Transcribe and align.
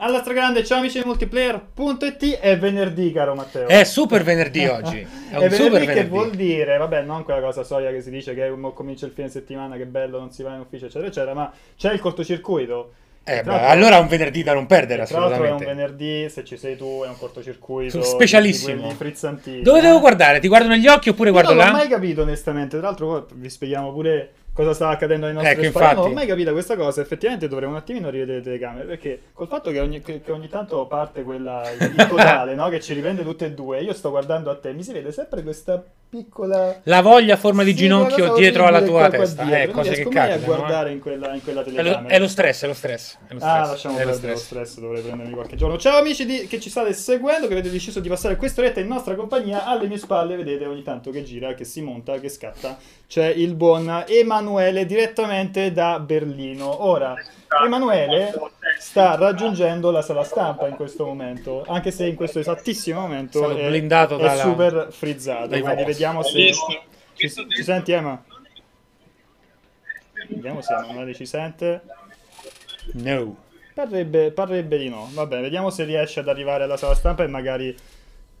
Alla 0.00 0.20
stragrande, 0.20 0.64
ciao 0.64 0.78
amici 0.78 1.00
di 1.00 1.04
multiplayer.it 1.04 2.38
è 2.38 2.56
venerdì, 2.56 3.10
caro 3.10 3.34
Matteo. 3.34 3.66
È 3.66 3.82
super 3.82 4.22
venerdì 4.22 4.64
oggi. 4.64 5.00
È, 5.28 5.36
un 5.36 5.42
È 5.42 5.50
super 5.50 5.80
venerdì 5.80 5.92
che 5.92 6.06
vuol 6.06 6.30
dire, 6.30 6.76
vabbè, 6.76 7.02
non 7.02 7.24
quella 7.24 7.40
cosa 7.40 7.64
soia 7.64 7.90
che 7.90 8.00
si 8.00 8.10
dice 8.10 8.32
che 8.32 8.48
comincia 8.74 9.06
il 9.06 9.12
fine 9.12 9.28
settimana, 9.28 9.76
che 9.76 9.86
bello, 9.86 10.20
non 10.20 10.30
si 10.30 10.44
va 10.44 10.54
in 10.54 10.60
ufficio, 10.60 10.84
eccetera, 10.84 11.08
eccetera, 11.08 11.34
ma 11.34 11.52
c'è 11.76 11.92
il 11.92 11.98
cortocircuito. 11.98 12.92
Eh, 13.24 13.40
Tra 13.42 13.58
beh, 13.58 13.64
allora 13.66 13.96
è 13.96 14.00
un 14.00 14.06
venerdì 14.06 14.44
da 14.44 14.54
non 14.54 14.66
perdere, 14.66 15.04
Tra 15.04 15.18
l'altro 15.18 15.38
è 15.42 15.48
un 15.48 15.54
assolutamente. 15.56 15.74
venerdì, 15.96 16.28
se 16.30 16.44
ci 16.44 16.56
sei 16.56 16.76
tu, 16.76 17.02
è 17.04 17.08
un 17.08 17.18
cortocircuito. 17.18 18.00
Specialissimo. 18.00 18.94
Dove 19.62 19.78
eh. 19.78 19.82
devo 19.82 19.98
guardare? 19.98 20.38
Ti 20.38 20.46
guardo 20.46 20.68
negli 20.68 20.86
occhi 20.86 21.08
oppure 21.08 21.30
Io 21.30 21.34
guardo 21.34 21.54
non 21.54 21.58
l'ho 21.58 21.72
là? 21.72 21.76
mai 21.76 21.88
capito 21.88 22.22
onestamente, 22.22 22.78
tra 22.78 22.86
l'altro 22.86 23.24
poi 23.24 23.24
vi 23.34 23.50
spieghiamo 23.50 23.92
pure 23.92 24.30
cosa 24.58 24.74
stava 24.74 24.90
accadendo 24.92 25.26
ai 25.26 25.32
nostri 25.34 25.52
Ecco. 25.52 25.60
Non 25.60 25.70
infatti. 25.70 26.08
ho 26.08 26.12
mai 26.12 26.26
capito 26.26 26.50
questa 26.52 26.74
cosa, 26.76 27.00
effettivamente 27.00 27.46
dovremmo 27.46 27.72
un 27.72 27.78
attimino 27.78 28.10
rivedere 28.10 28.38
le 28.38 28.42
telecamere, 28.44 28.86
perché 28.86 29.20
col 29.32 29.46
fatto 29.46 29.70
che 29.70 29.78
ogni, 29.78 30.00
che- 30.00 30.20
che 30.20 30.32
ogni 30.32 30.48
tanto 30.48 30.84
parte 30.86 31.22
quella, 31.22 31.62
il 31.70 31.94
il 31.96 32.06
totale, 32.08 32.54
no? 32.56 32.68
che 32.68 32.80
ci 32.80 32.92
riprende 32.92 33.22
tutte 33.22 33.44
e 33.46 33.52
due, 33.52 33.80
io 33.82 33.92
sto 33.92 34.10
guardando 34.10 34.50
a 34.50 34.56
te, 34.56 34.72
mi 34.72 34.82
si 34.82 34.92
vede 34.92 35.12
sempre 35.12 35.44
questa 35.44 35.80
piccola... 36.08 36.80
La 36.84 37.02
voglia 37.02 37.34
a 37.34 37.36
forma 37.36 37.62
di 37.62 37.70
Sì, 37.70 37.76
ginocchio 37.76 38.34
dietro 38.34 38.66
alla 38.66 38.82
tua 38.82 39.08
testa. 39.08 39.44
dietro. 39.44 39.70
Eh, 39.70 39.74
cose 39.74 39.90
che 39.94 40.02
capitano. 40.08 40.32
a 40.34 40.38
guardare 40.38 40.88
eh. 40.90 40.92
in 40.92 41.00
quella, 41.00 41.34
in 41.34 41.42
quella 41.42 41.60
È 41.62 41.64
lo, 41.64 41.72
telecamera. 41.74 42.14
è 42.14 42.18
lo 42.18 42.28
stress, 42.28 42.64
è 42.64 42.66
lo 42.66 42.74
stress. 42.74 43.16
È 43.28 43.32
lo 43.34 43.38
stress. 43.40 43.52
Ah, 43.54 43.66
lasciamo 43.66 43.96
è 43.98 44.04
lo 44.04 44.10
perdere 44.10 44.32
lo 44.32 44.38
stress. 44.38 44.68
stress, 44.68 44.80
dovrei 44.80 45.02
prendermi 45.02 45.32
qualche 45.32 45.56
giorno. 45.56 45.76
Ciao 45.78 45.98
amici 45.98 46.24
di- 46.24 46.46
che 46.46 46.58
ci 46.60 46.70
state 46.70 46.92
seguendo, 46.92 47.46
che 47.46 47.52
avete 47.52 47.70
deciso 47.70 48.00
di 48.00 48.08
passare 48.08 48.36
quest'oretta 48.36 48.80
in 48.80 48.86
nostra 48.86 49.14
compagnia. 49.14 49.64
Alle 49.66 49.86
mie 49.86 49.98
spalle 49.98 50.36
vedete 50.36 50.64
ogni 50.66 50.82
tanto 50.82 51.10
che 51.10 51.22
gira, 51.22 51.54
che 51.54 51.64
si 51.64 51.80
monta, 51.82 52.18
che 52.18 52.28
scatta. 52.28 52.78
C'è 53.06 53.26
il 53.26 53.54
buon 53.54 54.04
Emanuele 54.06 54.84
direttamente 54.86 55.72
da 55.72 55.98
Berlino. 55.98 56.84
Ora, 56.84 57.14
Emanuele 57.64 58.32
sta 58.78 59.14
raggiungendo 59.16 59.90
la 59.90 60.02
sala 60.02 60.22
stampa 60.24 60.68
in 60.68 60.76
questo 60.76 61.06
momento, 61.06 61.64
anche 61.66 61.90
se 61.90 62.04
in 62.06 62.14
questo 62.14 62.38
esattissimo 62.38 63.00
momento 63.00 63.38
Stato 63.38 63.56
è, 63.56 63.66
blindato 63.68 64.18
è 64.18 64.22
dalla- 64.22 64.42
super 64.42 64.88
frizzato. 64.90 65.48
Quindi 65.48 65.62
box. 65.84 65.84
Vediamo 65.98 66.22
se... 66.22 66.52
Ci, 67.14 67.28
ci 67.48 67.62
senti 67.64 67.92
Ema? 67.92 68.22
Vediamo 70.28 70.60
se 70.60 70.72
Emanuele 70.72 71.14
ci 71.14 71.26
sente. 71.26 71.82
No. 72.92 73.36
Parrebbe, 73.74 74.30
parrebbe 74.30 74.78
di 74.78 74.88
no. 74.88 75.08
Vabbè, 75.12 75.40
vediamo 75.40 75.70
se 75.70 75.84
riesce 75.84 76.20
ad 76.20 76.28
arrivare 76.28 76.64
alla 76.64 76.76
sala 76.76 76.94
stampa 76.94 77.24
e 77.24 77.26
magari 77.26 77.74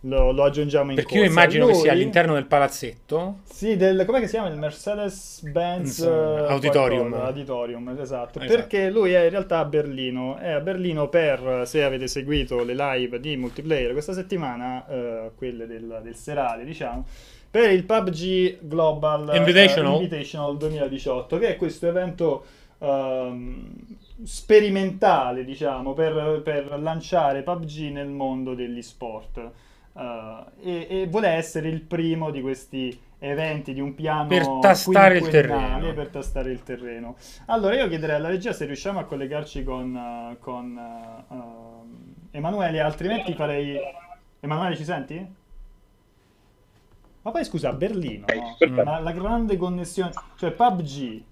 lo, 0.02 0.30
lo 0.30 0.44
aggiungiamo 0.44 0.90
in 0.90 0.96
Perché 0.96 1.14
io 1.14 1.20
corsa. 1.22 1.32
immagino 1.32 1.66
che 1.66 1.72
Lui- 1.72 1.80
sia 1.80 1.92
all'interno 1.92 2.34
del 2.34 2.46
palazzetto. 2.46 3.38
Sì, 3.44 3.76
del, 3.76 4.04
com'è 4.04 4.20
che 4.20 4.26
si 4.26 4.32
chiama? 4.34 4.48
Il 4.48 4.56
Mercedes-Benz 4.58 5.98
eh, 6.00 6.08
Auditorium. 6.08 7.08
qualcosa, 7.08 7.26
Auditorium, 7.26 7.88
esatto. 7.88 8.38
Esatto. 8.38 8.46
Perché 8.46 8.90
lui 8.90 9.12
è 9.12 9.24
in 9.24 9.30
realtà 9.30 9.58
a 9.58 9.64
Berlino. 9.64 10.36
È 10.36 10.50
a 10.50 10.60
Berlino 10.60 11.08
per, 11.08 11.62
se 11.66 11.82
avete 11.82 12.06
seguito 12.06 12.62
le 12.62 12.74
live 12.74 13.18
di 13.18 13.36
multiplayer 13.36 13.92
questa 13.92 14.12
settimana, 14.12 14.86
eh, 14.88 15.30
quelle 15.36 15.66
del, 15.66 16.00
del 16.02 16.14
serale, 16.14 16.64
diciamo, 16.64 17.06
per 17.50 17.70
il 17.70 17.84
PUBG 17.84 18.58
Global 18.60 19.30
eh, 19.34 19.38
Invitational. 19.38 19.94
Invitational 19.94 20.56
2018, 20.56 21.38
che 21.38 21.48
è 21.48 21.56
questo 21.56 21.86
evento 21.86 22.44
ehm, 22.78 23.74
sperimentale, 24.22 25.44
diciamo, 25.44 25.94
per, 25.94 26.42
per 26.42 26.78
lanciare 26.80 27.42
PUBG 27.42 27.92
nel 27.92 28.08
mondo 28.08 28.54
degli 28.54 28.82
sport. 28.82 29.50
Eh, 29.96 30.44
e, 30.62 30.86
e 30.88 31.06
vuole 31.06 31.28
essere 31.28 31.68
il 31.68 31.80
primo 31.80 32.30
di 32.30 32.40
questi 32.40 33.06
eventi 33.20 33.72
di 33.72 33.80
un 33.80 33.94
piano 33.94 34.28
Per 34.28 34.46
tastare 34.60 35.18
il 35.18 35.28
terreno. 35.28 35.92
per 35.92 36.08
tastare 36.08 36.50
il 36.50 36.62
terreno. 36.62 37.16
Allora 37.46 37.74
io 37.74 37.88
chiederei 37.88 38.16
alla 38.16 38.28
regia 38.28 38.52
se 38.52 38.64
riusciamo 38.66 39.00
a 39.00 39.04
collegarci 39.04 39.64
con, 39.64 39.96
eh, 39.96 40.36
con 40.38 40.78
ehm, 41.30 42.14
Emanuele, 42.30 42.80
altrimenti 42.80 43.34
farei... 43.34 43.76
Emanuele 44.40 44.76
ci 44.76 44.84
senti? 44.84 45.37
Ma 47.28 47.34
poi 47.34 47.44
scusa, 47.44 47.68
a 47.68 47.72
Berlino, 47.74 48.24
no? 48.26 48.56
perfetto. 48.56 48.84
Ma 48.84 49.00
la 49.00 49.12
grande 49.12 49.58
connessione, 49.58 50.12
cioè 50.38 50.50
PUBG. 50.50 51.22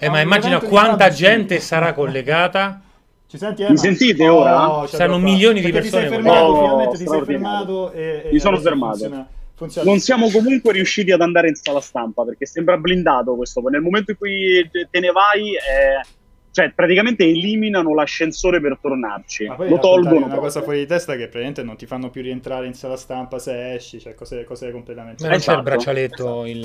Eh, 0.00 0.08
ma 0.08 0.20
immagina 0.20 0.58
di 0.58 0.66
quanta 0.66 1.06
PUBG. 1.06 1.16
gente 1.16 1.60
sarà 1.60 1.92
collegata. 1.92 2.80
Ci 3.28 3.38
senti, 3.38 3.64
Mi 3.68 3.76
sentite 3.76 4.26
ora? 4.26 4.58
ce 4.58 4.66
l'ho 4.66 4.86
Saranno 4.88 5.18
milioni 5.18 5.60
di 5.60 5.70
persone 5.70 6.02
Ti 6.02 6.08
sei 6.08 6.20
fermato, 6.20 6.44
Oh, 6.46 6.60
finalmente 6.62 6.96
ti 6.96 7.06
sei 7.06 7.22
fermato 7.22 7.92
e, 7.92 8.22
e 8.24 8.32
Mi 8.32 8.40
sono 8.40 8.58
fermato. 8.58 8.96
Funziona, 8.96 9.28
funziona. 9.54 9.88
Non 9.88 9.98
siamo 10.00 10.30
comunque 10.30 10.72
riusciti 10.72 11.12
ad 11.12 11.20
andare 11.20 11.48
in 11.48 11.54
sala 11.54 11.80
stampa 11.80 12.24
perché 12.24 12.44
sembra 12.44 12.76
blindato 12.76 13.36
questo. 13.36 13.60
Nel 13.68 13.82
momento 13.82 14.10
in 14.10 14.16
cui 14.16 14.68
te 14.68 14.98
ne 14.98 15.12
vai, 15.12 15.54
eh, 15.54 16.04
cioè 16.52 16.72
praticamente 16.72 17.24
eliminano 17.24 17.94
l'ascensore 17.94 18.60
per 18.60 18.78
tornarci. 18.80 19.46
Lo 19.46 19.78
tolgono. 19.78 20.26
una 20.26 20.36
cosa 20.38 20.62
fuori 20.62 20.78
di 20.80 20.86
testa 20.86 21.12
che 21.12 21.22
praticamente 21.28 21.62
non 21.62 21.76
ti 21.76 21.86
fanno 21.86 22.10
più 22.10 22.22
rientrare 22.22 22.66
in 22.66 22.74
sala 22.74 22.96
stampa 22.96 23.38
se 23.38 23.74
esci, 23.74 24.00
cioè 24.00 24.14
cose, 24.14 24.44
cose 24.44 24.70
completamente 24.72 25.22
Ma 25.22 25.30
non 25.30 25.38
c'è 25.38 25.44
il 25.44 25.50
Esatto. 25.58 25.62
braccialetto, 25.62 26.46
il, 26.46 26.56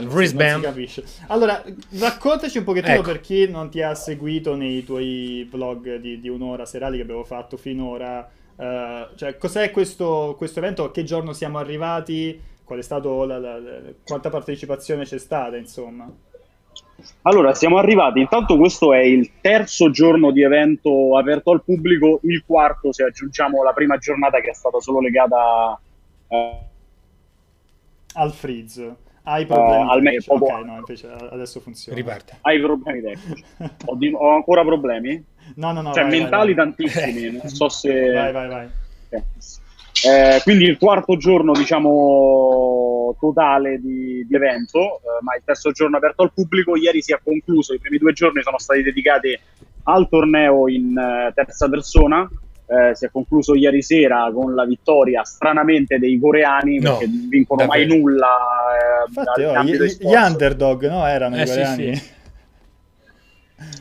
il 0.00 0.06
wristband. 0.08 0.62
capisce. 0.62 1.04
Allora, 1.28 1.62
raccontaci 1.98 2.58
un 2.58 2.64
pochettino 2.64 2.94
Ecco. 2.96 3.02
per 3.02 3.20
chi 3.20 3.48
non 3.48 3.70
ti 3.70 3.80
ha 3.82 3.94
seguito 3.94 4.54
nei 4.56 4.84
tuoi 4.84 5.48
vlog 5.50 5.96
di, 5.96 6.20
di 6.20 6.28
un'ora 6.28 6.66
serali 6.66 6.96
che 6.96 7.02
abbiamo 7.02 7.24
fatto 7.24 7.56
finora. 7.56 8.28
eh, 8.58 9.06
cioè, 9.16 9.36
cos'è 9.38 9.70
questo, 9.70 10.34
questo 10.36 10.58
evento? 10.58 10.84
A 10.84 10.90
che 10.90 11.02
giorno 11.02 11.32
siamo 11.32 11.58
arrivati? 11.58 12.38
Qual 12.62 12.78
è 12.78 12.82
stato 12.82 13.24
la- 13.24 13.38
la- 13.38 13.58
la- 13.58 13.78
quanta 14.04 14.28
partecipazione 14.30 15.04
c'è 15.04 15.18
stata, 15.18 15.56
insomma? 15.56 16.08
Allora, 17.22 17.54
siamo 17.54 17.78
arrivati. 17.78 18.20
Intanto, 18.20 18.56
questo 18.56 18.92
è 18.92 19.00
il 19.00 19.30
terzo 19.40 19.90
giorno 19.90 20.30
di 20.30 20.42
evento 20.42 21.16
aperto 21.16 21.50
al 21.50 21.62
pubblico, 21.62 22.20
il 22.24 22.42
quarto 22.46 22.92
se 22.92 23.04
aggiungiamo 23.04 23.62
la 23.62 23.72
prima 23.72 23.96
giornata 23.98 24.40
che 24.40 24.50
è 24.50 24.54
stata 24.54 24.80
solo 24.80 25.00
legata 25.00 25.78
eh, 26.28 26.58
Al 28.14 28.32
freeze. 28.32 28.96
Hai 29.22 29.44
problemi 29.46 29.90
al 29.90 30.02
me- 30.02 30.10
tecnici? 30.12 30.28
proprio- 30.28 30.56
Ok, 30.58 30.64
no, 30.64 30.76
invece 30.78 31.08
adesso 31.30 31.60
funziona. 31.60 31.96
Riparte. 31.98 32.38
ai 32.40 32.60
problemi 32.60 33.00
tecnici. 33.02 33.44
Ho, 33.86 33.94
di- 33.96 34.12
ho 34.14 34.34
ancora 34.34 34.64
problemi? 34.64 35.22
No, 35.56 35.72
no, 35.72 35.82
no. 35.82 35.92
cioè, 35.92 36.02
vai, 36.02 36.10
vai, 36.12 36.20
mentali 36.20 36.54
vai. 36.54 36.64
tantissimi. 36.64 37.30
Non 37.32 37.48
so 37.48 37.68
se. 37.68 38.10
Vai, 38.12 38.32
vai, 38.32 38.48
vai. 38.48 38.68
Eh, 39.10 39.22
quindi 40.44 40.64
il 40.64 40.78
quarto 40.78 41.16
giorno, 41.16 41.52
diciamo, 41.52 43.16
totale 43.18 43.80
di, 43.80 44.24
di 44.26 44.34
evento, 44.34 44.78
eh, 44.78 45.22
ma 45.22 45.34
il 45.36 45.42
terzo 45.44 45.70
giorno 45.72 45.96
aperto 45.96 46.22
al 46.22 46.32
pubblico. 46.32 46.76
Ieri 46.76 47.02
si 47.02 47.12
è 47.12 47.18
concluso, 47.22 47.74
i 47.74 47.78
primi 47.78 47.98
due 47.98 48.12
giorni 48.12 48.42
sono 48.42 48.58
stati 48.58 48.82
dedicati 48.82 49.38
al 49.84 50.08
torneo 50.08 50.68
in 50.68 50.96
eh, 50.96 51.32
terza 51.34 51.68
persona. 51.68 52.28
Eh, 52.66 52.94
si 52.94 53.04
è 53.04 53.10
concluso 53.10 53.56
ieri 53.56 53.82
sera 53.82 54.30
con 54.32 54.54
la 54.54 54.64
vittoria 54.64 55.24
stranamente 55.24 55.98
dei 55.98 56.20
coreani 56.20 56.78
No, 56.78 56.98
perché 56.98 57.06
non 57.06 57.26
vincono 57.28 57.64
mai 57.66 57.80
davvero. 57.80 58.00
nulla. 58.00 58.26
eh, 58.78 59.08
Infatti, 59.08 59.42
oh, 59.42 59.62
gli, 59.64 59.96
gli 60.08 60.14
underdog, 60.14 60.88
no? 60.88 61.04
Erano 61.06 61.34
Eh, 61.36 61.42
i 61.42 61.46
sì, 61.48 61.52
coreani. 61.52 61.94
sì. 61.96 62.18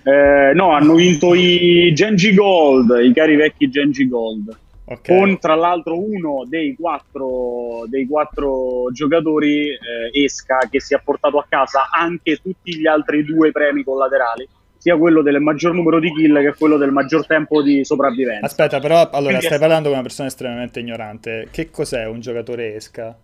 Eh, 0.03 0.51
no, 0.56 0.72
hanno 0.72 0.96
vinto 0.96 1.34
i 1.36 1.91
Genji 1.94 2.34
Gold, 2.34 3.00
i 3.03 3.13
cari 3.13 3.36
vecchi 3.36 3.69
Genji 3.69 4.07
Gold. 4.07 4.57
Ok. 4.92 5.06
con 5.06 5.38
tra 5.38 5.54
l'altro 5.54 6.00
uno 6.00 6.46
dei 6.48 6.76
quattro, 6.76 7.84
dei 7.86 8.08
quattro 8.08 8.92
giocatori 8.92 9.68
eh, 9.68 9.78
Esca 10.12 10.68
che 10.70 10.82
si 10.82 10.96
è 10.96 11.02
portato 11.04 11.38
a 11.38 11.46
casa 11.48 11.90
anche 11.92 12.38
tutti 12.38 12.76
gli 12.76 12.88
altri 12.88 13.24
due 13.24 13.52
premi 13.52 13.84
collaterali 13.84 14.48
sia 14.80 14.98
quello 14.98 15.22
del 15.22 15.42
maggior 15.42 15.74
numero 15.74 16.00
di 16.00 16.12
kill 16.12 16.42
che 16.42 16.56
quello 16.58 16.78
del 16.78 16.92
maggior 16.92 17.28
tempo 17.28 17.62
di 17.62 17.84
sopravvivenza 17.84 18.46
Aspetta, 18.46 18.80
però, 18.80 19.10
allora, 19.12 19.28
Quindi 19.28 19.46
stai 19.46 19.60
parlando 19.60 19.90
con 19.90 19.94
una 19.94 20.02
persona 20.02 20.30
estremamente 20.30 20.80
ignorante. 20.80 21.50
Che 21.52 21.70
cos'è 21.70 22.06
un 22.06 22.22
giocatore 22.22 22.76
esca? 22.76 23.16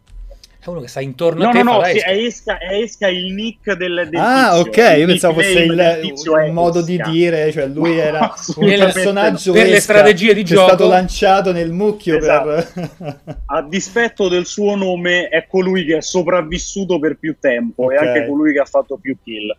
È 0.65 0.69
uno 0.69 0.81
che 0.81 0.87
sta 0.87 0.99
intorno 0.99 1.43
no 1.43 1.49
a 1.49 1.51
te 1.51 1.61
no 1.61 1.63
no 1.63 1.83
sì, 1.83 1.97
esca. 1.97 2.09
è, 2.09 2.17
esca, 2.17 2.57
è 2.57 2.73
Esca 2.81 3.07
il 3.07 3.33
nick 3.33 3.73
del, 3.73 4.07
del 4.09 4.19
ah, 4.19 4.63
tizio. 4.63 4.85
ok, 4.85 4.93
Il 4.93 4.99
io 4.99 5.05
pensavo 5.05 5.33
fosse 5.35 5.59
il, 5.59 5.99
il 6.01 6.51
modo 6.51 6.81
di 6.81 6.97
dire, 6.97 7.51
cioè 7.51 7.67
lui 7.67 7.95
No, 7.95 8.01
era 8.01 8.33
un 8.55 8.65
personaggio 8.65 9.51
Per 9.51 9.67
le 9.67 9.79
strategie 9.79 10.33
di 10.33 10.43
gioco. 10.43 10.63
è 10.63 10.67
stato 10.69 10.87
lanciato 10.87 11.51
nel 11.51 11.71
mucchio 11.71 12.17
per... 12.17 12.73
a 13.45 13.61
dispetto 13.61 14.27
del 14.27 14.45
suo 14.47 14.75
nome, 14.75 15.27
è 15.27 15.45
colui 15.47 15.85
che 15.85 15.97
è 15.97 16.01
sopravvissuto 16.01 16.97
per 16.97 17.17
più 17.19 17.35
tempo 17.39 17.83
Ok. 17.83 17.91
e 17.93 17.97
anche 17.97 18.25
colui 18.25 18.51
che 18.51 18.59
ha 18.59 18.65
fatto 18.65 18.97
più 18.97 19.15
kill. 19.23 19.55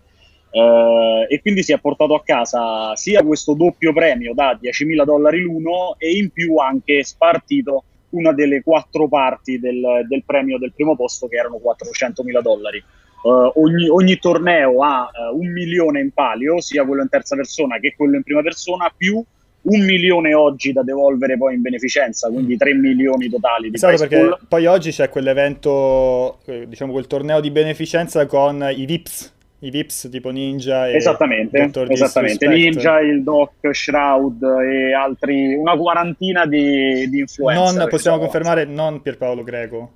Eh, 0.51 1.27
e 1.29 1.41
quindi 1.41 1.63
si 1.63 1.73
è 1.73 1.79
portato 1.79 2.15
a 2.15 2.23
casa 2.25 2.97
sia 2.97 3.23
questo 3.23 3.55
doppio 3.55 3.93
premio 3.93 4.33
da 4.35 4.59
10.000 4.61 5.05
dollari 5.05 5.41
l'uno 5.41 5.95
e 5.99 6.17
in 6.17 6.31
più 6.31 6.57
anche 6.57 7.05
spartito 7.05 7.85
una 8.17 8.33
delle 8.33 8.63
quattro 8.63 9.09
parti 9.09 9.59
del, 9.59 10.07
del 10.09 10.25
premio 10.25 10.59
del 10.59 10.73
primo 10.73 10.97
posto 10.97 11.29
che 11.29 11.37
erano 11.37 11.61
400.000 11.63 12.41
dollari. 12.41 12.79
Eh, 12.79 13.53
ogni, 13.55 13.89
ogni 13.89 14.19
torneo 14.19 14.83
ha 14.83 15.11
eh, 15.13 15.35
un 15.35 15.53
milione 15.53 16.01
in 16.01 16.11
palio, 16.13 16.61
sia 16.61 16.85
quello 16.85 17.03
in 17.03 17.09
terza 17.09 17.37
persona 17.37 17.79
che 17.79 17.95
quello 17.97 18.17
in 18.17 18.23
prima 18.23 18.43
persona, 18.43 18.93
più 18.97 19.23
un 19.69 19.85
milione 19.85 20.33
oggi 20.33 20.73
da 20.73 20.83
devolvere 20.83 21.37
poi 21.37 21.55
in 21.55 21.63
beneficenza, 21.63 22.29
quindi 22.29 22.57
3 22.57 22.75
milioni 22.75 23.29
totali 23.29 23.71
di 23.71 23.79
prize 23.79 23.97
perché 23.97 24.17
pool. 24.17 24.39
poi 24.49 24.67
oggi 24.67 24.91
c'è 24.91 25.09
quell'evento, 25.09 26.39
eh, 26.47 26.69
diciamo 26.69 26.93
quel 26.93 27.07
torneo 27.07 27.41
di 27.41 27.51
beneficenza 27.51 28.27
con 28.27 28.65
i 28.75 28.87
VIPs, 28.87 29.35
I 29.61 29.71
Vips 29.71 30.09
tipo 30.11 30.31
Ninja 30.31 30.87
e 30.89 30.97
Esattamente, 30.97 31.71
Dr. 31.71 31.91
esattamente. 31.91 32.47
Ninja, 32.47 33.01
il 33.01 33.23
Doc, 33.23 33.53
Shroud 33.71 34.43
e 34.43 34.93
altri, 34.93 35.55
una 35.55 35.77
quarantina 35.77 36.45
di, 36.45 37.09
di 37.09 37.21
influencer. 37.21 37.75
Non 37.79 37.89
possiamo 37.89 38.19
confermare, 38.19 38.65
non 38.65 39.01
Pierpaolo 39.01 39.43
Greco. 39.43 39.93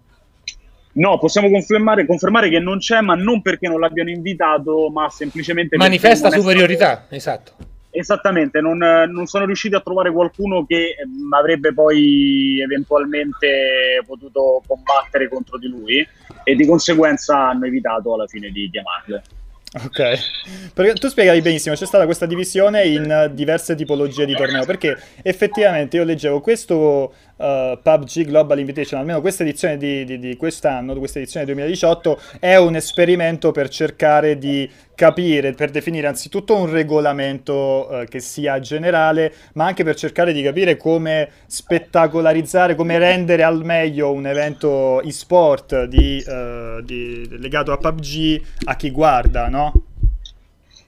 No, 0.93 1.19
possiamo 1.19 1.51
confermare, 1.51 2.07
confermare 2.07 2.49
che 2.49 2.59
non 2.59 2.79
c'è, 2.79 3.01
ma 3.01 3.15
non 3.15 3.43
perché 3.43 3.69
non 3.69 3.81
l'abbiano 3.81 4.11
invitato, 4.11 4.91
ma 4.91 5.09
semplicemente 5.11 5.77
perché 5.77 5.85
Manifesta 5.85 6.31
superiorità, 6.31 7.07
esatto. 7.11 7.53
stato- 7.53 7.69
Esattamente, 7.93 8.61
non, 8.61 8.79
non 8.79 9.27
sono 9.27 9.45
riusciti 9.45 9.75
a 9.75 9.81
trovare 9.81 10.13
qualcuno 10.13 10.65
che 10.65 10.95
ehm, 10.97 11.33
avrebbe 11.33 11.75
poi 11.75 12.61
eventualmente 12.61 14.01
potuto 14.07 14.63
combattere 14.67 15.29
contro 15.29 15.59
di 15.59 15.67
lui 15.69 16.07
e 16.45 16.55
di 16.55 16.67
conseguenza 16.67 17.49
hanno 17.49 17.67
evitato 17.67 18.15
alla 18.15 18.27
fine 18.27 18.51
di 18.51 18.71
chiamarle. 18.71 19.23
Ok, 19.73 20.73
perché 20.75 20.95
tu 20.95 21.07
spiegavi 21.07 21.41
benissimo, 21.43 21.77
c'è 21.77 21.87
stata 21.87 22.05
questa 22.05 22.27
divisione 22.27 22.83
in 22.87 23.31
diverse 23.35 23.77
tipologie 23.77 24.27
di 24.27 24.35
torneo, 24.35 24.65
perché 24.65 24.99
effettivamente 25.23 25.97
io 25.97 26.03
leggevo 26.03 26.41
questo 26.41 27.15
eh, 27.41 27.79
PUBG 27.83 28.25
Global 28.27 28.59
Invitation, 28.59 29.01
almeno 29.01 29.21
questa 29.21 29.43
edizione 29.43 29.77
di, 29.77 30.05
di- 30.05 30.19
di 30.19 30.37
quest'anno, 30.37 30.95
questa 30.97 31.19
edizione 31.19 31.47
2018, 31.47 32.21
è 32.39 32.57
un 32.57 32.77
esperimento 32.77 33.51
per 33.53 33.69
cercare 33.69 34.37
di 34.39 34.69
capire, 34.95 35.53
per 35.55 35.71
definire 35.71 36.07
anzitutto 36.07 36.55
un 36.55 36.71
regolamento 36.71 37.89
eh, 38.03 38.07
che 38.07 38.21
sia 38.21 38.61
generale, 38.61 39.33
ma 39.55 39.65
anche 39.65 39.83
per 39.83 39.95
cercare 39.95 40.33
di 40.35 40.43
capire 40.43 40.77
come 40.77 41.31
spettacolarizzare, 41.47 42.75
come 42.75 42.99
rendere 42.99 43.43
al 43.43 43.65
meglio 43.65 44.13
un 44.13 44.27
evento 44.27 45.01
e-sport 45.01 45.85
di, 45.85 46.23
eh, 46.27 46.83
di- 46.85 47.27
legato 47.39 47.73
a 47.73 47.79
PUBG 47.79 48.43
a 48.65 48.77
chi 48.77 48.91
guarda, 48.91 49.49
no? 49.49 49.85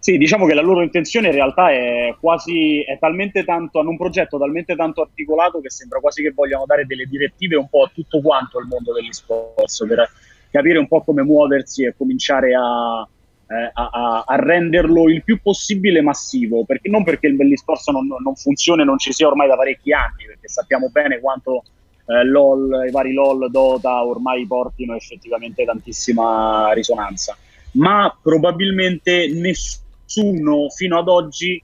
Sì, 0.03 0.19
diciamo 0.19 0.47
che 0.47 0.55
la 0.55 0.63
loro 0.63 0.83
intenzione 0.83 1.29
in 1.29 1.35
realtà 1.35 1.71
è 1.71 2.17
quasi, 2.19 2.83
è 2.83 2.99
talmente 2.99 3.45
tanto, 3.45 3.79
hanno 3.79 3.91
un 3.91 3.97
progetto 3.97 4.37
talmente 4.37 4.75
tanto 4.75 5.01
articolato 5.01 5.61
che 5.61 5.71
sembra 5.71 6.01
quasi 6.01 6.23
che 6.25 6.33
vogliano 6.33 6.65
dare 6.67 6.87
delle 6.87 7.07
direttive 7.07 7.55
un 7.55 7.69
po' 7.69 7.85
a 7.85 7.91
tutto 7.95 8.21
quanto 8.21 8.59
il 8.59 8.67
mondo 8.67 8.93
degli 8.93 9.13
sport, 9.13 9.87
per 9.87 10.11
capire 10.51 10.79
un 10.79 10.89
po' 10.89 11.03
come 11.03 11.23
muoversi 11.23 11.85
e 11.85 11.95
cominciare 11.97 12.53
a, 12.53 13.07
eh, 13.47 13.71
a- 13.73 13.91
a- 13.93 14.25
a 14.27 14.37
renderlo 14.37 15.09
il 15.09 15.23
più 15.23 15.41
possibile 15.41 16.01
massivo, 16.01 16.65
perché 16.65 16.89
non 16.91 17.05
perché 17.05 17.29
il 17.29 17.37
bell'esport 17.37 17.89
non, 17.93 18.09
non 18.09 18.35
funziona 18.35 18.83
e 18.83 18.85
non 18.85 18.99
ci 18.99 19.13
sia 19.13 19.29
ormai 19.29 19.47
da 19.47 19.55
parecchi 19.55 19.93
anni, 19.93 20.25
perché 20.27 20.49
sappiamo 20.49 20.89
bene 20.91 21.21
quanto 21.21 21.63
eh, 22.07 22.25
LOL, 22.25 22.87
i 22.89 22.91
vari 22.91 23.13
LOL, 23.13 23.49
Dota 23.53 24.05
ormai 24.05 24.45
portino 24.49 24.97
effettivamente 24.97 25.65
tantissima 25.65 26.73
risonanza, 26.73 27.37
ma 27.75 28.13
probabilmente 28.21 29.29
nessuno 29.33 29.81
fino 30.21 30.99
ad 30.99 31.09
oggi 31.09 31.63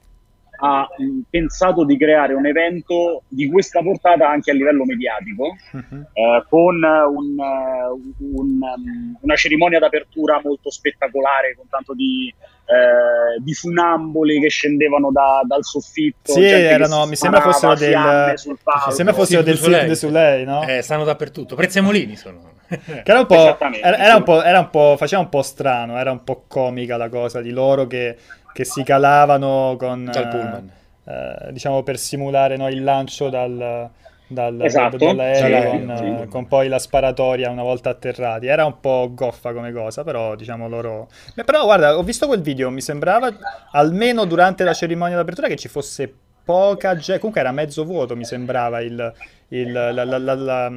ha 0.61 0.81
mh, 0.97 1.19
pensato 1.29 1.85
di 1.85 1.97
creare 1.97 2.33
un 2.33 2.45
evento 2.45 3.23
di 3.29 3.49
questa 3.49 3.81
portata 3.81 4.27
anche 4.29 4.51
a 4.51 4.53
livello 4.53 4.83
mediatico, 4.83 5.55
Mhm. 5.71 6.07
eh, 6.11 6.43
con 6.49 6.75
un, 6.75 7.39
eh, 7.39 8.23
un, 8.33 8.59
um, 8.61 9.17
una 9.21 9.35
cerimonia 9.35 9.79
d'apertura 9.79 10.41
molto 10.43 10.69
spettacolare, 10.69 11.55
con 11.55 11.65
tanto 11.69 11.93
di, 11.93 12.27
eh, 12.65 13.41
di 13.41 13.53
funamboli 13.53 14.41
che 14.41 14.49
scendevano 14.49 15.11
da- 15.13 15.41
dal 15.47 15.63
soffitto. 15.63 16.33
Sì, 16.33 16.43
erano, 16.43 17.05
mi 17.05 17.15
sembra 17.15 17.39
fossero 17.39 17.77
fiamme 17.77 18.25
del, 18.25 18.37
sul 18.39 18.57
palco. 18.61 18.89
mi 18.89 18.93
sembra 18.95 19.13
fossero 19.15 19.41
del 19.41 19.57
Cirque 19.57 19.85
du 19.85 19.93
Soleil, 19.93 20.45
no? 20.45 20.67
Eh, 20.67 20.81
stanno 20.81 21.05
dappertutto. 21.05 21.55
Prezzemolini 21.55 22.17
sono. 22.17 22.57
Che 22.69 23.01
era 23.03 23.21
un 23.21 23.25
po', 23.25 23.57
era, 23.57 23.97
era 23.97 24.11
sì. 24.11 24.17
un 24.17 24.23
po', 24.23 24.43
era 24.43 24.59
un 24.59 24.69
po', 24.69 24.95
faceva 24.95 25.21
un 25.23 25.29
po' 25.29 25.41
strano, 25.41 25.97
era 25.97 26.11
un 26.11 26.23
po' 26.23 26.43
comica 26.47 26.97
la 26.97 27.09
cosa 27.09 27.41
di 27.41 27.49
loro 27.49 27.87
che, 27.87 28.15
che 28.53 28.65
si 28.65 28.83
calavano 28.83 29.75
con, 29.77 30.05
Dal 30.05 30.23
eh, 30.23 30.27
pullman. 30.27 30.71
eh, 31.05 31.51
diciamo 31.53 31.83
per 31.83 31.97
simulare 31.97 32.57
no, 32.57 32.67
il 32.69 32.83
lancio 32.83 33.29
dal, 33.29 33.89
dal- 34.27 34.61
Esatto, 34.61 34.97
dall'aereo 34.97 35.71
sì, 35.71 35.85
con, 35.85 35.97
sì. 35.97 36.03
eh, 36.23 36.27
con 36.27 36.47
poi 36.47 36.67
la 36.67 36.79
sparatoria 36.79 37.49
una 37.49 37.63
volta 37.63 37.89
atterrati. 37.89 38.47
Era 38.47 38.65
un 38.65 38.79
po' 38.79 39.09
goffa 39.13 39.53
come 39.53 39.71
cosa, 39.71 40.03
però 40.03 40.35
diciamo 40.35 40.67
loro... 40.67 41.07
Beh, 41.33 41.43
però 41.43 41.63
guarda, 41.63 41.97
ho 41.97 42.03
visto 42.03 42.27
quel 42.27 42.41
video, 42.41 42.69
mi 42.69 42.81
sembrava 42.81 43.29
almeno 43.71 44.25
durante 44.25 44.63
la 44.63 44.73
cerimonia 44.73 45.15
d'apertura 45.15 45.47
che 45.47 45.55
ci 45.55 45.67
fosse 45.67 46.13
poca 46.43 46.95
gente, 46.95 47.17
comunque 47.19 47.41
era 47.41 47.51
mezzo 47.51 47.85
vuoto 47.85 48.15
mi 48.15 48.25
sembrava 48.25 48.81
il, 48.81 49.13
il- 49.49 49.71
la, 49.71 49.91
la- 50.03 50.17
la- 50.17 50.71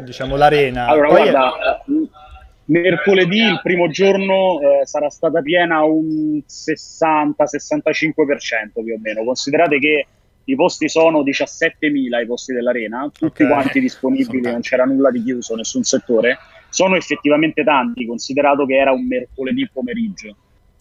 diciamo 0.00 0.36
l'arena. 0.36 0.86
Allora, 0.88 1.08
Poi- 1.08 1.30
guarda, 1.30 1.52
eh, 1.86 1.95
mercoledì, 2.66 3.38
il 3.38 3.60
primo 3.62 3.88
giorno, 3.88 4.60
eh, 4.60 4.86
sarà 4.86 5.08
stata 5.10 5.40
piena 5.42 5.82
un 5.84 6.40
60-65% 6.46 8.82
più 8.82 8.94
o 8.94 8.98
meno. 9.00 9.24
Considerate 9.24 9.78
che 9.78 10.06
i 10.44 10.54
posti 10.54 10.88
sono 10.88 11.22
17.000 11.22 12.22
i 12.22 12.26
posti 12.26 12.52
dell'arena, 12.52 13.10
tutti 13.12 13.42
Ok. 13.42 13.48
quanti 13.48 13.80
disponibili, 13.80 14.42
non 14.42 14.60
c'era 14.60 14.84
nulla 14.84 15.10
di 15.10 15.22
chiuso, 15.22 15.54
nessun 15.56 15.82
settore. 15.82 16.38
Sono 16.68 16.96
effettivamente 16.96 17.64
tanti, 17.64 18.06
considerato 18.06 18.66
che 18.66 18.76
era 18.76 18.92
un 18.92 19.06
mercoledì 19.06 19.68
pomeriggio. 19.72 20.36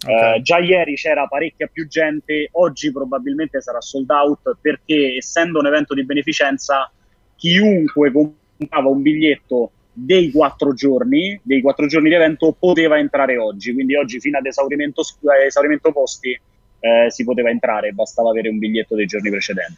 Ok. 0.05 0.09
Eh, 0.09 0.41
già 0.41 0.57
ieri 0.59 0.95
c'era 0.95 1.25
parecchia 1.27 1.67
più 1.71 1.87
gente, 1.87 2.49
oggi 2.53 2.91
probabilmente 2.91 3.61
sarà 3.61 3.79
sold 3.81 4.09
out 4.09 4.57
perché 4.61 5.15
essendo 5.17 5.59
un 5.59 5.67
evento 5.67 5.93
di 5.93 6.03
beneficenza, 6.03 6.91
chiunque 7.35 8.11
comprava 8.11 8.89
un 8.89 9.01
biglietto 9.01 9.71
dei 9.97 10.29
quattro 10.29 10.73
giorni, 10.73 11.39
dei 11.41 11.61
quattro 11.61 11.87
giorni 11.87 12.09
di 12.09 12.15
evento, 12.15 12.55
poteva 12.57 12.97
entrare 12.99 13.37
oggi. 13.37 13.73
Quindi 13.73 13.95
oggi 13.95 14.19
fino 14.19 14.37
ad 14.37 14.45
esaurimento, 14.45 15.01
esaurimento 15.45 15.91
posti 15.93 16.37
eh, 16.79 17.09
si 17.09 17.23
poteva 17.23 17.49
entrare, 17.49 17.93
bastava 17.93 18.29
avere 18.29 18.49
un 18.49 18.57
biglietto 18.57 18.95
dei 18.95 19.05
giorni 19.05 19.29
precedenti. 19.29 19.77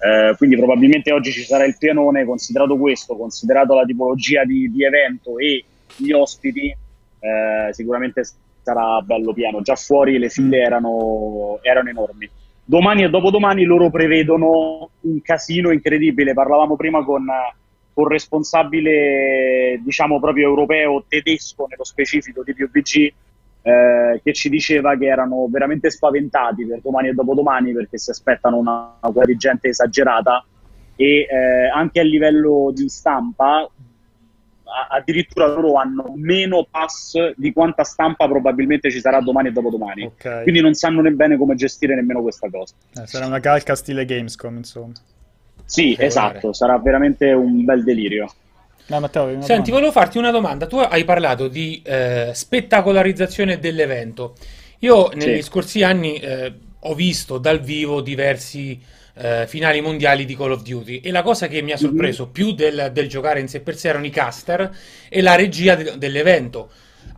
Eh, 0.00 0.36
quindi 0.36 0.56
probabilmente 0.56 1.12
oggi 1.12 1.32
ci 1.32 1.42
sarà 1.42 1.64
il 1.64 1.76
pianone, 1.76 2.24
considerato 2.24 2.78
questo, 2.78 3.16
considerato 3.16 3.74
la 3.74 3.84
tipologia 3.84 4.44
di, 4.44 4.70
di 4.70 4.84
evento 4.84 5.38
e 5.38 5.64
gli 5.96 6.12
ospiti, 6.12 6.68
eh, 6.68 7.72
sicuramente 7.72 8.22
sarà 8.62 9.00
bello 9.00 9.32
pieno. 9.32 9.60
Già 9.60 9.74
fuori 9.74 10.18
le 10.18 10.28
file 10.28 10.58
erano, 10.58 11.58
erano 11.62 11.88
enormi. 11.88 12.30
Domani 12.64 13.02
e 13.02 13.08
dopodomani 13.08 13.64
loro 13.64 13.90
prevedono 13.90 14.90
un 15.00 15.22
casino 15.22 15.72
incredibile. 15.72 16.34
Parlavamo 16.34 16.76
prima 16.76 17.02
con, 17.02 17.26
il 18.02 18.08
responsabile, 18.08 19.80
diciamo 19.82 20.20
proprio 20.20 20.48
europeo, 20.48 21.04
tedesco 21.08 21.66
nello 21.68 21.84
specifico 21.84 22.42
di 22.42 22.54
PUBG, 22.54 23.12
eh, 23.62 24.20
che 24.22 24.32
ci 24.32 24.48
diceva 24.48 24.96
che 24.96 25.06
erano 25.06 25.46
veramente 25.50 25.90
spaventati 25.90 26.64
per 26.64 26.80
domani 26.80 27.08
e 27.08 27.12
dopodomani 27.12 27.72
perché 27.72 27.98
si 27.98 28.10
aspettano 28.10 28.56
una, 28.56 28.72
una 29.00 29.12
quantità 29.12 29.24
di 29.26 29.36
gente 29.36 29.68
esagerata 29.68 30.44
e 30.96 31.26
eh, 31.28 31.68
anche 31.74 32.00
a 32.00 32.04
livello 32.04 32.70
di 32.74 32.88
stampa 32.88 33.60
a- 33.60 34.86
addirittura 34.96 35.46
loro 35.46 35.74
hanno 35.74 36.12
meno 36.16 36.66
pass 36.70 37.32
di 37.36 37.52
quanta 37.52 37.84
stampa 37.84 38.26
probabilmente 38.28 38.90
ci 38.90 39.00
sarà 39.00 39.20
domani 39.20 39.48
e 39.48 39.52
dopodomani 39.52 40.04
Ok. 40.04 40.42
quindi 40.42 40.60
non 40.60 40.74
sanno 40.74 41.00
nemmeno 41.00 41.36
come 41.36 41.54
gestire 41.54 41.94
nemmeno 41.94 42.20
questa 42.22 42.48
cosa 42.50 42.74
Eh, 43.00 43.06
sarà 43.06 43.26
una 43.26 43.40
calca 43.40 43.74
stile 43.74 44.04
Gamescom, 44.04 44.56
insomma. 44.56 44.92
Sì 45.64 45.94
Regolare. 45.94 46.00
esatto 46.00 46.52
sarà 46.52 46.78
veramente 46.78 47.30
un 47.32 47.64
bel 47.64 47.84
delirio 47.84 48.26
No, 48.86 49.00
Matteo, 49.00 49.26
Senti, 49.38 49.70
domanda? 49.70 49.70
volevo 49.70 49.92
farti 49.92 50.18
una 50.18 50.30
domanda. 50.30 50.66
Tu 50.66 50.76
hai 50.78 51.04
parlato 51.04 51.48
di 51.48 51.80
eh, 51.84 52.30
spettacolarizzazione 52.34 53.58
dell'evento. 53.58 54.36
Io 54.80 55.10
negli 55.14 55.42
Sì. 55.42 55.42
scorsi 55.42 55.82
anni 55.82 56.16
eh, 56.18 56.52
ho 56.80 56.94
visto 56.94 57.38
dal 57.38 57.60
vivo 57.60 58.00
diversi 58.00 58.80
eh, 59.14 59.46
finali 59.46 59.80
mondiali 59.80 60.24
di 60.24 60.36
Call 60.36 60.52
of 60.52 60.62
Duty 60.62 61.00
e 61.00 61.10
la 61.10 61.22
cosa 61.22 61.46
che 61.48 61.62
mi 61.62 61.72
ha 61.72 61.76
sorpreso 61.76 62.28
più 62.30 62.52
del, 62.52 62.90
del 62.92 63.08
giocare 63.08 63.40
in 63.40 63.48
sé 63.48 63.60
per 63.60 63.76
sé 63.76 63.88
erano 63.88 64.06
i 64.06 64.10
caster 64.10 64.70
e 65.08 65.20
la 65.22 65.34
regia 65.36 65.74
de- 65.76 65.96
dell'evento. 65.98 66.70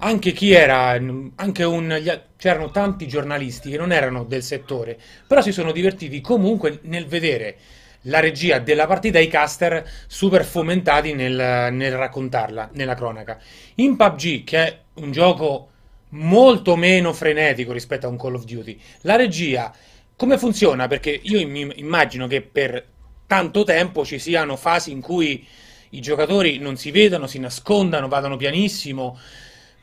Anche 0.02 0.32
chi 0.32 0.52
era, 0.52 0.88
anche 1.36 1.64
un, 1.64 1.88
gli- 2.00 2.20
c'erano 2.36 2.70
tanti 2.70 3.06
giornalisti 3.06 3.70
che 3.70 3.76
non 3.76 3.92
erano 3.92 4.24
del 4.24 4.42
settore, 4.42 4.98
però 5.26 5.40
si 5.42 5.52
sono 5.52 5.72
divertiti 5.72 6.20
comunque 6.20 6.80
nel 6.84 7.06
vedere 7.06 7.56
la 8.02 8.20
regia 8.20 8.58
della 8.58 8.86
partita 8.86 9.18
e 9.18 9.22
i 9.22 9.28
caster 9.28 9.88
super 10.06 10.44
fomentati 10.44 11.14
nel, 11.14 11.72
nel 11.72 11.96
raccontarla, 11.96 12.70
nella 12.72 12.94
cronaca. 12.94 13.38
In 13.76 13.96
PUBG, 13.96 14.44
che 14.44 14.58
è 14.58 14.78
un 14.94 15.10
gioco 15.10 15.68
molto 16.10 16.76
meno 16.76 17.12
frenetico 17.12 17.72
rispetto 17.72 18.06
a 18.06 18.10
un 18.10 18.18
Call 18.18 18.34
of 18.34 18.44
Duty, 18.44 18.80
la 19.02 19.16
regia 19.16 19.72
come 20.20 20.36
funziona? 20.36 20.86
Perché 20.86 21.18
io 21.22 21.38
immagino 21.38 22.26
che 22.26 22.42
per 22.42 22.86
tanto 23.26 23.64
tempo 23.64 24.04
ci 24.04 24.18
siano 24.18 24.54
fasi 24.54 24.90
in 24.90 25.00
cui 25.00 25.46
i 25.92 26.00
giocatori 26.00 26.58
non 26.58 26.76
si 26.76 26.90
vedano, 26.90 27.26
si 27.26 27.38
nascondano, 27.38 28.06
vadano 28.06 28.36
pianissimo. 28.36 29.18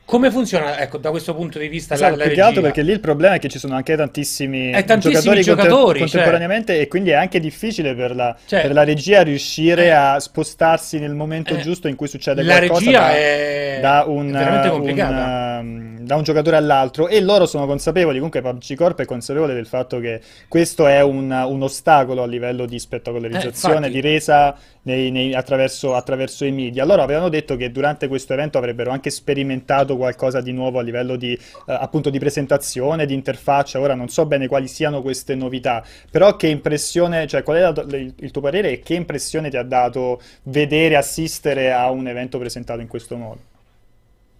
Come 0.08 0.30
funziona, 0.30 0.78
ecco, 0.80 0.96
da 0.96 1.10
questo 1.10 1.34
punto 1.34 1.58
di 1.58 1.68
vista 1.68 1.92
esatto, 1.92 2.12
la, 2.12 2.16
la 2.16 2.22
più 2.22 2.30
che 2.30 2.36
regia? 2.36 2.46
altro 2.46 2.62
perché 2.62 2.80
lì 2.80 2.92
il 2.92 3.00
problema 3.00 3.34
è 3.34 3.38
che 3.38 3.50
ci 3.50 3.58
sono 3.58 3.74
anche 3.74 3.94
tantissimi, 3.94 4.70
Eh, 4.72 4.82
tantissimi 4.84 5.42
giocatori, 5.42 5.42
giocatori, 5.42 5.98
contemporaneamente 5.98 6.80
e 6.80 6.88
quindi 6.88 7.10
è 7.10 7.12
anche 7.12 7.38
difficile 7.40 7.94
per 7.94 8.14
la, 8.16 8.34
Cioè- 8.46 8.62
per 8.62 8.72
la 8.72 8.84
regia 8.84 9.20
riuscire 9.22 9.92
a 9.92 10.18
spostarsi 10.18 10.98
nel 10.98 11.12
momento 11.14 11.56
Eh, 11.56 11.58
giusto 11.58 11.88
in 11.88 11.96
cui 11.96 12.08
succede 12.08 12.42
la 12.42 12.56
qualcosa 12.56 12.80
regia 12.86 13.00
da, 13.00 13.14
è 13.14 13.78
da 13.82 14.04
un, 14.06 14.32
veramente 14.32 14.68
un, 14.68 14.88
um, 14.98 15.98
da 16.00 16.16
un 16.16 16.22
giocatore 16.22 16.56
all'altro 16.56 17.08
e 17.08 17.20
loro 17.20 17.44
sono 17.44 17.66
consapevoli, 17.66 18.16
comunque 18.16 18.40
PUBG 18.40 18.74
Corp 18.76 19.00
è 19.00 19.04
consapevole 19.04 19.52
del 19.52 19.66
fatto 19.66 20.00
che 20.00 20.22
questo 20.48 20.86
è 20.86 21.02
un, 21.02 21.30
un 21.30 21.62
ostacolo 21.62 22.22
a 22.22 22.26
livello 22.26 22.64
di 22.64 22.78
spettacolarizzazione, 22.78 23.88
Eh, 23.88 23.90
di 23.90 24.00
resa 24.00 24.56
nei- 24.88 25.10
nei- 25.10 25.34
attraverso, 25.34 25.94
attraverso 25.94 26.44
i 26.46 26.50
media. 26.50 26.84
Loro 26.84 27.02
avevano 27.02 27.28
detto 27.28 27.56
che 27.56 27.70
durante 27.70 28.08
questo 28.08 28.32
evento 28.32 28.56
avrebbero 28.56 28.90
anche 28.90 29.10
sperimentato 29.10 29.96
qualcosa 29.96 30.40
di 30.40 30.52
nuovo 30.52 30.78
a 30.78 30.82
livello 30.82 31.16
di, 31.16 31.32
eh, 31.34 31.38
appunto 31.66 32.08
di 32.10 32.18
presentazione, 32.18 33.04
di 33.06 33.14
interfaccia. 33.14 33.78
Ora 33.78 33.94
non 33.94 34.08
so 34.08 34.24
bene 34.26 34.48
quali 34.48 34.66
siano 34.66 35.02
queste 35.02 35.34
novità, 35.34 35.84
però 36.10 36.36
che 36.36 36.48
impressione, 36.48 37.26
cioè 37.26 37.42
qual 37.42 37.56
è 37.58 37.60
la- 37.60 37.96
il, 37.98 38.14
il 38.16 38.30
tuo 38.30 38.40
parere 38.40 38.70
e 38.72 38.80
che 38.80 38.94
impressione 38.94 39.50
ti 39.50 39.56
ha 39.56 39.62
dato 39.62 40.20
vedere, 40.44 40.96
assistere 40.96 41.70
a 41.72 41.90
un 41.90 42.08
evento 42.08 42.38
presentato 42.38 42.80
in 42.80 42.88
questo 42.88 43.16
modo? 43.16 43.40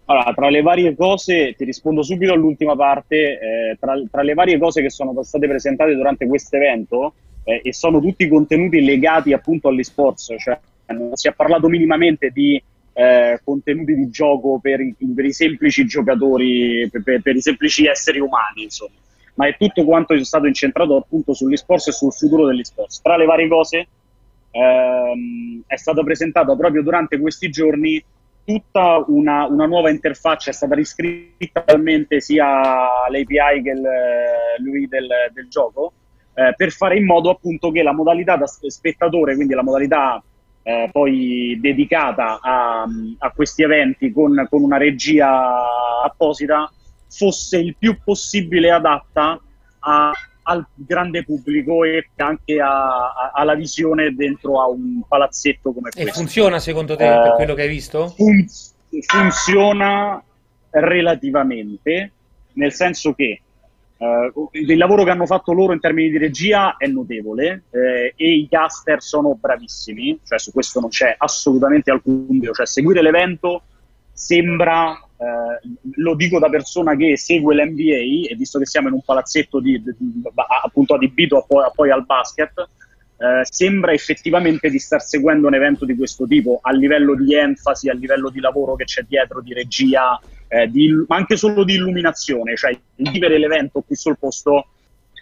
Allora, 0.06 0.32
tra 0.32 0.48
le 0.48 0.62
varie 0.62 0.96
cose, 0.96 1.54
ti 1.54 1.64
rispondo 1.64 2.02
subito 2.02 2.32
all'ultima 2.32 2.74
parte, 2.74 3.16
eh, 3.38 3.76
tra, 3.78 3.94
tra 4.10 4.22
le 4.22 4.32
varie 4.32 4.56
cose 4.58 4.80
che 4.80 4.88
sono 4.88 5.22
state 5.22 5.46
presentate 5.46 5.94
durante 5.94 6.26
questo 6.26 6.56
evento, 6.56 7.12
eh, 7.48 7.62
e 7.64 7.72
sono 7.72 7.98
tutti 7.98 8.28
contenuti 8.28 8.84
legati 8.84 9.32
appunto 9.32 9.68
agli 9.68 9.82
sports, 9.82 10.34
cioè 10.38 10.58
non 10.88 11.16
si 11.16 11.28
è 11.28 11.32
parlato 11.32 11.68
minimamente 11.68 12.28
di 12.28 12.62
eh, 12.92 13.40
contenuti 13.42 13.94
di 13.94 14.10
gioco 14.10 14.58
per 14.60 14.80
i, 14.80 14.94
per 15.14 15.24
i 15.24 15.32
semplici 15.32 15.86
giocatori, 15.86 16.88
per, 16.90 17.22
per- 17.22 17.36
i 17.36 17.40
semplici 17.40 17.86
esseri 17.86 18.20
umani, 18.20 18.64
insomma, 18.64 18.96
ma 19.34 19.46
è 19.46 19.56
tutto 19.56 19.84
quanto 19.84 20.12
è 20.12 20.22
stato 20.24 20.46
incentrato 20.46 20.96
appunto 20.96 21.32
sugli 21.32 21.56
sports 21.56 21.88
e 21.88 21.92
sul 21.92 22.12
futuro 22.12 22.46
degli 22.46 22.64
sports. 22.64 23.00
Tra 23.00 23.16
le 23.16 23.24
varie 23.24 23.48
cose, 23.48 23.86
ehm, 24.50 25.62
è 25.66 25.76
stata 25.76 26.02
presentata 26.02 26.54
proprio 26.54 26.82
durante 26.82 27.18
questi 27.18 27.48
giorni 27.48 28.02
tutta 28.44 29.04
una, 29.06 29.46
una 29.46 29.66
nuova 29.66 29.88
interfaccia, 29.90 30.50
è 30.50 30.54
stata 30.54 30.74
riscritta 30.74 31.62
talmente 31.62 32.20
sia 32.20 32.44
l'API 33.08 33.62
che 33.62 33.70
il, 33.70 33.82
lui 34.58 34.86
del, 34.86 35.08
del 35.32 35.48
gioco, 35.48 35.92
eh, 36.38 36.54
per 36.56 36.70
fare 36.70 36.96
in 36.96 37.04
modo 37.04 37.30
appunto 37.30 37.70
che 37.72 37.82
la 37.82 37.92
modalità 37.92 38.36
da 38.36 38.46
sp- 38.46 38.66
spettatore, 38.68 39.34
quindi 39.34 39.54
la 39.54 39.62
modalità 39.64 40.22
eh, 40.62 40.88
poi 40.92 41.58
dedicata 41.60 42.38
a, 42.40 42.84
a 43.18 43.30
questi 43.32 43.62
eventi 43.62 44.12
con, 44.12 44.46
con 44.48 44.62
una 44.62 44.76
regia 44.76 45.30
apposita, 46.04 46.70
fosse 47.10 47.58
il 47.58 47.74
più 47.76 47.98
possibile 48.04 48.70
adatta 48.70 49.40
a- 49.80 50.12
al 50.42 50.66
grande 50.74 51.24
pubblico 51.24 51.84
e 51.84 52.08
anche 52.16 52.60
a- 52.60 53.30
alla 53.34 53.54
visione 53.54 54.14
dentro 54.14 54.60
a 54.62 54.68
un 54.68 55.02
palazzetto 55.08 55.72
come 55.72 55.88
E 55.88 56.02
questo. 56.02 56.20
funziona 56.20 56.58
secondo 56.58 56.96
te 56.96 57.04
Eh, 57.14 57.20
per 57.22 57.34
quello 57.34 57.54
che 57.54 57.62
hai 57.62 57.68
visto? 57.68 58.08
Fun- 58.08 58.46
funziona 59.06 60.22
relativamente, 60.70 62.12
nel 62.54 62.72
senso 62.72 63.12
che 63.14 63.40
eh, 63.98 64.32
il 64.52 64.76
lavoro 64.76 65.02
che 65.02 65.10
hanno 65.10 65.26
fatto 65.26 65.52
loro 65.52 65.72
in 65.72 65.80
termini 65.80 66.10
di 66.10 66.18
regia 66.18 66.76
è 66.76 66.86
notevole 66.86 67.64
eh, 67.70 68.14
e 68.16 68.32
i 68.32 68.48
caster 68.48 69.02
sono 69.02 69.34
bravissimi, 69.34 70.20
cioè 70.24 70.38
su 70.38 70.52
questo 70.52 70.78
non 70.80 70.88
c'è 70.88 71.14
assolutamente 71.18 71.90
alcun 71.90 72.26
dubbio, 72.26 72.52
cioè 72.52 72.66
seguire 72.66 73.02
l'evento 73.02 73.62
sembra, 74.12 74.92
eh, 74.92 75.68
lo 75.96 76.14
dico 76.14 76.38
da 76.38 76.48
persona 76.48 76.96
che 76.96 77.16
segue 77.16 77.54
l'NBA 77.54 78.28
e 78.30 78.34
visto 78.36 78.58
che 78.58 78.66
siamo 78.66 78.88
in 78.88 78.94
un 78.94 79.02
palazzetto 79.02 79.60
di- 79.60 79.82
di- 79.82 80.22
appunto 80.64 80.94
adibito 80.94 81.38
a 81.38 81.44
poi, 81.46 81.64
a 81.64 81.70
poi 81.70 81.90
al 81.90 82.04
basket, 82.04 82.68
eh, 83.18 83.40
sembra 83.42 83.92
effettivamente 83.92 84.70
di 84.70 84.78
star 84.78 85.02
seguendo 85.02 85.48
un 85.48 85.54
evento 85.54 85.84
di 85.84 85.96
questo 85.96 86.26
tipo 86.26 86.60
a 86.62 86.72
livello 86.72 87.16
di 87.16 87.34
enfasi, 87.34 87.88
a 87.88 87.94
livello 87.94 88.30
di 88.30 88.40
lavoro 88.40 88.76
che 88.76 88.84
c'è 88.84 89.02
dietro, 89.02 89.40
di 89.40 89.52
regia, 89.52 90.20
eh, 90.46 90.68
di 90.70 90.88
ma 91.06 91.16
anche 91.16 91.36
solo 91.36 91.64
di 91.64 91.74
illuminazione, 91.74 92.56
cioè 92.56 92.78
vivere 92.94 93.38
l'evento 93.38 93.80
qui 93.80 93.96
sul 93.96 94.16
posto 94.18 94.68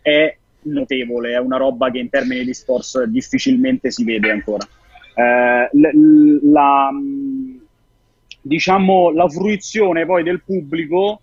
è 0.02 0.36
notevole, 0.62 1.32
è 1.32 1.38
una 1.38 1.56
roba 1.56 1.90
che 1.90 1.98
in 1.98 2.10
termini 2.10 2.44
di 2.44 2.52
sports 2.52 3.02
difficilmente 3.04 3.90
si 3.90 4.04
vede 4.04 4.30
ancora. 4.30 4.66
Eh, 5.14 5.68
l- 5.72 6.50
la, 6.52 6.90
mh, 6.90 7.60
diciamo, 8.42 9.10
la 9.10 9.28
fruizione 9.28 10.04
poi 10.04 10.22
del 10.22 10.42
pubblico 10.42 11.20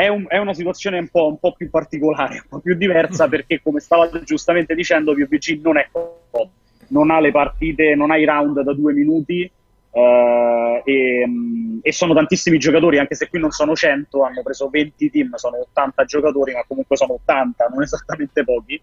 è, 0.00 0.08
un- 0.08 0.24
è 0.28 0.38
una 0.38 0.54
situazione 0.54 0.98
un 0.98 1.08
po', 1.08 1.28
un 1.28 1.38
po' 1.38 1.52
più 1.52 1.68
particolare, 1.68 2.34
un 2.34 2.48
po' 2.48 2.60
più 2.60 2.74
diversa 2.74 3.28
perché 3.28 3.60
come 3.62 3.80
stavate 3.80 4.22
giustamente 4.22 4.74
dicendo 4.74 5.12
PUBG 5.12 5.60
non 5.62 5.76
è 5.76 5.88
COD, 5.92 6.48
non 6.88 7.10
ha 7.10 7.20
le 7.20 7.30
partite, 7.30 7.94
non 7.94 8.10
ha 8.10 8.16
i 8.16 8.24
round 8.24 8.62
da 8.62 8.72
due 8.72 8.94
minuti 8.94 9.50
eh, 9.92 10.82
e, 10.84 11.26
mh, 11.26 11.80
e 11.82 11.92
sono 11.92 12.14
tantissimi 12.14 12.58
giocatori, 12.58 12.98
anche 12.98 13.14
se 13.14 13.28
qui 13.28 13.40
non 13.40 13.50
sono 13.50 13.74
100, 13.74 14.22
hanno 14.22 14.42
preso 14.42 14.70
20 14.70 15.10
team, 15.10 15.34
sono 15.34 15.60
80 15.60 16.04
giocatori, 16.04 16.54
ma 16.54 16.64
comunque 16.66 16.96
sono 16.96 17.14
80, 17.14 17.66
non 17.66 17.82
esattamente 17.82 18.42
pochi, 18.42 18.80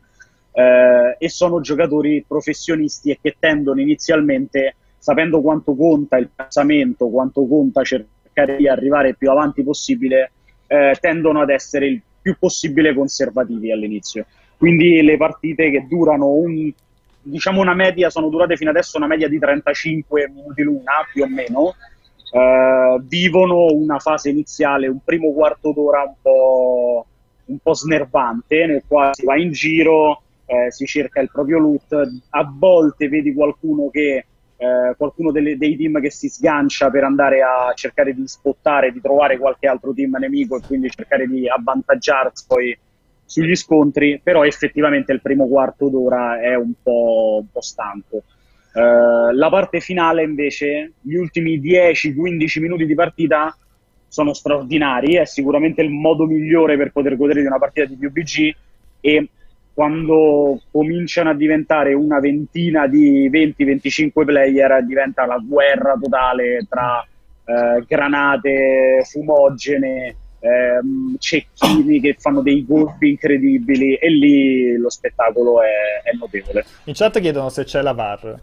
eh, 0.51 1.15
e 1.17 1.29
sono 1.29 1.62
giocatori 1.62 2.24
professionisti 2.27 3.09
e 3.09 3.17
che 3.19 3.38
tendono 3.39 3.81
inizialmente, 3.81 4.75
sapendo 5.00 5.41
quanto 5.41 5.75
conta 5.75 6.17
il 6.17 6.29
piazzamento, 6.33 7.09
quanto 7.09 7.47
conta 7.47 7.83
cercare 7.83 8.57
di 8.57 8.67
arrivare 8.67 9.15
più 9.15 9.31
avanti 9.31 9.63
possibile, 9.63 10.31
eh, 10.67 10.95
tendono 11.00 11.41
ad 11.41 11.50
essere 11.50 11.88
il 11.88 12.01
più 12.21 12.38
possibile 12.38 12.93
conservativi 12.93 13.71
all'inizio. 13.71 14.25
Quindi 14.57 15.01
le 15.01 15.17
partite 15.17 15.69
che 15.71 15.86
durano 15.88 16.27
un, 16.27 16.71
diciamo 17.21 17.62
una 17.62 17.74
media, 17.74 18.09
sono 18.09 18.29
durate 18.29 18.57
fino 18.57 18.69
adesso 18.69 18.97
una 18.97 19.07
media 19.07 19.27
di 19.27 19.39
35 19.39 20.31
minuti 20.33 20.63
l'una, 20.63 21.05
più 21.12 21.24
o 21.24 21.27
meno, 21.27 21.75
eh, 22.31 23.00
vivono 23.03 23.65
una 23.71 24.00
fase 24.00 24.29
iniziale, 24.29 24.88
un 24.88 25.00
primo 25.03 25.31
quarto 25.31 25.71
d'ora 25.71 26.03
un 26.03 26.13
po', 26.21 27.05
un 27.45 27.57
po' 27.59 27.74
snervante, 27.74 28.65
nel 28.65 28.83
quale 28.88 29.13
si 29.13 29.25
va 29.25 29.38
in 29.38 29.51
giro, 29.51 30.21
eh, 30.45 30.71
si 30.71 30.86
cerca 30.86 31.19
il 31.21 31.29
proprio 31.31 31.59
loot, 31.59 31.93
a 32.29 32.51
volte 32.51 33.09
vedi 33.09 33.33
qualcuno 33.33 33.89
che 33.89 34.25
eh, 34.58 34.96
qualcuno 34.98 35.32
delle- 35.32 35.58
dei 35.58 35.78
team 35.78 36.02
che 36.02 36.10
si 36.10 36.30
sgancia 36.30 36.90
per 36.90 37.04
andare 37.04 37.42
a 37.42 37.72
cercare 37.74 38.14
di 38.14 38.28
spottare, 38.28 38.92
di 38.92 39.00
trovare 39.00 39.38
qualche 39.38 39.68
altro 39.68 39.94
team 39.94 40.18
nemico 40.20 40.58
e 40.58 40.62
quindi 40.66 40.90
cercare 40.90 41.28
di 41.28 41.48
avvantaggiarsi 41.48 42.46
poi 42.48 42.78
sugli 43.24 43.56
scontri, 43.56 44.20
però 44.24 44.44
effettivamente 44.46 45.12
il 45.12 45.22
primo 45.22 45.48
quarto 45.48 45.90
d'ora 45.90 46.40
è 46.40 46.56
un 46.56 46.74
po', 46.82 47.40
un 47.42 47.52
po' 47.52 47.62
stanco. 47.62 48.24
Eh, 48.74 49.34
la 49.34 49.50
parte 49.50 49.80
finale 49.80 50.24
invece, 50.24 50.94
gli 51.02 51.16
ultimi 51.16 51.60
10-15 51.60 52.62
minuti 52.62 52.86
di 52.86 52.96
partita 52.96 53.56
sono 54.08 54.34
straordinari, 54.34 55.16
è 55.16 55.26
sicuramente 55.26 55.82
il 55.82 55.90
modo 55.90 56.26
migliore 56.26 56.78
per 56.78 56.92
poter 56.92 57.18
godere 57.18 57.42
di 57.42 57.48
una 57.48 57.60
partita 57.60 57.86
di 57.86 57.98
PUBG 57.98 58.56
e 59.02 59.30
quando 59.77 60.60
cominciano 60.72 61.29
a 61.29 61.36
diventare 61.36 61.93
una 61.93 62.19
ventina 62.19 62.88
di 62.88 63.29
20-25 63.29 64.25
player 64.25 64.84
diventa 64.84 65.27
la 65.27 65.38
guerra 65.38 65.96
totale 66.01 66.65
tra 66.67 67.05
eh, 67.46 67.86
granate 67.86 69.03
fumogene, 69.07 70.15
ehm, 70.39 71.17
cecchini 71.19 72.00
che 72.00 72.15
fanno 72.17 72.41
dei 72.41 72.65
colpi 72.67 73.10
incredibili 73.10 73.93
e 73.93 74.10
lì 74.10 74.77
lo 74.77 74.89
spettacolo 74.89 75.62
è, 75.62 76.01
è 76.10 76.15
notevole. 76.17 76.65
In 76.86 76.96
chat 76.96 77.19
chiedono 77.19 77.50
se 77.50 77.63
c'è 77.63 77.84
la 77.84 77.93
VAR. 77.93 78.39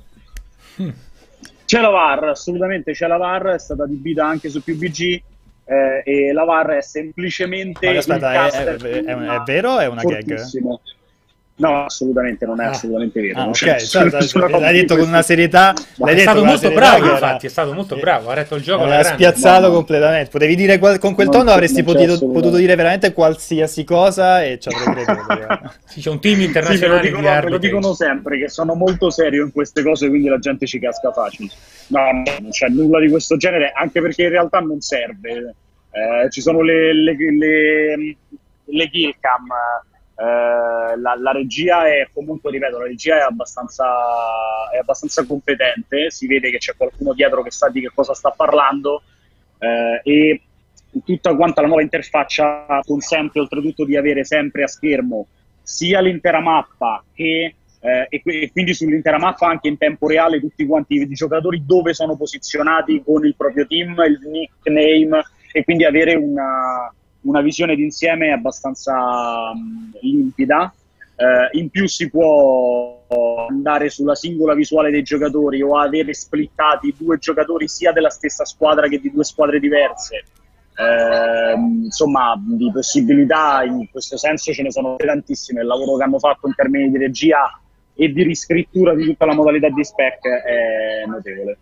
C'è 1.65 1.81
la 1.81 1.89
VAR, 1.91 2.25
assolutamente 2.29 2.93
c'è 2.93 3.09
la 3.09 3.17
VAR, 3.17 3.47
è 3.55 3.59
stata 3.59 3.83
adibita 3.83 4.25
anche 4.25 4.49
su 4.51 4.63
PUBG 4.63 5.01
eh, 5.65 6.03
e 6.05 6.33
la 6.33 6.45
VAR 6.45 6.77
è 6.77 6.81
semplicemente 6.81 7.91
Ma 7.91 7.99
aspetta, 7.99 8.51
è, 8.53 8.65
è- 8.77 9.05
è- 9.05 9.43
vero 9.45 9.73
o 9.73 9.79
è 9.81 9.87
una 9.87 10.03
gag? 10.05 10.41
No, 11.57 11.85
assolutamente, 11.85 12.47
non 12.47 12.61
è 12.61 12.65
Ah. 12.65 12.71
assolutamente 12.71 13.21
vero. 13.21 13.35
Ah, 13.39 13.41
non 13.43 13.49
ok, 13.51 13.55
c'è 13.55 13.79
cioè, 13.79 14.11
l'hai 14.11 14.73
detto 14.73 14.97
con 14.97 15.07
una 15.07 15.23
serietà. 15.23 15.73
Ma 15.99 16.07
l'hai 16.07 16.15
È 16.15 16.17
detto 16.19 16.31
stato 16.31 16.45
molto 16.45 16.61
serietà 16.61 16.81
bravo, 16.99 17.13
infatti, 17.13 17.47
è 17.47 17.49
stato 17.49 17.73
molto 17.73 17.95
eh, 17.97 18.01
bravo, 18.01 18.31
ha 18.31 18.35
retto 18.35 18.55
il 18.57 18.63
gioco 18.63 18.85
grande. 18.87 19.05
spiazzato 19.05 19.69
No, 19.69 19.73
completamente. 19.75 20.31
Potevi 20.31 20.57
dire 20.57 20.79
qual- 20.79 20.99
con 20.99 21.15
quel 21.15 21.29
tono 21.29 21.53
avresti 21.53 21.85
potuto, 21.85 22.27
potuto 22.27 22.57
dire 22.57 22.75
veramente 22.75 23.13
qualsiasi 23.13 23.85
cosa 23.85 24.43
e 24.43 24.59
ci 24.59 24.69
avrei 24.69 25.05
creduto. 25.05 25.73
Sì, 25.87 26.01
c'è 26.01 26.11
un 26.11 26.21
team 26.21 26.35
Sì, 26.35 26.41
me 26.41 26.43
lo, 26.43 26.47
internazionale 26.49 27.01
dicono, 27.03 27.41
di 27.45 27.51
lo 27.51 27.59
dicono 27.59 27.95
sempre 27.95 28.39
che 28.39 28.49
sono 28.49 28.75
molto 28.75 29.11
serio 29.11 29.45
in 29.45 29.53
queste 29.53 29.85
cose, 29.85 30.09
quindi 30.09 30.27
la 30.29 30.39
gente 30.41 30.67
ci 30.67 30.81
casca 30.81 31.13
facile. 31.13 31.51
No, 31.89 32.01
no, 32.11 32.23
non 32.41 32.51
c'è 32.51 32.67
nulla 32.67 32.99
di 32.99 33.09
questo 33.09 33.37
genere, 33.37 33.71
anche 33.73 34.01
perché 34.01 34.23
in 34.25 34.31
realtà 34.31 34.59
non 34.59 34.81
serve. 34.81 35.55
Eh, 35.93 36.31
ci 36.31 36.41
sono 36.41 36.63
le, 36.63 36.93
le, 36.93 37.15
le, 37.17 38.17
le 38.65 38.89
kill 38.91 39.15
cam, 39.21 39.47
eh, 40.17 40.97
la, 40.97 41.17
la 41.19 41.33
regia 41.33 41.87
è 41.89 42.09
comunque, 42.13 42.51
ripeto, 42.51 42.79
la 42.79 42.87
regia 42.87 43.19
è 43.19 43.23
abbastanza, 43.23 43.85
è 44.73 44.79
abbastanza 44.79 45.25
competente, 45.27 46.11
si 46.11 46.27
vede 46.27 46.51
che 46.51 46.59
c'è 46.59 46.75
qualcuno 46.77 47.13
dietro 47.13 47.43
che 47.43 47.51
sa 47.51 47.69
di 47.69 47.81
che 47.81 47.91
cosa 47.95 48.15
sta 48.15 48.31
parlando. 48.31 49.03
Eh, 49.59 50.01
e 50.03 50.41
tutta 51.05 51.35
quanta 51.35 51.61
la 51.61 51.67
nuova 51.67 51.83
interfaccia 51.83 52.81
consente 52.85 53.41
oltretutto 53.41 53.85
di 53.85 53.97
avere 53.97 54.25
sempre 54.25 54.65
a 54.65 54.69
schermo 54.69 55.27
sia 55.61 56.01
l'intera 56.01 56.41
mappa 56.41 57.03
che 57.13 57.55
eh, 57.81 58.07
e, 58.09 58.23
e, 58.25 58.51
quindi 58.51 58.73
sull'intera 58.73 59.19
mappa 59.19 59.49
anche 59.49 59.69
in 59.69 59.77
tempo 59.77 60.09
reale 60.09 60.41
tutti 60.41 60.65
quanti 60.65 60.95
i 60.95 61.09
giocatori 61.09 61.65
dove 61.67 61.93
sono 61.93 62.17
posizionati 62.17 63.03
con 63.05 63.27
il 63.27 63.35
proprio 63.37 63.67
team, 63.67 63.95
il 64.07 64.21
nickname 64.23 65.23
e 65.53 65.65
quindi 65.65 65.85
avere 65.85 66.15
una, 66.15 66.93
una 67.25 67.41
visione 67.41 67.75
d'insieme 67.75 68.33
abbastanza 68.33 69.51
um, 69.53 69.91
limpida. 70.01 70.73
Eh, 71.17 71.59
in 71.59 71.71
più 71.71 71.87
si 71.87 72.11
può 72.11 73.05
andare 73.49 73.89
sulla 73.89 74.17
singola 74.17 74.55
visuale 74.55 74.91
dei 74.91 75.03
giocatori 75.03 75.63
o 75.63 75.79
avere 75.79 76.13
splittati 76.13 76.95
due 76.99 77.19
giocatori 77.19 77.69
sia 77.69 77.93
della 77.93 78.11
stessa 78.11 78.45
squadra 78.45 78.89
che 78.89 79.01
di 79.01 79.13
due 79.13 79.25
squadre 79.25 79.61
diverse. 79.61 80.25
Eh, 80.77 81.55
insomma, 81.85 82.35
di 82.37 82.69
possibilità 82.73 83.63
in 83.63 83.89
questo 83.91 84.17
senso 84.17 84.53
ce 84.53 84.63
ne 84.63 84.73
sono 84.73 84.97
tantissime. 84.97 85.61
Il 85.61 85.67
lavoro 85.67 85.97
che 85.97 86.03
hanno 86.03 86.19
fatto 86.19 86.49
in 86.49 86.55
termini 86.55 86.91
di 86.91 86.99
regia 86.99 87.61
e 87.95 88.09
di 88.09 88.25
riscrittura 88.25 88.93
di 88.95 89.05
tutta 89.05 89.25
la 89.25 89.35
modalità 89.35 89.69
di 89.69 89.85
spec 89.85 90.27
è 90.27 91.07
notevole. 91.07 91.59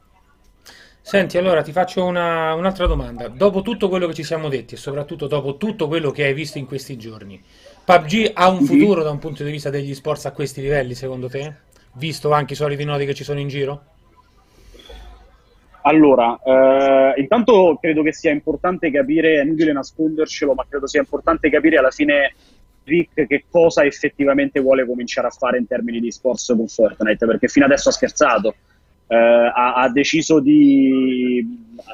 Senti, 1.04 1.36
allora 1.36 1.62
ti 1.62 1.72
faccio 1.72 2.04
una, 2.04 2.54
un'altra 2.54 2.86
domanda. 2.86 3.26
Dopo 3.26 3.60
tutto 3.62 3.88
quello 3.88 4.06
che 4.06 4.14
ci 4.14 4.22
siamo 4.22 4.48
detti 4.48 4.74
e 4.74 4.76
soprattutto 4.78 5.26
dopo 5.26 5.56
tutto 5.56 5.88
quello 5.88 6.12
che 6.12 6.24
hai 6.24 6.32
visto 6.32 6.58
in 6.58 6.66
questi 6.66 6.96
giorni, 6.96 7.42
PUBG 7.84 8.30
ha 8.34 8.48
un 8.48 8.64
futuro 8.64 8.94
mm-hmm. 8.94 9.04
da 9.04 9.10
un 9.10 9.18
punto 9.18 9.42
di 9.42 9.50
vista 9.50 9.68
degli 9.68 9.94
sports 9.94 10.26
a 10.26 10.32
questi 10.32 10.62
livelli, 10.62 10.94
secondo 10.94 11.28
te? 11.28 11.54
Visto 11.94 12.30
anche 12.32 12.52
i 12.52 12.56
soliti 12.56 12.84
nodi 12.84 13.04
che 13.04 13.14
ci 13.14 13.24
sono 13.24 13.40
in 13.40 13.48
giro? 13.48 13.84
Allora, 15.82 16.38
eh, 16.44 17.20
intanto 17.20 17.76
credo 17.80 18.02
che 18.04 18.12
sia 18.12 18.30
importante 18.30 18.90
capire, 18.92 19.40
è 19.40 19.42
inutile 19.42 19.72
nascondercelo, 19.72 20.54
ma 20.54 20.64
credo 20.68 20.86
sia 20.86 21.00
importante 21.00 21.50
capire 21.50 21.78
alla 21.78 21.90
fine 21.90 22.34
Rick 22.84 23.26
che 23.26 23.44
cosa 23.50 23.84
effettivamente 23.84 24.60
vuole 24.60 24.86
cominciare 24.86 25.26
a 25.26 25.30
fare 25.30 25.58
in 25.58 25.66
termini 25.66 25.98
di 25.98 26.12
sports 26.12 26.54
con 26.56 26.68
Fortnite, 26.68 27.26
perché 27.26 27.48
fino 27.48 27.64
adesso 27.64 27.88
ha 27.88 27.92
scherzato, 27.92 28.54
ha, 29.14 29.74
ha, 29.74 29.88
deciso 29.90 30.40
di, 30.40 31.44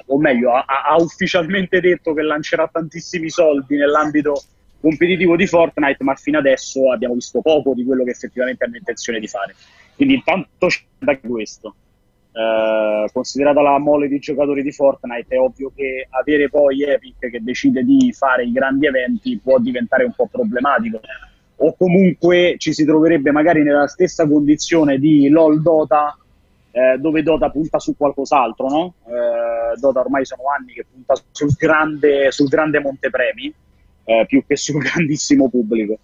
o 0.06 0.18
meglio, 0.18 0.52
ha, 0.52 0.64
ha, 0.64 0.96
ufficialmente 0.96 1.80
detto 1.80 2.14
che 2.14 2.22
lancerà 2.22 2.68
tantissimi 2.70 3.28
soldi 3.28 3.76
nell'ambito 3.76 4.42
competitivo 4.80 5.37
di 5.37 5.46
Fortnite, 5.46 6.04
ma 6.04 6.14
fino 6.14 6.38
adesso 6.38 6.92
abbiamo 6.92 7.14
visto 7.14 7.40
poco 7.40 7.75
di 7.75 7.84
quello 7.84 8.04
che 8.04 8.10
effettivamente 8.10 8.64
hanno 8.64 8.76
intenzione 8.76 9.18
di 9.18 9.26
fare. 9.26 9.54
Quindi 9.96 10.14
intanto 10.14 10.66
c'è 10.68 10.80
da 10.98 11.18
questo. 11.18 11.75
Eh, 12.30 13.10
considerata 13.12 13.60
la 13.60 13.78
mole 13.78 14.06
di 14.06 14.20
giocatori 14.20 14.62
di 14.62 14.70
Fortnite, 14.70 15.34
è 15.34 15.40
ovvio 15.40 15.72
che 15.75 16.06
avere 16.08 16.48
poi 16.48 16.82
Epic 16.82 17.30
che 17.30 17.42
decide 17.42 17.82
di 17.82 18.12
fare 18.12 18.44
i 18.44 18.52
grandi 18.52 18.87
eventi 18.87 19.40
può 19.42 19.58
diventare 19.58 20.04
un 20.04 20.12
po' 20.14 20.28
problematico. 20.30 21.00
O 21.60 21.75
comunque 21.76 22.54
ci 22.58 22.72
si 22.72 22.84
troverebbe 22.84 23.32
magari 23.32 23.64
nella 23.64 23.88
stessa 23.88 24.28
condizione 24.28 24.98
di 24.98 25.28
LOL 25.28 25.60
Dota, 25.60 26.16
eh, 26.70 26.98
dove 26.98 27.22
Dota 27.22 27.50
punta 27.50 27.78
su 27.78 27.96
qualcos'altro, 27.96 28.68
no? 28.68 28.94
Eh, 29.06 29.78
Dota 29.78 30.00
ormai 30.00 30.25
sono 30.25 30.42
anni 30.56 30.72
che 30.72 30.87
punta 30.90 31.14
sul 31.30 31.52
grande, 31.52 32.30
sul 32.30 32.48
grande 32.48 32.80
montepremi, 32.80 33.54
eh, 34.04 34.25
più 34.26 34.44
che 34.46 34.56
sul 34.56 34.80
grandissimo 34.82 35.48
pubblico. 35.48 35.98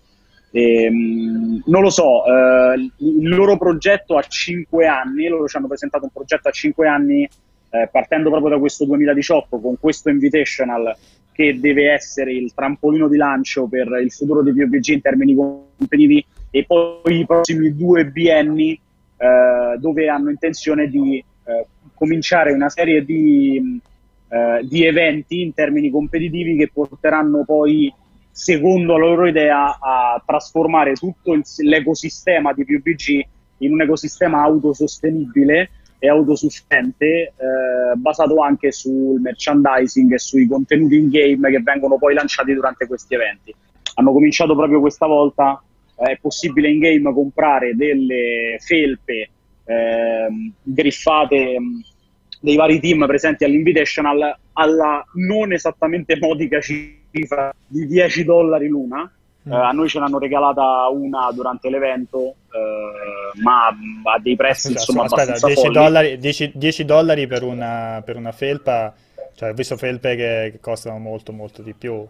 E, 0.51 0.85
ehm, 0.85 1.63
non 1.67 1.83
lo 1.83 1.91
so, 1.91 2.25
eh, 2.25 2.91
il 2.99 3.29
loro 3.29 3.59
progetto 3.59 4.17
a 4.17 4.23
5 4.23 4.87
anni, 4.87 5.29
loro 5.29 5.47
ci 5.49 5.57
hanno 5.57 5.67
presentato 5.67 6.05
un 6.05 6.11
progetto 6.13 6.49
a 6.49 6.53
5 6.53 6.89
anni 6.89 7.29
eh, 7.75 7.89
partendo 7.91 8.31
proprio 8.31 8.51
da 8.51 8.59
questo 8.59 8.85
2018 8.85 9.59
con 9.59 9.77
questo 9.81 10.09
Invitational 10.09 10.97
che 11.33 11.59
deve 11.59 11.93
essere 11.93 12.33
il 12.33 12.55
trampolino 12.55 13.09
di 13.09 13.17
lancio 13.17 13.67
per 13.67 13.89
il 14.01 14.13
futuro 14.13 14.43
di 14.43 14.53
PUBG 14.53 14.89
in 14.91 15.01
termini 15.01 15.35
competitivi 15.35 16.25
e 16.51 16.65
poi 16.65 17.19
i 17.19 17.27
prossimi 17.27 17.75
due 17.75 18.07
bienni 18.07 18.81
eh, 19.25 19.79
dove 19.79 20.09
hanno 20.09 20.29
intenzione 20.29 20.89
di 20.89 21.17
eh, 21.17 21.67
cominciare 21.95 22.53
una 22.53 22.69
serie 22.69 23.03
di, 23.05 23.81
eh, 24.29 24.67
di 24.69 24.85
eventi 24.85 25.41
in 25.41 25.55
termini 25.55 25.89
competitivi 25.91 26.57
che 26.57 26.71
porteranno 26.71 27.43
poi 27.45 27.91
secondo 28.31 28.99
la 28.99 29.07
loro 29.07 29.27
idea, 29.27 29.79
a 29.81 30.23
trasformare 30.27 30.93
tutto 30.93 31.33
il, 31.33 31.43
l'ecosistema 31.59 32.53
di 32.53 32.67
PUBG 32.67 33.27
in 33.59 33.73
un 33.73 33.81
ecosistema 33.81 34.43
autosostenibile 34.43 35.71
e 35.99 36.09
autosufficiente, 36.11 37.07
eh, 37.07 37.33
basato 37.95 38.43
anche 38.43 38.73
sul 38.73 39.21
merchandising 39.23 40.13
e 40.13 40.19
sui 40.19 40.47
contenuti 40.47 40.99
in 40.99 41.09
game 41.09 41.51
che 41.51 41.63
vengono 41.63 41.97
poi 41.97 42.13
lanciati 42.13 42.53
durante 42.53 42.87
questi 42.87 43.15
eventi. 43.15 43.55
Hanno 43.95 44.13
cominciato 44.13 44.55
proprio 44.55 44.81
questa 44.81 45.07
volta, 45.07 45.63
è 45.97 46.19
possibile 46.21 46.71
in 46.71 46.79
game 46.79 47.13
comprare 47.13 47.75
delle 47.75 48.57
felpe 48.59 49.29
eh, 49.65 50.29
griffate 50.63 51.57
dei 52.41 52.57
vari 52.57 52.79
team 52.79 53.07
presenti 53.07 53.45
all'Invitational 53.45 54.39
alla 54.53 55.05
non 55.15 55.53
esattamente 55.53 56.19
modica 56.19 56.61
cifra 56.61 57.55
di 57.67 57.87
10 57.87 58.25
dollari 58.25 58.69
l'una. 58.69 59.11
Mm. 59.49 59.53
Eh, 59.53 59.57
a 59.57 59.71
noi 59.73 59.89
ce 59.89 59.99
l'hanno 59.99 60.19
regalata 60.19 60.89
una 60.89 61.31
durante 61.33 61.71
l'evento, 61.71 62.35
eh, 62.51 63.41
ma 63.43 63.69
a 63.69 64.19
dei 64.19 64.37
prezzi 64.37 64.69
aspetta, 64.69 64.81
insomma 64.81 65.05
aspetta, 65.05 65.23
abbastanza 65.23 65.47
10 65.47 65.69
dollari, 65.71 66.19
10, 66.19 66.53
10 66.55 66.85
dollari 66.85 67.27
per 67.27 67.43
una, 67.43 68.03
per 68.05 68.17
una 68.17 68.33
felpa, 68.33 68.95
cioè 69.35 69.51
ho 69.51 69.55
visto 69.55 69.77
felpe 69.77 70.17
che, 70.17 70.49
che 70.53 70.61
costano 70.61 70.99
molto 70.99 71.33
molto 71.33 71.63
di 71.63 71.75
più. 71.75 72.07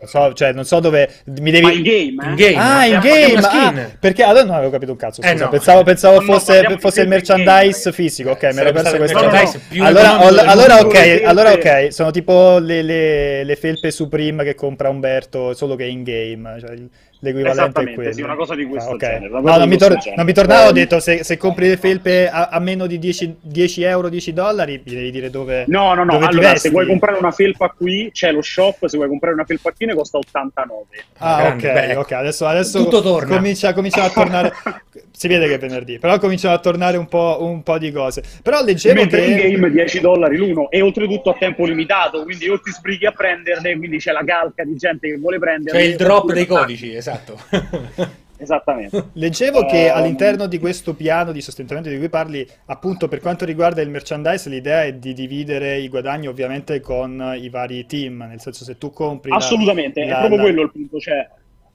Non 0.00 0.08
so, 0.08 0.32
cioè, 0.32 0.52
non 0.52 0.64
so 0.64 0.78
dove 0.78 1.10
mi 1.40 1.50
devi. 1.50 1.60
Ma 1.60 1.72
in 1.72 1.82
game, 1.82 2.24
eh? 2.24 2.28
in 2.28 2.34
game. 2.36 2.54
Ah, 2.56 2.86
in 2.86 3.00
game. 3.00 3.40
Ah, 3.40 3.90
perché 3.98 4.22
allora 4.22 4.44
non 4.44 4.54
avevo 4.54 4.70
capito 4.70 4.92
un 4.92 4.96
cazzo. 4.96 5.22
Scusa. 5.22 5.34
Eh 5.34 5.36
no, 5.36 5.48
pensavo, 5.48 5.82
pensavo 5.82 6.20
no, 6.20 6.32
fosse, 6.32 6.62
no, 6.62 6.78
fosse 6.78 7.00
il 7.00 7.08
merchandise 7.08 7.82
game, 7.82 7.96
fisico. 7.96 8.30
Ok, 8.30 8.42
mi 8.52 8.60
ero 8.60 8.70
perso 8.70 8.96
questo. 8.96 9.18
Allora, 9.80 10.18
allora, 10.18 10.78
ok, 10.78 11.22
allora, 11.24 11.52
ok. 11.52 11.92
Sono 11.92 12.12
tipo 12.12 12.58
le, 12.58 12.82
le, 12.82 13.42
le, 13.42 13.56
felpe 13.56 13.90
Supreme 13.90 14.44
che 14.44 14.54
compra 14.54 14.88
Umberto, 14.88 15.52
solo 15.54 15.74
che 15.74 15.86
in 15.86 16.04
game. 16.04 16.60
Cioè, 16.60 16.76
l'equivalente 17.20 17.82
è 17.82 17.94
quello. 17.94 18.12
Sì, 18.12 18.22
una 18.22 18.36
cosa 18.36 18.54
di 18.54 18.64
questo 18.66 18.90
ah, 18.90 18.94
okay. 18.94 19.14
genere. 19.14 19.40
No, 19.40 19.56
non 19.56 19.68
mi, 19.68 19.76
tor- 19.76 19.98
non 20.16 20.24
mi, 20.24 20.32
tornava, 20.32 20.64
ho 20.64 20.68
ehm, 20.68 20.74
detto 20.74 21.00
se, 21.00 21.24
se 21.24 21.36
compri 21.36 21.68
le 21.68 21.76
felpe 21.76 22.28
a, 22.28 22.48
a 22.48 22.58
meno 22.58 22.86
di 22.86 22.98
10, 22.98 23.36
10, 23.40 23.82
euro, 23.82 24.08
10 24.08 24.32
dollari, 24.32 24.82
mi 24.84 24.94
devi 24.94 25.10
dire 25.10 25.30
dove 25.30 25.64
No, 25.66 25.94
no, 25.94 26.04
no, 26.04 26.18
allora 26.18 26.56
se 26.56 26.70
vuoi 26.70 26.86
comprare 26.86 27.18
una 27.18 27.32
felpa 27.32 27.68
qui, 27.76 28.10
c'è 28.12 28.32
lo 28.32 28.42
shop, 28.42 28.86
se 28.86 28.96
vuoi 28.96 29.08
comprare 29.08 29.34
una 29.34 29.44
felpa 29.44 29.72
qui 29.72 29.86
ne 29.86 29.94
costa 29.94 30.18
89. 30.18 30.84
Ah, 31.18 31.36
Grande, 31.36 31.68
ok, 31.68 31.72
beh, 31.74 31.96
ok, 31.96 32.12
adesso, 32.12 32.46
adesso 32.46 32.82
tutto 32.82 33.02
torna. 33.02 33.36
Comincia, 33.36 33.72
comincia 33.72 34.04
a 34.04 34.10
tornare... 34.10 34.52
si 35.18 35.26
vede 35.26 35.48
che 35.48 35.54
è 35.54 35.58
venerdì, 35.58 35.98
però 35.98 36.16
cominciano 36.20 36.54
a 36.54 36.60
tornare 36.60 36.96
un 36.96 37.06
po', 37.06 37.38
un 37.40 37.64
po 37.64 37.76
di 37.76 37.90
cose. 37.90 38.22
Però 38.40 38.62
leggevo 38.62 39.00
Mentre 39.00 39.24
che... 39.24 39.32
in 39.48 39.54
game 39.54 39.70
10 39.72 39.98
dollari 39.98 40.36
l'uno 40.36 40.70
e 40.70 40.80
oltretutto 40.80 41.30
a 41.30 41.34
tempo 41.34 41.66
limitato, 41.66 42.22
quindi 42.22 42.48
o 42.48 42.60
ti 42.60 42.70
sbrighi 42.70 43.06
a 43.06 43.10
prenderne, 43.10 43.76
quindi 43.76 43.98
c'è 43.98 44.12
la 44.12 44.22
calca 44.22 44.62
di 44.62 44.76
gente 44.76 45.08
che 45.08 45.16
vuole 45.16 45.40
prenderne. 45.40 45.76
C'è 45.76 45.84
il 45.84 45.96
drop 45.96 46.32
dei 46.32 46.46
codici, 46.46 46.94
esatto. 46.94 47.36
Esattamente. 48.40 49.08
Leggevo 49.14 49.66
che 49.66 49.90
um... 49.90 49.96
all'interno 49.96 50.46
di 50.46 50.60
questo 50.60 50.94
piano 50.94 51.32
di 51.32 51.40
sostentamento 51.40 51.88
di 51.88 51.98
cui 51.98 52.08
parli, 52.08 52.46
appunto 52.66 53.08
per 53.08 53.18
quanto 53.18 53.44
riguarda 53.44 53.82
il 53.82 53.90
merchandise, 53.90 54.48
l'idea 54.48 54.84
è 54.84 54.94
di 54.94 55.12
dividere 55.14 55.78
i 55.78 55.88
guadagni 55.88 56.28
ovviamente 56.28 56.78
con 56.78 57.34
i 57.36 57.48
vari 57.48 57.86
team, 57.86 58.24
nel 58.28 58.40
senso 58.40 58.62
se 58.62 58.78
tu 58.78 58.92
compri... 58.92 59.32
Assolutamente, 59.32 60.04
la, 60.04 60.18
è 60.18 60.18
proprio 60.18 60.36
la... 60.36 60.42
quello 60.44 60.62
il 60.62 60.70
punto, 60.70 61.00
cioè 61.00 61.28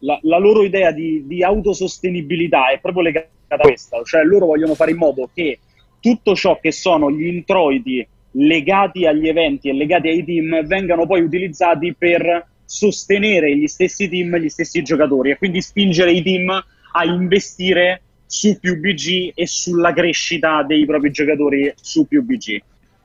la, 0.04 0.20
la 0.24 0.38
loro 0.38 0.64
idea 0.64 0.92
di, 0.92 1.24
di, 1.26 1.44
autosostenibilità 1.44 2.72
è 2.72 2.80
proprio 2.80 3.04
legata 3.04 3.28
a 3.48 3.58
questa, 3.58 4.02
cioè 4.04 4.24
loro 4.24 4.48
vogliono 4.48 4.76
fare 4.76 4.92
in 4.92 4.98
modo 4.98 5.30
che 5.34 5.60
tutto 6.00 6.36
ciò 6.36 6.60
che 6.60 6.72
sono 6.72 7.10
gli 7.10 7.26
introiti 7.26 8.06
legati 8.32 9.06
agli 9.06 9.28
eventi 9.28 9.70
e 9.70 9.74
legati 9.74 10.10
ai 10.10 10.26
team 10.26 10.66
vengano 10.66 11.06
poi 11.06 11.22
utilizzati 11.22 11.94
per 11.98 12.48
sostenere 12.66 13.56
gli 13.56 13.68
stessi 13.68 14.10
team, 14.10 14.36
gli 14.38 14.50
stessi 14.50 14.82
giocatori 14.82 15.32
e 15.32 15.38
quindi 15.38 15.62
spingere 15.62 16.12
i 16.12 16.24
team 16.24 16.50
a 16.50 17.06
investire 17.06 18.02
su 18.26 18.60
PUBG 18.60 19.32
e 19.36 19.46
sulla 19.46 19.94
crescita 19.94 20.64
dei 20.64 20.86
propri 20.86 21.12
giocatori 21.12 21.72
su 21.80 22.08
PUBG. 22.08 22.62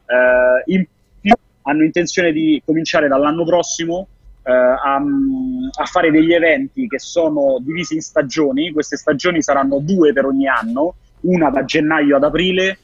Uh, 0.06 0.72
in 0.72 0.86
più 1.20 1.34
hanno 1.62 1.84
intenzione 1.84 2.32
di 2.32 2.62
cominciare 2.64 3.08
dall'anno 3.08 3.44
prossimo 3.44 4.08
a, 4.52 4.94
a, 4.96 5.84
fare 5.84 6.10
degli 6.10 6.32
eventi 6.32 6.86
che 6.86 6.98
sono 6.98 7.58
divisi 7.60 7.94
in 7.94 8.00
stagioni. 8.00 8.72
Queste 8.72 8.96
stagioni 8.96 9.42
saranno 9.42 9.78
due 9.80 10.12
per 10.12 10.24
ogni 10.24 10.46
anno, 10.46 10.96
una 11.22 11.50
da 11.50 11.64
gennaio 11.64 12.16
ad 12.16 12.24
aprile 12.24 12.78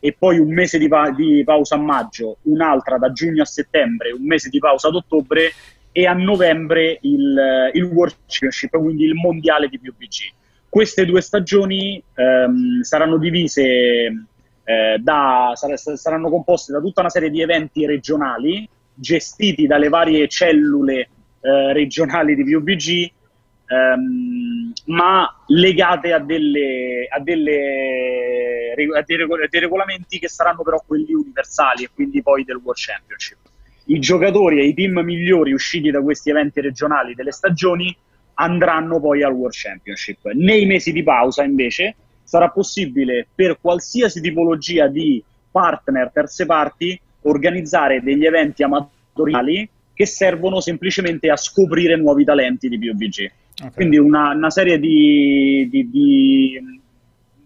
e 0.00 0.16
poi 0.18 0.38
un 0.38 0.52
mese 0.52 0.78
di, 0.78 0.88
pa- 0.88 1.10
di 1.10 1.42
pausa 1.44 1.74
a 1.74 1.78
maggio, 1.78 2.38
un'altra 2.42 2.96
da 2.96 3.12
giugno 3.12 3.42
a 3.42 3.46
settembre, 3.46 4.12
un 4.12 4.24
mese 4.24 4.48
di 4.48 4.58
pausa 4.58 4.88
ad 4.88 4.94
ottobre 4.94 5.52
e 5.92 6.06
a 6.06 6.14
novembre 6.14 6.98
il, 7.02 7.70
il 7.74 7.84
World 7.84 8.14
Championship, 8.26 8.78
quindi 8.78 9.04
il 9.04 9.14
mondiale 9.14 9.68
di 9.68 9.78
PUBG. 9.78 10.32
Queste 10.68 11.04
due 11.04 11.20
stagioni 11.20 12.02
ehm, 12.14 12.80
saranno 12.80 13.18
divise, 13.18 13.62
eh, 14.64 14.98
da, 15.00 15.52
sar- 15.54 15.98
saranno 15.98 16.30
composte 16.30 16.72
da 16.72 16.80
tutta 16.80 17.00
una 17.00 17.10
serie 17.10 17.28
di 17.28 17.42
eventi 17.42 17.84
regionali 17.84 18.68
gestiti 18.94 19.66
dalle 19.66 19.88
varie 19.88 20.28
cellule 20.28 21.08
eh, 21.40 21.72
regionali 21.72 22.34
di 22.34 22.44
PUBG, 22.44 23.10
ehm, 23.66 24.72
ma 24.86 25.42
legate 25.46 26.12
a, 26.12 26.18
delle, 26.18 27.06
a, 27.08 27.20
delle, 27.20 28.74
a 28.96 29.02
dei, 29.02 29.16
regol- 29.16 29.48
dei 29.48 29.60
regolamenti 29.60 30.18
che 30.18 30.28
saranno 30.28 30.62
però 30.62 30.82
quelli 30.86 31.14
universali 31.14 31.84
e 31.84 31.90
quindi 31.94 32.22
poi 32.22 32.44
del 32.44 32.56
World 32.56 32.78
Championship. 32.78 33.38
I 33.86 33.98
giocatori 33.98 34.60
e 34.60 34.66
i 34.66 34.74
team 34.74 35.00
migliori 35.00 35.52
usciti 35.52 35.90
da 35.90 36.00
questi 36.00 36.30
eventi 36.30 36.60
regionali 36.60 37.14
delle 37.14 37.32
stagioni 37.32 37.96
andranno 38.34 39.00
poi 39.00 39.22
al 39.22 39.32
World 39.32 39.54
Championship. 39.54 40.30
Nei 40.32 40.66
mesi 40.66 40.92
di 40.92 41.02
pausa, 41.02 41.42
invece, 41.42 41.96
sarà 42.22 42.50
possibile 42.50 43.26
per 43.34 43.58
qualsiasi 43.60 44.20
tipologia 44.20 44.86
di 44.86 45.22
partner, 45.50 46.10
terze 46.12 46.46
parti, 46.46 47.00
organizzare 47.22 48.02
degli 48.02 48.24
eventi 48.24 48.62
amatoriali 48.62 49.68
che 49.94 50.06
servono 50.06 50.60
semplicemente 50.60 51.28
a 51.30 51.36
scoprire 51.36 51.96
nuovi 51.96 52.24
talenti 52.24 52.68
di 52.68 52.78
PUBG. 52.78 53.30
Okay. 53.58 53.72
Quindi 53.74 53.98
una, 53.98 54.30
una, 54.30 54.50
serie 54.50 54.78
di... 54.78 55.68
di, 55.70 55.90
di 55.90 56.80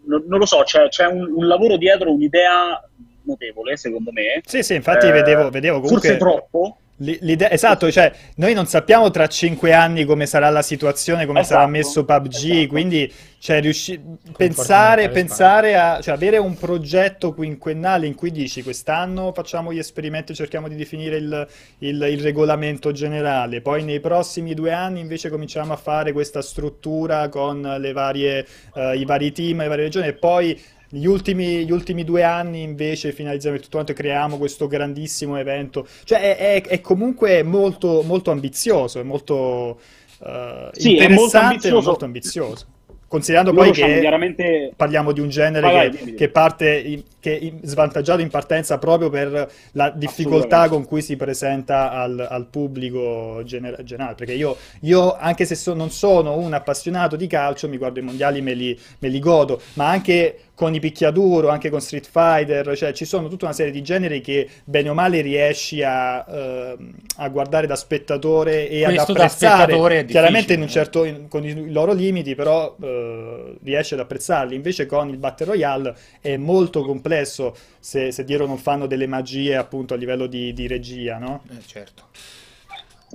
non, 0.05 0.23
non, 0.27 0.39
lo 0.39 0.47
so, 0.47 0.63
c'è, 0.63 0.89
c'è 0.89 1.07
un, 1.07 1.33
un, 1.35 1.47
lavoro 1.47 1.77
dietro, 1.77 2.13
un'idea 2.13 2.81
notevole, 3.23 3.77
secondo 3.77 4.13
me. 4.13 4.41
Sì, 4.45 4.63
sì, 4.63 4.75
infatti 4.75 5.07
eh, 5.07 5.11
vedevo, 5.13 5.51
vedevo 5.51 5.81
comunque... 5.81 6.11
Forse 6.11 6.17
troppo, 6.17 6.79
L'idea, 6.99 7.51
esatto, 7.51 7.91
cioè 7.91 8.13
noi 8.37 8.55
non 8.55 8.67
sappiamo 8.67 9.11
tra 9.11 9.27
cinque 9.27 9.73
anni 9.73 10.05
come 10.05 10.27
sarà 10.27 10.49
la 10.51 10.63
situazione, 10.63 11.27
come 11.27 11.41
esatto, 11.41 11.59
sarà 11.59 11.67
messo 11.69 12.05
PUBG, 12.05 12.51
esatto. 12.51 12.67
quindi 12.69 13.13
cioè, 13.41 13.61
riusci- 13.61 14.01
pensare, 14.37 15.11
pensare 15.11 15.77
a 15.77 16.01
cioè, 16.01 16.15
avere 16.15 16.39
un 16.39 16.57
progetto 16.57 17.35
quinquennale 17.35 18.07
in 18.07 18.15
cui 18.15 18.31
dici 18.31 18.63
quest'anno 18.63 19.33
facciamo 19.33 19.73
gli 19.73 19.79
esperimenti, 19.79 20.37
cerchiamo 20.37 20.69
di 20.69 20.77
definire 20.77 21.17
il, 21.17 21.49
il, 21.79 22.01
il, 22.01 22.21
regolamento 22.21 22.93
generale, 22.93 23.61
poi 23.61 23.83
nei 23.83 23.99
prossimi 23.99 24.55
due 24.55 24.73
anni 24.73 25.01
invece 25.01 25.31
cominciamo 25.31 25.73
a 25.73 25.77
fare 25.77 26.13
questa 26.13 26.43
struttura 26.43 27.29
con 27.29 27.61
varie, 27.93 28.47
uh, 28.75 28.93
i 28.93 29.05
vari 29.05 29.33
team, 29.33 29.59
le 29.59 29.69
varie 29.69 29.85
regioni 29.85 30.07
e 30.07 30.15
poi 30.15 30.59
gli 30.95 31.07
ultimi, 31.07 31.65
gli 31.65 31.73
ultimi, 31.73 32.05
due 32.05 32.23
anni 32.23 32.63
invece 32.63 33.13
finalizziamo 33.13 33.57
tutto 33.57 33.71
quanto 33.73 33.93
e 33.93 33.95
creiamo 33.95 34.39
questo 34.39 34.69
grandissimo 34.69 35.37
evento. 35.37 35.87
Cioè 36.05 36.37
è, 36.37 36.37
è, 36.37 36.63
è 36.63 36.81
comunque 36.81 37.43
molto, 37.43 38.03
molto 38.03 38.31
ambizioso, 38.31 39.01
è 39.01 39.03
molto 39.03 39.81
uh, 40.19 40.27
sì, 40.73 40.93
interessante 40.93 41.09
è 41.09 41.13
molto 41.13 41.37
ambizioso. 41.39 41.89
molto 41.89 42.05
ambizioso. 42.05 42.67
Considerando 43.15 43.53
Loro 43.53 43.71
poi 43.71 43.73
che 43.73 44.01
chiaramente... 44.01 44.73
parliamo 44.75 45.13
di 45.13 45.21
un 45.21 45.29
genere 45.29 45.61
vai, 45.61 45.91
che, 45.91 45.99
vai, 46.03 46.15
che, 46.15 46.29
parte 46.31 46.77
in, 46.77 47.03
che 47.21 47.39
è 47.39 47.53
svantaggiato 47.65 48.21
in 48.21 48.29
partenza 48.29 48.79
proprio 48.79 49.09
per 49.09 49.49
la 49.73 49.91
difficoltà 49.91 50.69
con 50.69 50.85
cui 50.85 51.01
si 51.01 51.15
presenta 51.15 51.93
al, 51.93 52.27
al 52.29 52.47
pubblico 52.47 53.43
gener- 53.45 53.85
generale. 53.85 54.17
Perché 54.17 54.33
io, 54.33 54.57
io 54.81 55.15
anche 55.17 55.45
se 55.45 55.55
so, 55.55 55.75
non 55.75 55.91
sono 55.91 56.37
un 56.37 56.55
appassionato 56.55 57.15
di 57.15 57.29
calcio, 57.29 57.69
mi 57.69 57.77
guardo 57.77 58.01
i 58.01 58.03
mondiali, 58.03 58.41
me 58.41 58.55
li, 58.55 58.77
me 58.99 59.09
li 59.09 59.21
godo, 59.21 59.61
ma 59.75 59.91
anche 59.91 60.39
con 60.55 60.73
i 60.73 60.79
picchiaduro, 60.79 61.49
anche 61.49 61.69
con 61.69 61.81
Street 61.81 62.09
Fighter, 62.09 62.77
cioè 62.77 62.93
ci 62.93 63.05
sono 63.05 63.29
tutta 63.29 63.47
una 63.47 63.55
serie 63.55 63.73
di 63.73 63.83
generi 63.83 64.21
che 64.21 64.49
bene 64.65 64.89
o 64.89 64.95
male 64.95 65.21
riesci 65.21 65.83
a, 65.83 66.25
uh, 66.27 66.91
a 67.17 67.29
guardare 67.29 67.67
da 67.67 67.75
spettatore 67.75 68.69
e 68.69 68.85
Questo 68.85 69.13
ad 69.13 69.19
apprezzare, 69.19 70.05
chiaramente 70.05 70.53
in 70.55 70.63
un 70.63 70.69
certo, 70.69 71.05
in, 71.05 71.27
con 71.29 71.45
i 71.45 71.71
loro 71.73 71.93
limiti, 71.93 72.37
però 72.37 72.75
uh, 72.79 73.59
riesci 73.65 73.95
ad 73.95 74.01
apprezzarli. 74.01 74.55
Invece 74.55 74.87
con 74.87 75.09
il 75.09 75.17
Battle 75.17 75.47
Royale 75.47 75.97
è 76.21 76.37
molto 76.37 76.83
complesso 76.83 77.57
se, 77.81 78.13
se 78.13 78.25
dietro 78.25 78.47
non 78.47 78.59
fanno 78.59 78.87
delle 78.87 79.09
magie 79.09 79.57
appunto 79.57 79.95
a 79.95 79.97
livello 79.97 80.27
di, 80.27 80.53
di 80.53 80.69
regia, 80.69 81.19
no? 81.19 81.43
Eh, 81.51 81.63
certo. 81.67 82.05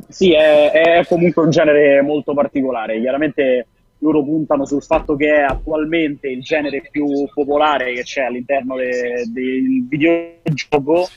Sì, 0.07 0.33
è, 0.33 0.71
è 0.71 1.05
comunque 1.07 1.43
un 1.43 1.51
genere 1.51 2.01
molto 2.01 2.33
particolare, 2.33 2.99
chiaramente 2.99 3.67
loro 3.99 4.23
puntano 4.23 4.65
sul 4.65 4.83
fatto 4.83 5.15
che 5.15 5.35
è 5.35 5.41
attualmente 5.41 6.27
il 6.27 6.41
genere 6.41 6.87
più 6.89 7.27
popolare 7.33 7.93
che 7.93 8.03
c'è 8.03 8.23
all'interno 8.23 8.75
de- 8.75 9.25
del 9.27 9.85
videogioco, 9.87 11.07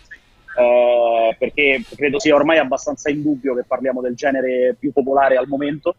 eh, 0.59 1.37
perché 1.39 1.83
credo 1.95 2.19
sia 2.19 2.35
ormai 2.35 2.59
abbastanza 2.59 3.11
indubbio 3.11 3.55
che 3.55 3.65
parliamo 3.67 4.01
del 4.01 4.15
genere 4.15 4.77
più 4.79 4.93
popolare 4.93 5.37
al 5.37 5.47
momento, 5.47 5.95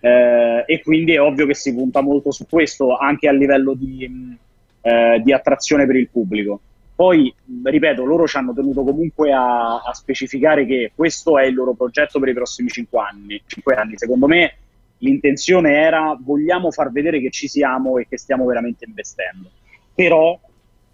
eh, 0.00 0.64
e 0.66 0.82
quindi 0.82 1.14
è 1.14 1.20
ovvio 1.20 1.46
che 1.46 1.54
si 1.54 1.74
punta 1.74 2.00
molto 2.00 2.30
su 2.30 2.46
questo 2.48 2.96
anche 2.96 3.28
a 3.28 3.32
livello 3.32 3.74
di, 3.74 4.36
eh, 4.82 5.20
di 5.22 5.32
attrazione 5.32 5.86
per 5.86 5.96
il 5.96 6.08
pubblico. 6.08 6.60
Poi, 6.96 7.32
ripeto, 7.62 8.04
loro 8.04 8.26
ci 8.26 8.38
hanno 8.38 8.54
tenuto 8.54 8.82
comunque 8.82 9.30
a, 9.30 9.82
a, 9.82 9.92
specificare 9.92 10.64
che 10.64 10.92
questo 10.94 11.38
è 11.38 11.44
il 11.44 11.54
loro 11.54 11.74
progetto 11.74 12.18
per 12.18 12.30
i 12.30 12.32
prossimi 12.32 12.70
cinque 12.70 13.00
anni. 13.00 13.42
Cinque 13.44 13.74
anni. 13.74 13.98
Secondo 13.98 14.26
me 14.26 14.54
l'intenzione 14.98 15.72
era 15.72 16.16
vogliamo 16.20 16.70
far 16.70 16.90
vedere 16.90 17.20
che 17.20 17.30
ci 17.30 17.48
siamo 17.48 17.98
e 17.98 18.06
che 18.08 18.18
stiamo 18.18 18.44
veramente 18.46 18.84
investendo. 18.86 19.50
Però 19.94 20.38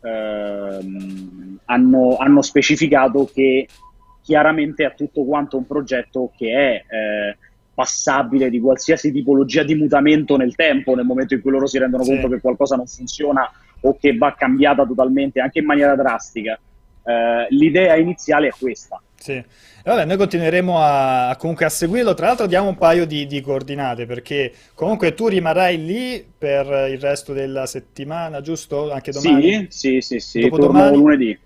ehm, 0.00 1.58
hanno, 1.66 2.16
hanno, 2.16 2.42
specificato 2.42 3.28
che 3.32 3.66
chiaramente 4.22 4.84
è 4.84 4.94
tutto 4.94 5.24
quanto 5.24 5.56
un 5.56 5.66
progetto 5.66 6.32
che 6.36 6.52
è 6.52 6.94
eh, 6.94 7.36
passabile 7.74 8.50
di 8.50 8.60
qualsiasi 8.60 9.10
tipologia 9.10 9.62
di 9.62 9.74
mutamento 9.74 10.36
nel 10.36 10.54
tempo, 10.54 10.94
nel 10.94 11.04
momento 11.04 11.34
in 11.34 11.40
cui 11.40 11.50
loro 11.50 11.66
si 11.66 11.78
rendono 11.78 12.04
sì. 12.04 12.12
conto 12.12 12.28
che 12.28 12.40
qualcosa 12.40 12.76
non 12.76 12.86
funziona 12.86 13.50
o 13.80 13.96
che 13.98 14.16
va 14.16 14.34
cambiata 14.34 14.86
totalmente, 14.86 15.40
anche 15.40 15.60
in 15.60 15.64
maniera 15.64 15.96
drastica. 15.96 16.58
Eh, 17.04 17.46
l'idea 17.50 17.96
iniziale 17.96 18.48
è 18.48 18.52
questa. 18.56 19.02
Sì. 19.22 19.42
Vabbè, 19.84 20.04
noi 20.04 20.16
continueremo 20.16 20.78
a, 20.80 21.36
comunque 21.38 21.64
a 21.64 21.68
seguirlo. 21.68 22.14
Tra 22.14 22.26
l'altro, 22.26 22.46
diamo 22.46 22.68
un 22.68 22.76
paio 22.76 23.06
di, 23.06 23.26
di, 23.26 23.40
coordinate 23.40 24.04
perché 24.04 24.52
comunque 24.74 25.14
tu 25.14 25.28
rimarrai 25.28 25.84
lì 25.84 26.24
per 26.36 26.88
il 26.90 26.98
resto 26.98 27.32
della 27.32 27.66
settimana, 27.66 28.40
giusto? 28.40 28.90
Anche 28.90 29.12
domani? 29.12 29.68
Sì, 29.70 30.00
sì, 30.00 30.00
sì, 30.00 30.18
sì. 30.18 30.40
Dopodomani. 30.40 30.96
lunedì. 30.96 31.38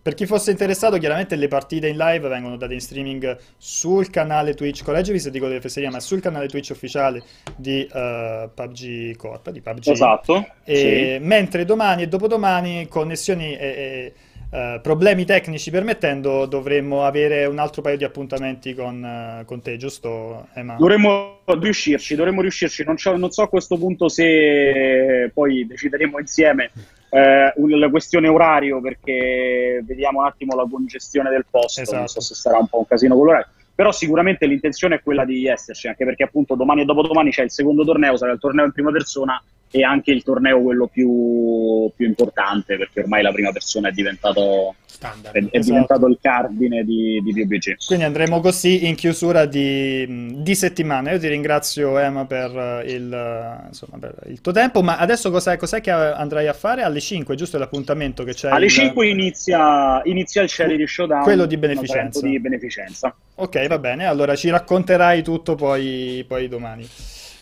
Per 0.00 0.14
chi 0.14 0.26
fosse 0.26 0.50
interessato, 0.50 0.98
chiaramente 0.98 1.34
le 1.34 1.48
partite 1.48 1.88
in 1.88 1.96
live 1.96 2.28
vengono 2.28 2.56
date 2.58 2.74
in 2.74 2.80
streaming 2.80 3.38
sul 3.56 4.10
canale 4.10 4.52
Twitch, 4.52 4.84
correggevi 4.84 5.18
se 5.18 5.30
dico 5.30 5.48
delle 5.48 5.62
fesserie, 5.62 5.88
ma 5.88 5.98
sul 5.98 6.20
canale 6.20 6.46
Twitch 6.46 6.70
ufficiale 6.70 7.22
di 7.56 7.88
uh, 7.90 7.96
eh, 7.96 8.50
PUBG 8.54 9.16
Corp, 9.16 9.50
di 9.50 9.62
PUBG. 9.62 9.88
Esatto. 9.88 10.46
E, 10.62 11.16
sì. 11.18 11.26
Mentre 11.26 11.64
domani 11.64 12.02
e 12.02 12.08
dopodomani 12.08 12.86
connessioni 12.86 13.56
e, 13.56 13.66
e 13.66 14.12
Uh, 14.54 14.80
problemi 14.80 15.24
tecnici 15.24 15.72
permettendo, 15.72 16.46
dovremmo 16.46 17.04
avere 17.04 17.44
un 17.44 17.58
altro 17.58 17.82
paio 17.82 17.96
di 17.96 18.04
appuntamenti 18.04 18.72
con, 18.72 19.02
uh, 19.02 19.44
con 19.44 19.60
te, 19.60 19.76
giusto 19.76 20.46
Emma? 20.54 20.76
Dovremmo 20.78 21.40
riuscirci, 21.44 22.14
dovremmo 22.14 22.40
riuscirci. 22.40 22.84
Non, 22.84 22.94
non, 23.18 23.32
so 23.32 23.42
a 23.42 23.48
questo 23.48 23.76
punto 23.76 24.08
se 24.08 25.28
poi 25.34 25.66
decideremo 25.66 26.20
insieme 26.20 26.70
uh, 27.08 27.66
la 27.66 27.88
questione 27.90 28.28
orario, 28.28 28.80
perché 28.80 29.82
vediamo 29.84 30.20
un 30.20 30.26
attimo 30.26 30.54
la 30.54 30.68
congestione 30.70 31.30
del 31.30 31.46
posto. 31.50 31.80
Esatto. 31.80 31.98
Non 31.98 32.06
so 32.06 32.20
se 32.20 32.34
sarà 32.36 32.58
un 32.58 32.68
po' 32.68 32.78
un 32.78 32.86
casino 32.86 33.16
con 33.16 33.26
l'orario. 33.26 33.48
Però 33.74 33.90
sicuramente 33.90 34.46
l'intenzione 34.46 34.94
è 34.94 35.02
quella 35.02 35.24
di 35.24 35.48
esserci, 35.48 35.88
anche 35.88 36.04
perché 36.04 36.22
appunto 36.22 36.54
domani 36.54 36.82
e 36.82 36.84
dopodomani 36.84 37.32
c'è 37.32 37.42
il 37.42 37.50
secondo 37.50 37.82
torneo, 37.82 38.16
sarà 38.16 38.30
il 38.30 38.38
torneo 38.38 38.66
in 38.66 38.70
prima 38.70 38.92
persona 38.92 39.42
e 39.74 39.82
anche 39.82 40.12
il 40.12 40.22
torneo 40.22 40.62
quello 40.62 40.86
più, 40.86 41.90
più 41.96 42.06
importante 42.06 42.76
perché 42.76 43.00
ormai 43.00 43.24
la 43.24 43.32
prima 43.32 43.50
persona 43.50 43.88
è 43.88 43.90
diventato, 43.90 44.76
Standard, 44.86 45.34
è, 45.34 45.38
è 45.40 45.44
esatto. 45.50 45.64
diventato 45.64 46.06
il 46.06 46.18
cardine 46.22 46.84
di, 46.84 47.20
di 47.24 47.32
PUBG. 47.32 47.78
Quindi 47.84 48.04
andremo 48.04 48.38
così 48.38 48.86
in 48.86 48.94
chiusura 48.94 49.46
di, 49.46 50.36
di 50.36 50.54
settimana. 50.54 51.10
Io 51.10 51.18
ti 51.18 51.26
ringrazio 51.26 51.98
Emma 51.98 52.24
per 52.24 52.84
il, 52.86 53.64
insomma, 53.66 53.98
per 53.98 54.14
il 54.28 54.40
tuo 54.40 54.52
tempo, 54.52 54.80
ma 54.80 54.96
adesso 54.96 55.32
cos'è, 55.32 55.56
cos'è, 55.56 55.80
che 55.80 55.90
andrai 55.90 56.46
a 56.46 56.52
fare? 56.52 56.82
Alle 56.82 57.00
5, 57.00 57.34
giusto 57.34 57.58
l'appuntamento 57.58 58.22
che 58.22 58.32
c'è? 58.32 58.50
Alle 58.50 58.66
il... 58.66 58.70
5 58.70 59.08
inizia, 59.08 60.02
inizia 60.04 60.42
il 60.42 60.52
Charity 60.52 60.86
Showdown. 60.86 61.24
Quello 61.24 61.46
di 61.46 61.56
beneficenza. 61.56 62.24
di 62.24 62.38
beneficenza. 62.38 63.12
Ok, 63.34 63.66
va 63.66 63.78
bene, 63.80 64.06
allora 64.06 64.36
ci 64.36 64.50
racconterai 64.50 65.24
tutto 65.24 65.56
poi, 65.56 66.24
poi 66.28 66.46
domani. 66.46 66.88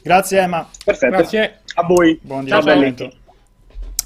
Grazie 0.03 0.41
Emma. 0.41 0.69
Perfetto. 0.85 1.17
Grazie. 1.17 1.61
A 1.75 1.85
voi. 1.85 2.19
Buon 2.23 2.45
divertimento. 2.45 3.11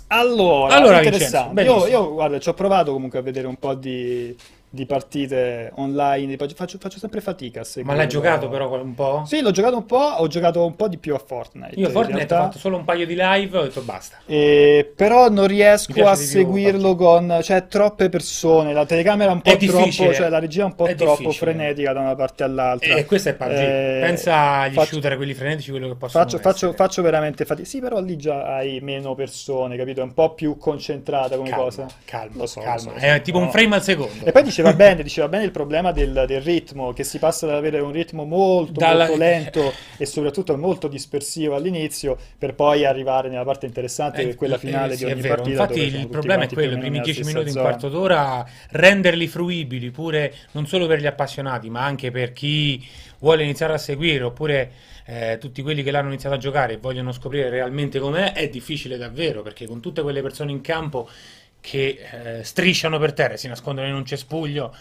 Allora, 0.08 0.74
allora 0.74 1.02
interessante. 1.02 1.62
Io, 1.62 1.86
io, 1.86 2.12
guarda, 2.12 2.38
ci 2.38 2.48
ho 2.48 2.54
provato 2.54 2.92
comunque 2.92 3.18
a 3.18 3.22
vedere 3.22 3.46
un 3.48 3.56
po' 3.56 3.74
di, 3.74 4.36
di 4.76 4.84
partite 4.84 5.72
online, 5.76 6.36
faccio, 6.36 6.76
faccio 6.78 6.98
sempre 6.98 7.22
fatica 7.22 7.62
a 7.62 7.64
seguire. 7.64 7.94
Ma 7.94 7.98
l'hai 7.98 8.08
giocato 8.08 8.48
però 8.48 8.70
un 8.80 8.94
po'? 8.94 9.24
Sì, 9.26 9.40
l'ho 9.40 9.50
giocato 9.50 9.76
un 9.76 9.86
po', 9.86 9.96
ho 9.96 10.26
giocato 10.28 10.64
un 10.64 10.76
po' 10.76 10.86
di 10.86 10.98
più 10.98 11.14
a 11.14 11.18
Fortnite. 11.18 11.80
Io 11.80 11.88
Fortnite 11.88 12.34
ho 12.34 12.36
fatto 12.36 12.58
solo 12.58 12.76
un 12.76 12.84
paio 12.84 13.06
di 13.06 13.16
live, 13.18 13.58
ho 13.58 13.62
detto 13.62 13.80
basta. 13.80 14.18
E, 14.26 14.92
però 14.94 15.30
non 15.30 15.46
riesco 15.46 16.04
a 16.04 16.14
seguirlo 16.14 16.94
più, 16.94 17.04
con... 17.04 17.40
cioè 17.42 17.66
troppe 17.66 18.10
persone, 18.10 18.74
la 18.74 18.84
telecamera 18.84 19.30
è 19.30 19.34
un 19.34 19.40
po' 19.40 19.50
è 19.50 19.56
troppo, 19.56 20.12
cioè 20.12 20.28
la 20.28 20.38
regia 20.38 20.62
è 20.62 20.64
un 20.66 20.74
po' 20.74 20.86
è 20.86 20.94
troppo 20.94 21.30
frenetica 21.32 21.92
da 21.94 22.00
una 22.00 22.14
parte 22.14 22.44
all'altra. 22.44 22.94
E 22.94 23.06
questo 23.06 23.30
è 23.30 23.34
PUBG. 23.34 23.50
Eh, 23.50 23.98
Pensa 24.02 24.36
agli 24.60 24.74
faccio, 24.74 24.92
shooter, 24.92 25.16
quelli 25.16 25.32
frenetici, 25.32 25.70
quello 25.70 25.88
che 25.88 25.94
possono 25.94 26.22
faccio, 26.22 26.38
faccio, 26.38 26.72
faccio, 26.74 27.02
veramente 27.02 27.46
fatica. 27.46 27.66
Sì, 27.66 27.80
però 27.80 28.00
lì 28.00 28.16
già 28.16 28.56
hai 28.56 28.80
meno 28.82 29.14
persone, 29.14 29.76
capito? 29.76 30.00
È 30.00 30.04
un 30.04 30.12
po' 30.12 30.34
più 30.34 30.58
concentrata 30.58 31.36
come 31.36 31.48
calma, 31.48 31.64
cosa. 31.64 31.86
Calma, 32.04 32.46
so, 32.46 32.60
calma. 32.60 32.78
So, 32.78 32.92
è 32.92 33.22
tipo 33.22 33.38
no. 33.38 33.44
un 33.44 33.50
frame 33.50 33.76
al 33.76 33.82
secondo. 33.82 34.24
E 34.24 34.32
poi 34.32 34.42
diceva 34.42 34.65
diceva 34.72 34.72
bene, 34.74 35.02
diceva 35.02 35.28
bene 35.28 35.44
il 35.44 35.50
problema 35.50 35.92
del, 35.92 36.24
del 36.26 36.40
ritmo, 36.40 36.92
che 36.92 37.04
si 37.04 37.18
passa 37.18 37.46
ad 37.46 37.52
avere 37.54 37.80
un 37.80 37.92
ritmo 37.92 38.24
molto, 38.24 38.80
Dalla- 38.80 39.06
molto 39.06 39.16
lento 39.16 39.80
e 39.96 40.06
soprattutto 40.06 40.56
molto 40.56 40.88
dispersivo 40.88 41.54
all'inizio, 41.54 42.16
per 42.38 42.54
poi 42.54 42.84
arrivare 42.84 43.28
nella 43.28 43.44
parte 43.44 43.66
interessante, 43.66 44.24
che 44.24 44.30
è 44.30 44.34
quella 44.34 44.58
Eh, 44.58 44.58
finale 44.58 44.94
sì, 44.94 45.04
di 45.04 45.04
ogni 45.04 45.22
partita. 45.24 45.50
Infatti 45.50 45.80
il 45.80 46.08
problema 46.08 46.44
è 46.44 46.50
quello, 46.50 46.74
i 46.74 46.78
primi 46.78 47.00
nella 47.00 47.00
10 47.00 47.22
stessa 47.22 47.24
minuti, 47.24 47.48
un 47.50 47.58
zona. 47.58 47.60
quarto 47.60 47.88
d'ora, 47.88 48.44
renderli 48.70 49.26
fruibili 49.28 49.90
pure 49.90 50.34
non 50.52 50.66
solo 50.66 50.86
per 50.86 51.00
gli 51.00 51.06
appassionati, 51.06 51.70
ma 51.70 51.84
anche 51.84 52.10
per 52.10 52.32
chi 52.32 52.84
vuole 53.20 53.42
iniziare 53.44 53.74
a 53.74 53.78
seguire, 53.78 54.24
oppure 54.24 54.72
eh, 55.06 55.38
tutti 55.40 55.62
quelli 55.62 55.82
che 55.82 55.90
l'hanno 55.90 56.08
iniziato 56.08 56.34
a 56.36 56.38
giocare 56.38 56.74
e 56.74 56.76
vogliono 56.78 57.12
scoprire 57.12 57.48
realmente 57.50 57.98
com'è, 57.98 58.32
è 58.32 58.48
difficile 58.48 58.96
davvero, 58.96 59.42
perché 59.42 59.66
con 59.66 59.80
tutte 59.80 60.02
quelle 60.02 60.22
persone 60.22 60.50
in 60.52 60.60
campo 60.60 61.08
che 61.66 61.98
eh, 62.38 62.44
strisciano 62.44 62.96
per 62.96 63.12
terra 63.12 63.34
e 63.34 63.36
si 63.38 63.48
nascondono 63.48 63.88
in 63.88 63.94
un 63.94 64.04
cespuglio, 64.04 64.72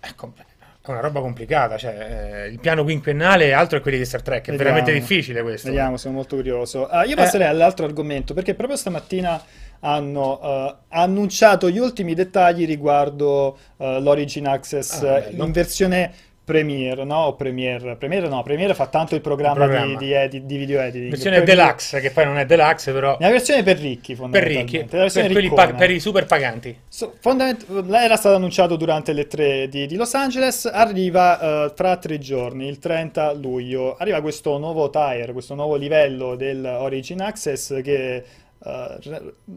è, 0.00 0.06
è 0.06 0.90
una 0.90 1.00
roba 1.00 1.20
complicata, 1.20 1.76
cioè 1.76 2.44
eh, 2.44 2.48
il 2.48 2.58
piano 2.58 2.84
quinquennale 2.84 3.48
è 3.48 3.50
altro 3.52 3.76
che 3.76 3.82
quelli 3.82 3.98
di 3.98 4.06
Star 4.06 4.22
Trek, 4.22 4.46
è 4.46 4.50
Vediamo. 4.52 4.72
veramente 4.72 4.98
difficile 4.98 5.42
questo. 5.42 5.68
Vediamo, 5.68 5.98
sono 5.98 6.14
molto 6.14 6.36
curioso. 6.36 6.90
Eh. 6.90 7.06
io 7.06 7.16
passerei 7.16 7.48
all'altro 7.48 7.84
argomento 7.84 8.32
perché 8.32 8.54
proprio 8.54 8.78
stamattina 8.78 9.42
hanno 9.80 10.40
eh, 10.42 10.76
annunciato 10.88 11.68
gli 11.68 11.78
ultimi 11.78 12.14
dettagli 12.14 12.64
riguardo 12.64 13.58
eh, 13.76 14.00
l'Origin 14.00 14.46
Access 14.46 15.02
Ah, 15.02 15.18
eh, 15.18 15.30
in 15.32 15.52
versione 15.52 16.12
Premiere, 16.52 17.04
no? 17.04 17.16
O 17.24 17.34
Premiere, 17.34 17.96
Premiere 17.96 18.28
no, 18.28 18.42
Premiere 18.42 18.74
fa 18.74 18.86
tanto 18.86 19.14
il 19.14 19.20
programma, 19.22 19.64
Il 19.64 19.70
programma. 19.70 19.98
Di, 19.98 20.04
di 20.04 20.12
edit- 20.12 20.44
di 20.44 20.56
video 20.58 20.80
editing. 20.80 21.10
Versione 21.10 21.36
Premiere- 21.40 21.64
deluxe, 21.64 22.00
che 22.00 22.10
poi 22.10 22.24
non 22.26 22.36
è 22.38 22.44
deluxe, 22.46 22.92
però 22.92 23.16
La 23.18 23.30
versione 23.30 23.62
per 23.62 23.78
ricchi, 23.78 24.12
per 24.14 24.16
fondamentalmente. 24.16 24.78
ricchi, 24.78 24.88
per, 24.88 25.10
quelli 25.12 25.40
riccona. 25.40 25.66
pa- 25.66 25.74
per 25.74 25.90
i 25.90 25.98
super 26.00 26.26
paganti. 26.26 26.78
So- 26.88 27.14
fondament- 27.20 27.66
era 27.94 28.16
stato 28.16 28.36
annunciato 28.36 28.76
durante 28.76 29.12
le 29.12 29.26
tre 29.26 29.68
di, 29.68 29.86
di 29.86 29.96
Los 29.96 30.12
Angeles, 30.14 30.66
arriva 30.66 31.64
eh, 31.66 31.72
tra 31.74 31.96
tre 31.96 32.18
giorni, 32.18 32.68
il 32.68 32.78
30 32.78 33.32
luglio, 33.32 33.96
arriva 33.96 34.20
questo 34.20 34.58
nuovo 34.58 34.90
tier, 34.90 35.32
questo 35.32 35.54
nuovo 35.54 35.76
livello 35.76 36.34
del 36.36 36.64
Origin 36.64 37.22
Access 37.22 37.80
che 37.82 38.24
eh, 38.64 38.98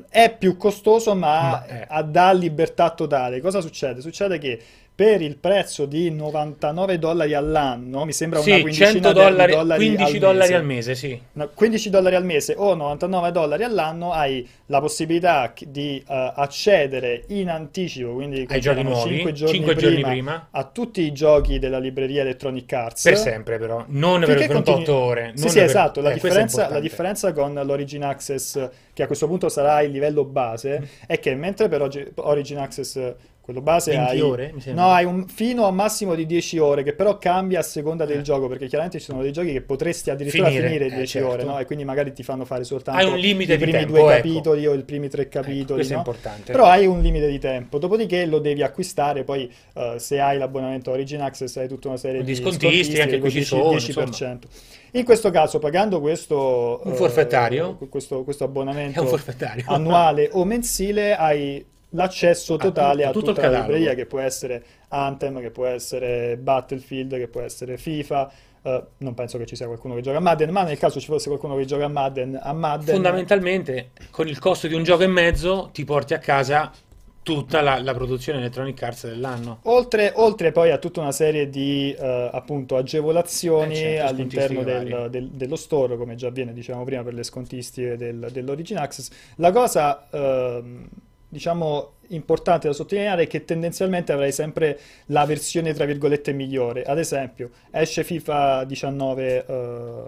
è 0.09 0.35
più 0.37 0.57
costoso 0.57 1.13
ma, 1.15 1.41
Ma 1.41 1.65
è- 1.65 1.85
ha- 1.87 2.01
dà 2.01 2.31
libertà 2.31 2.89
totale. 2.91 3.39
Cosa 3.41 3.61
succede? 3.61 4.01
Succede 4.01 4.37
che 4.39 4.59
per 4.95 5.21
il 5.21 5.35
prezzo 5.35 5.85
di 5.85 6.09
99 6.09 6.97
dollari 6.99 7.33
all'anno, 7.33 8.05
mi 8.05 8.13
sembra 8.13 8.39
una 8.39 8.47
Sì, 8.55 8.61
quindicina 8.61 8.91
100 8.91 9.07
di- 9.11 9.19
dollari, 9.19 9.51
di 9.51 9.57
dollari 9.57 9.85
15 9.87 10.13
al 10.13 10.19
dollari 10.19 10.37
mese. 10.39 10.55
al 10.55 10.63
mese, 10.65 10.95
sì. 10.95 11.21
No, 11.33 11.49
15 11.53 11.89
dollari 11.89 12.15
al 12.15 12.23
mese 12.23 12.53
o 12.57 12.73
99 12.75 13.31
dollari 13.31 13.63
all'anno 13.63 14.13
hai 14.13 14.47
la 14.67 14.79
possibilità 14.79 15.51
di 15.67 16.01
eh, 16.07 16.31
accedere 16.35 17.23
in 17.27 17.49
anticipo, 17.49 18.13
quindi 18.13 18.45
Ai 18.49 18.61
giochi 18.61 18.83
nuovi, 18.83 19.15
5 19.15 19.31
giorni, 19.33 19.53
5 19.55 19.75
giorni 19.75 19.95
prima, 19.95 20.09
prima. 20.09 20.47
a 20.51 20.63
tutti 20.63 21.01
i 21.01 21.11
giochi 21.11 21.59
della 21.59 21.79
libreria 21.79 22.21
Electronic 22.21 22.71
Arts. 22.71 23.03
Per 23.03 23.17
sempre, 23.17 23.57
però, 23.59 23.83
non 23.87 24.21
per 24.21 24.29
Finché 24.37 24.53
28 24.53 24.71
continui- 24.71 25.01
ore. 25.01 25.31
Sì, 25.35 25.49
sì, 25.49 25.55
per- 25.55 25.63
esatto. 25.65 25.99
La, 26.01 26.11
eh, 26.11 26.13
differenza, 26.13 26.69
la 26.69 26.79
differenza 26.79 27.33
con 27.33 27.53
l'Origin 27.53 28.03
Access, 28.05 28.69
che 28.93 29.03
a 29.03 29.07
questo 29.07 29.27
punto 29.27 29.49
sarà 29.49 29.81
il 29.81 29.91
livello 29.91 30.23
base, 30.23 30.79
Mm. 30.79 30.83
è 31.07 31.19
che 31.19 31.35
mentre 31.35 31.67
per 31.67 31.81
oggi- 31.81 32.07
Origin 32.15 32.59
Access 32.59 33.13
quello 33.45 33.61
base 33.61 33.91
20 33.91 34.09
hai, 34.09 34.21
ore, 34.21 34.51
mi 34.55 34.59
sembra. 34.59 34.83
no, 34.85 34.89
hai 34.91 35.05
un, 35.05 35.27
fino 35.27 35.65
a 35.65 35.67
un 35.67 35.75
massimo 35.75 36.15
di 36.15 36.25
10 36.25 36.57
ore, 36.57 36.81
che 36.81 36.93
però 36.93 37.19
cambia 37.19 37.59
a 37.59 37.61
seconda 37.61 38.03
del 38.03 38.17
Eh. 38.17 38.21
gioco, 38.23 38.47
perché 38.47 38.65
chiaramente 38.65 38.97
ci 38.97 39.05
sono 39.05 39.21
dei 39.21 39.31
giochi 39.31 39.51
che 39.51 39.61
potresti 39.61 40.09
addirittura 40.09 40.47
Finire, 40.47 40.65
finire, 40.67 40.85
eh, 40.87 40.95
10 40.95 41.07
certo. 41.07 41.29
ore, 41.29 41.43
no? 41.43 41.59
E 41.59 41.65
quindi 41.65 41.85
magari 41.85 42.11
ti 42.11 42.23
fanno 42.23 42.43
fare 42.43 42.63
soltanto 42.63 42.99
Hai 42.99 43.07
un 43.07 43.19
limite 43.19 43.53
i 43.53 43.57
di 43.57 43.63
primi 43.63 43.77
tempo, 43.77 43.91
due 43.99 44.01
ecco. 44.01 44.15
capitoli 44.15 44.65
o 44.65 44.73
i 44.73 44.83
primi 44.83 45.09
tre 45.09 45.21
Ecco, 45.21 45.39
capitoli, 45.41 45.73
questo 45.75 45.93
è 45.93 45.95
no? 45.97 46.01
importante. 46.01 46.51
Però 46.51 46.65
hai 46.65 46.87
un 46.87 47.01
limite 47.01 47.27
di 47.27 47.37
tempo, 47.37 47.77
dopodiché 47.77 48.25
lo 48.25 48.39
devi 48.39 48.63
acquistare, 48.63 49.23
poi 49.23 49.47
eh, 49.75 49.93
se 49.99 50.19
hai 50.19 50.39
l'abbonamento 50.39 50.89
Origin 50.89 51.21
Access 51.21 51.55
hai 51.57 51.67
tutta 51.67 51.87
una 51.89 51.97
serie 51.97 52.23
Di 52.23 52.33
di 52.33 52.35
scontisti, 52.35 52.99
anche 52.99 53.19
qui 53.19 53.29
ci 53.29 53.45
10, 53.45 53.91
sono, 53.91 54.05
10%. 54.07 54.39
In 54.93 55.03
questo 55.05 55.29
caso, 55.29 55.59
pagando 55.59 55.99
questo, 55.99 56.81
Un 56.83 56.93
eh, 56.93 56.95
forfettario? 56.95 57.77
questo, 57.89 58.23
questo 58.23 58.43
È 58.45 58.47
abbonamento 58.47 59.19
annuale 59.65 60.29
o 60.31 60.45
mensile, 60.45 61.15
hai 61.15 61.63
l'accesso 61.89 62.55
A 62.55 62.57
totale 62.57 62.95
tutto- 63.03 63.07
a 63.09 63.11
tutto 63.11 63.33
tutta 63.33 63.45
il 63.47 63.51
la 63.51 63.59
libreria, 63.59 63.93
che 63.93 64.05
può 64.05 64.19
essere 64.19 64.63
Anthem, 64.89 65.39
che 65.39 65.51
può 65.51 65.65
essere 65.65 66.37
Battlefield, 66.37 67.15
che 67.17 67.27
può 67.27 67.41
essere 67.41 67.77
FIFA. 67.77 68.31
eh, 68.67 68.83
non 68.97 69.13
penso 69.13 69.37
che 69.37 69.45
ci 69.45 69.55
sia 69.55 69.67
qualcuno 69.67 69.93
che 69.93 70.01
gioca 70.01 70.17
a 70.17 70.21
Madden, 70.21 70.49
ma 70.49 70.63
nel 70.63 70.79
caso 70.79 70.99
ci 70.99 71.05
fosse 71.05 71.27
qualcuno 71.27 71.55
che 71.55 71.65
gioca 71.65 71.85
a 71.85 71.87
Madden, 71.87 72.39
a 72.41 72.51
Madden 72.51 72.95
Fondamentalmente, 72.95 73.91
con 74.09 74.27
il 74.27 74.39
costo 74.39 74.65
di 74.67 74.73
un 74.73 74.81
gioco 74.81 75.03
e 75.03 75.07
mezzo, 75.07 75.69
ti 75.71 75.83
porti 75.85 76.15
a 76.15 76.17
casa 76.17 76.71
tutta 77.21 77.61
la, 77.61 77.79
la 77.79 77.93
produzione 77.93 78.39
Electronic 78.39 78.81
Arts 78.81 79.05
dell'anno. 79.07 79.59
Oltre, 79.65 80.11
oltre 80.15 80.51
poi 80.51 80.71
a 80.71 80.79
tutta 80.79 80.99
una 81.01 81.11
serie 81.11 81.47
di 81.47 81.93
eh, 81.93 82.29
appunto 82.33 82.75
agevolazioni 82.75 83.73
Eh, 83.73 83.77
certo, 83.77 84.07
all'interno 84.11 84.63
del- 84.63 85.07
del- 85.11 85.29
dello 85.29 85.55
store, 85.55 85.95
come 85.95 86.15
già 86.15 86.27
avviene, 86.29 86.51
diciamo 86.51 86.83
prima, 86.83 87.03
per 87.03 87.13
le 87.13 87.23
scontistiche 87.23 87.97
del- 87.97 88.29
dell'Origin 88.31 88.77
Access. 88.77 89.09
La 89.35 89.51
cosa, 89.51 90.07
ehm, 90.09 90.87
diciamo, 91.35 91.95
importante 92.09 92.67
da 92.67 92.73
sottolineare 92.73 93.23
è 93.23 93.27
che 93.27 93.43
tendenzialmente 93.43 94.13
avrai 94.13 94.31
sempre 94.31 94.79
la 95.07 95.25
versione, 95.25 95.73
tra 95.73 95.83
virgolette, 95.83 96.31
migliore. 96.31 96.83
Ad 96.83 96.97
esempio, 96.97 97.49
esce 97.71 98.05
FIFA 98.05 98.63
19 98.63 99.45
eh, 99.45 100.05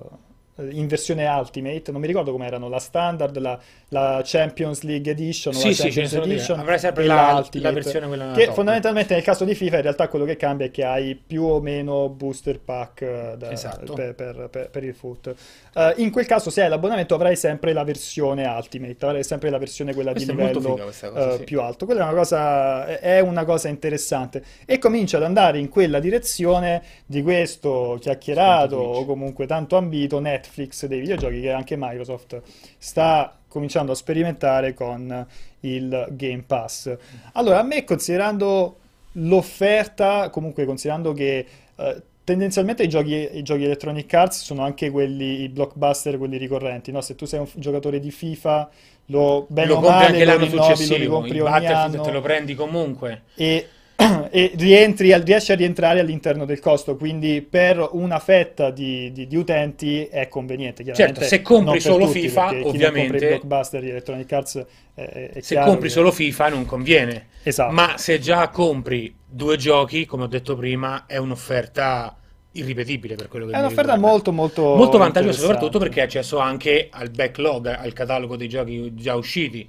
in 0.71 0.87
versione 0.87 1.25
Ultimate, 1.27 1.91
non 1.91 2.01
mi 2.01 2.07
ricordo 2.07 2.31
come 2.31 2.45
erano, 2.47 2.67
la 2.69 2.79
Standard, 2.79 3.37
la, 3.37 3.59
la 3.89 4.21
Champions 4.23 4.81
League 4.81 5.11
Edition, 5.11 5.53
Sì, 5.53 5.67
la 5.67 5.73
sì, 5.73 5.81
Champions. 5.89 6.13
Edition 6.13 6.59
Avrai 6.59 6.79
sempre 6.79 7.05
la- 7.05 7.45
la 7.51 7.71
versione 7.71 8.07
quella 8.07 8.31
che 8.33 8.45
top. 8.45 8.53
fondamentalmente 8.55 9.13
nel 9.13 9.23
caso 9.23 9.45
di 9.45 9.53
FIFA 9.55 9.75
in 9.77 9.81
realtà 9.83 10.07
quello 10.07 10.25
che 10.25 10.35
cambia 10.35 10.65
è 10.65 10.71
che 10.71 10.83
hai 10.83 11.15
più 11.15 11.43
o 11.43 11.59
meno 11.61 12.09
booster 12.09 12.59
pack 12.59 13.01
eh, 13.01 13.35
da- 13.37 13.51
Esatto. 13.51 13.93
per, 13.93 14.15
per- 14.15 14.47
per- 14.49 14.69
per 14.69 14.83
il 14.83 14.93
foot. 14.95 15.33
Eh, 15.75 15.93
in 15.97 16.09
quel 16.11 16.25
caso 16.25 16.49
se 16.49 16.63
hai 16.63 16.69
l'abbonamento 16.69 17.13
avrai 17.15 17.35
sempre 17.35 17.71
la 17.73 17.83
versione 17.83 18.45
Ultimate, 18.47 19.05
avrai 19.05 19.23
sempre 19.23 19.49
la 19.49 19.57
versione 19.59 19.93
quella 19.93 20.11
Questa 20.11 20.31
di 20.31 20.37
livello 20.37 20.59
cosa, 20.75 21.33
eh, 21.33 21.37
sì. 21.37 21.43
più 21.43 21.61
alto. 21.61 21.85
Quella 21.85 22.01
è 22.01 22.03
una 22.03 22.13
cosa, 22.15 22.99
è 22.99 23.19
una 23.19 23.45
cosa 23.45 23.67
interessante 23.67 24.43
e 24.65 24.79
comincia 24.79 25.17
ad 25.17 25.23
andare 25.23 25.59
in 25.59 25.69
quella 25.69 25.99
direzione 25.99 26.81
di 27.05 27.21
questo 27.21 27.97
chiacchierato 28.01 28.75
o 28.75 29.05
comunque 29.05 29.45
tanto 29.45 29.77
ambito 29.77 30.19
Netflix 30.19 30.45
dei 30.87 30.99
videogiochi 30.99 31.41
che 31.41 31.51
anche 31.51 31.75
Microsoft 31.77 32.41
sta 32.77 33.37
cominciando 33.47 33.91
a 33.91 33.95
sperimentare 33.95 34.73
con 34.73 35.25
il 35.61 36.07
Game 36.11 36.43
Pass. 36.45 36.95
Allora, 37.33 37.59
a 37.59 37.63
me 37.63 37.83
considerando 37.83 38.77
l'offerta, 39.13 40.29
comunque 40.29 40.65
considerando 40.65 41.13
che 41.13 41.45
eh, 41.75 42.01
tendenzialmente 42.23 42.83
i 42.83 42.89
giochi, 42.89 43.29
i 43.37 43.41
giochi 43.41 43.63
Electronic 43.63 44.13
Arts 44.13 44.43
sono 44.43 44.63
anche 44.63 44.89
quelli, 44.89 45.43
i 45.43 45.49
blockbuster, 45.49 46.17
quelli 46.17 46.37
ricorrenti, 46.37 46.91
no? 46.91 46.99
Se 47.01 47.15
tu 47.15 47.25
sei 47.25 47.39
un 47.39 47.47
giocatore 47.55 47.99
di 47.99 48.11
FIFA, 48.11 48.69
lo, 49.05 49.45
bene 49.47 49.67
lo 49.67 49.75
compri 49.75 49.91
male 49.91 50.05
anche 50.07 50.25
l'anno 50.25 50.39
rinnovi, 50.39 50.55
lo 50.57 50.63
successivo. 50.63 50.97
ricompri 50.97 51.37
Il 51.37 51.43
Battlefield 51.43 52.01
te 52.01 52.11
lo 52.11 52.21
prendi 52.21 52.53
comunque. 52.53 53.21
e, 53.35 53.69
e 54.29 54.51
rientri, 54.55 55.13
riesci 55.23 55.51
a 55.51 55.55
rientrare 55.55 55.99
all'interno 55.99 56.45
del 56.45 56.59
costo, 56.59 56.95
quindi 56.95 57.41
per 57.41 57.87
una 57.93 58.19
fetta 58.19 58.69
di, 58.69 59.11
di- 59.11 59.25
di 59.27 59.35
utenti 59.35 60.05
è 60.05 60.27
conveniente. 60.27 60.83
Certo, 60.93 61.21
se 61.21 61.41
compri 61.41 61.79
solo 61.79 62.05
tutti, 62.05 62.21
FIFA, 62.21 62.45
ovviamente- 62.63 63.09
compra 63.09 63.25
i 63.25 63.29
blockbuster 63.29 63.81
di 63.81 63.89
Electronic 63.89 64.31
Arts 64.31 64.65
è, 64.93 65.31
è 65.33 65.39
Se 65.41 65.55
compri 65.59 65.87
che- 65.87 65.93
solo 65.93 66.11
FIFA 66.11 66.49
non 66.49 66.65
conviene. 66.65 67.27
Esatto. 67.43 67.73
Ma 67.73 67.97
se 67.97 68.19
già 68.19 68.47
compri 68.49 69.13
due 69.25 69.57
giochi, 69.57 70.05
come 70.05 70.23
ho 70.23 70.27
detto 70.27 70.55
prima, 70.55 71.05
è 71.07 71.17
un'offerta 71.17 72.15
irripetibile 72.51 73.15
per 73.15 73.27
quello 73.27 73.45
che 73.47 73.53
È 73.53 73.57
un'offerta 73.59 73.93
riguarda. 73.93 74.07
molto 74.07 74.31
molto 74.31 74.75
molto 74.75 74.97
vantaggiosa, 74.97 75.39
soprattutto 75.39 75.79
perché 75.79 76.01
hai 76.01 76.05
accesso 76.05 76.37
anche 76.39 76.87
al 76.91 77.09
backlog, 77.09 77.65
al 77.67 77.93
catalogo 77.93 78.35
dei 78.35 78.47
giochi 78.49 78.93
già 78.95 79.15
usciti. 79.15 79.67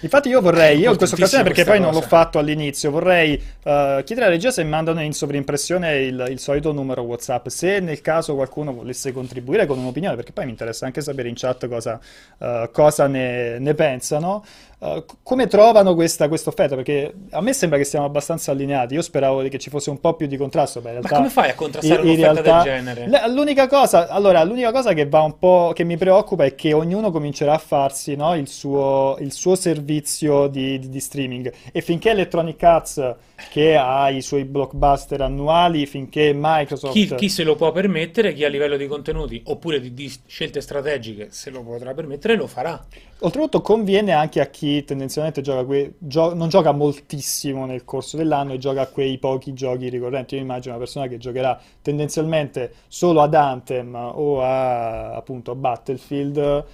Infatti 0.00 0.28
io 0.28 0.40
vorrei, 0.40 0.78
io 0.78 0.90
in 0.90 0.96
questa 0.96 1.16
occasione, 1.16 1.42
perché 1.42 1.64
poi 1.64 1.78
questa 1.78 1.84
non 1.84 1.94
l'ho 1.94 2.06
cosa. 2.06 2.22
fatto 2.22 2.38
all'inizio, 2.38 2.90
vorrei 2.90 3.34
eh, 3.34 4.02
chiedere 4.04 4.26
alla 4.26 4.34
regia 4.34 4.50
se 4.50 4.62
mandano 4.64 5.00
in 5.02 5.12
sovrimpressione 5.12 5.96
il, 5.98 6.26
il 6.30 6.38
solito 6.38 6.72
numero 6.72 7.02
WhatsApp, 7.02 7.48
se 7.48 7.80
nel 7.80 8.00
caso 8.00 8.34
qualcuno 8.34 8.72
volesse 8.72 9.12
contribuire 9.12 9.66
con 9.66 9.78
un'opinione, 9.78 10.16
perché 10.16 10.32
poi 10.32 10.44
mi 10.44 10.50
interessa 10.50 10.86
anche 10.86 11.00
sapere 11.00 11.28
in 11.28 11.34
chat 11.34 11.66
cosa, 11.68 11.98
eh, 12.38 12.68
cosa 12.72 13.06
ne, 13.06 13.58
ne 13.58 13.74
pensano, 13.74 14.44
eh, 14.78 15.04
come 15.22 15.46
trovano 15.46 15.94
questa 15.94 16.28
questa 16.28 16.50
offerta, 16.50 16.74
perché 16.74 17.12
a 17.30 17.40
me 17.40 17.52
sembra 17.52 17.78
che 17.78 17.84
siamo 17.84 18.04
abbastanza 18.04 18.50
allineati, 18.52 18.94
io 18.94 19.02
speravo 19.02 19.42
che 19.48 19.58
ci 19.58 19.70
fosse 19.70 19.90
un 19.90 20.00
po' 20.00 20.14
più 20.14 20.26
di 20.26 20.36
contrasto, 20.36 20.80
ma 20.80 20.90
in 20.90 20.94
Ma 20.96 21.00
realtà... 21.00 21.16
come 21.16 21.30
fai 21.30 21.50
a 21.50 21.54
contrastare 21.54 22.02
in- 22.02 22.08
in 22.08 22.18
un'offerta 22.18 22.42
realtà- 22.42 22.62
del 22.62 22.84
genere? 23.06 23.28
L'unica 23.32 23.66
cosa, 23.68 24.08
allora, 24.08 24.42
l'unica 24.44 24.72
cosa 24.72 24.92
che 24.92 25.06
va 25.08 25.22
un 25.22 25.38
po', 25.38 25.72
che 25.74 25.84
mi 25.84 25.96
preoccupa 25.96 26.44
è 26.44 26.54
che 26.54 26.72
ognuno 26.72 27.10
comincerà 27.10 27.54
a 27.54 27.58
farsi, 27.58 28.16
no, 28.16 28.34
il 28.34 28.48
suo, 28.48 29.16
il 29.20 29.32
suo 29.32 29.54
servizio 29.54 30.46
di, 30.48 30.78
di- 30.78 30.88
di 30.88 31.00
streaming 31.00 31.52
e 31.72 31.80
finché 31.80 32.10
Electronic 32.10 32.62
Arts, 32.62 33.14
che 33.50 33.76
ha 33.76 34.08
i 34.10 34.22
suoi 34.22 34.44
blockbuster 34.44 35.20
annuali, 35.20 35.84
finché 35.86 36.32
Microsoft... 36.34 36.92
Chi, 36.92 37.14
chi 37.14 37.28
se 37.28 37.42
lo 37.44 37.54
può 37.54 37.70
permettere, 37.72 38.32
chi 38.32 38.44
a 38.44 38.48
livello 38.48 38.76
di 38.76 38.86
contenuti 38.86 39.42
oppure 39.46 39.78
di, 39.80 39.92
di 39.92 40.10
scelte 40.26 40.60
strategiche 40.60 41.28
se 41.30 41.50
lo 41.50 41.62
potrà 41.62 41.92
permettere, 41.94 42.34
lo 42.34 42.46
farà. 42.46 42.82
Oltretutto 43.20 43.62
conviene 43.62 44.12
anche 44.12 44.40
a 44.40 44.46
chi 44.46 44.84
tendenzialmente 44.84 45.40
gioca 45.40 45.64
que- 45.64 45.94
gio- 45.98 46.34
non 46.34 46.48
gioca 46.50 46.72
moltissimo 46.72 47.64
nel 47.64 47.84
corso 47.84 48.18
dell'anno 48.18 48.52
e 48.52 48.58
gioca 48.58 48.86
quei 48.88 49.16
pochi 49.18 49.54
giochi 49.54 49.88
ricorrenti. 49.88 50.34
Io 50.34 50.42
immagino 50.42 50.74
una 50.74 50.84
persona 50.84 51.06
che 51.06 51.16
giocherà 51.16 51.58
tendenzialmente 51.80 52.74
solo 52.88 53.22
ad 53.22 53.34
Anthem 53.34 53.94
o 53.94 54.42
a 54.42 55.14
appunto 55.14 55.52
a 55.52 55.54
Battlefield 55.54 56.64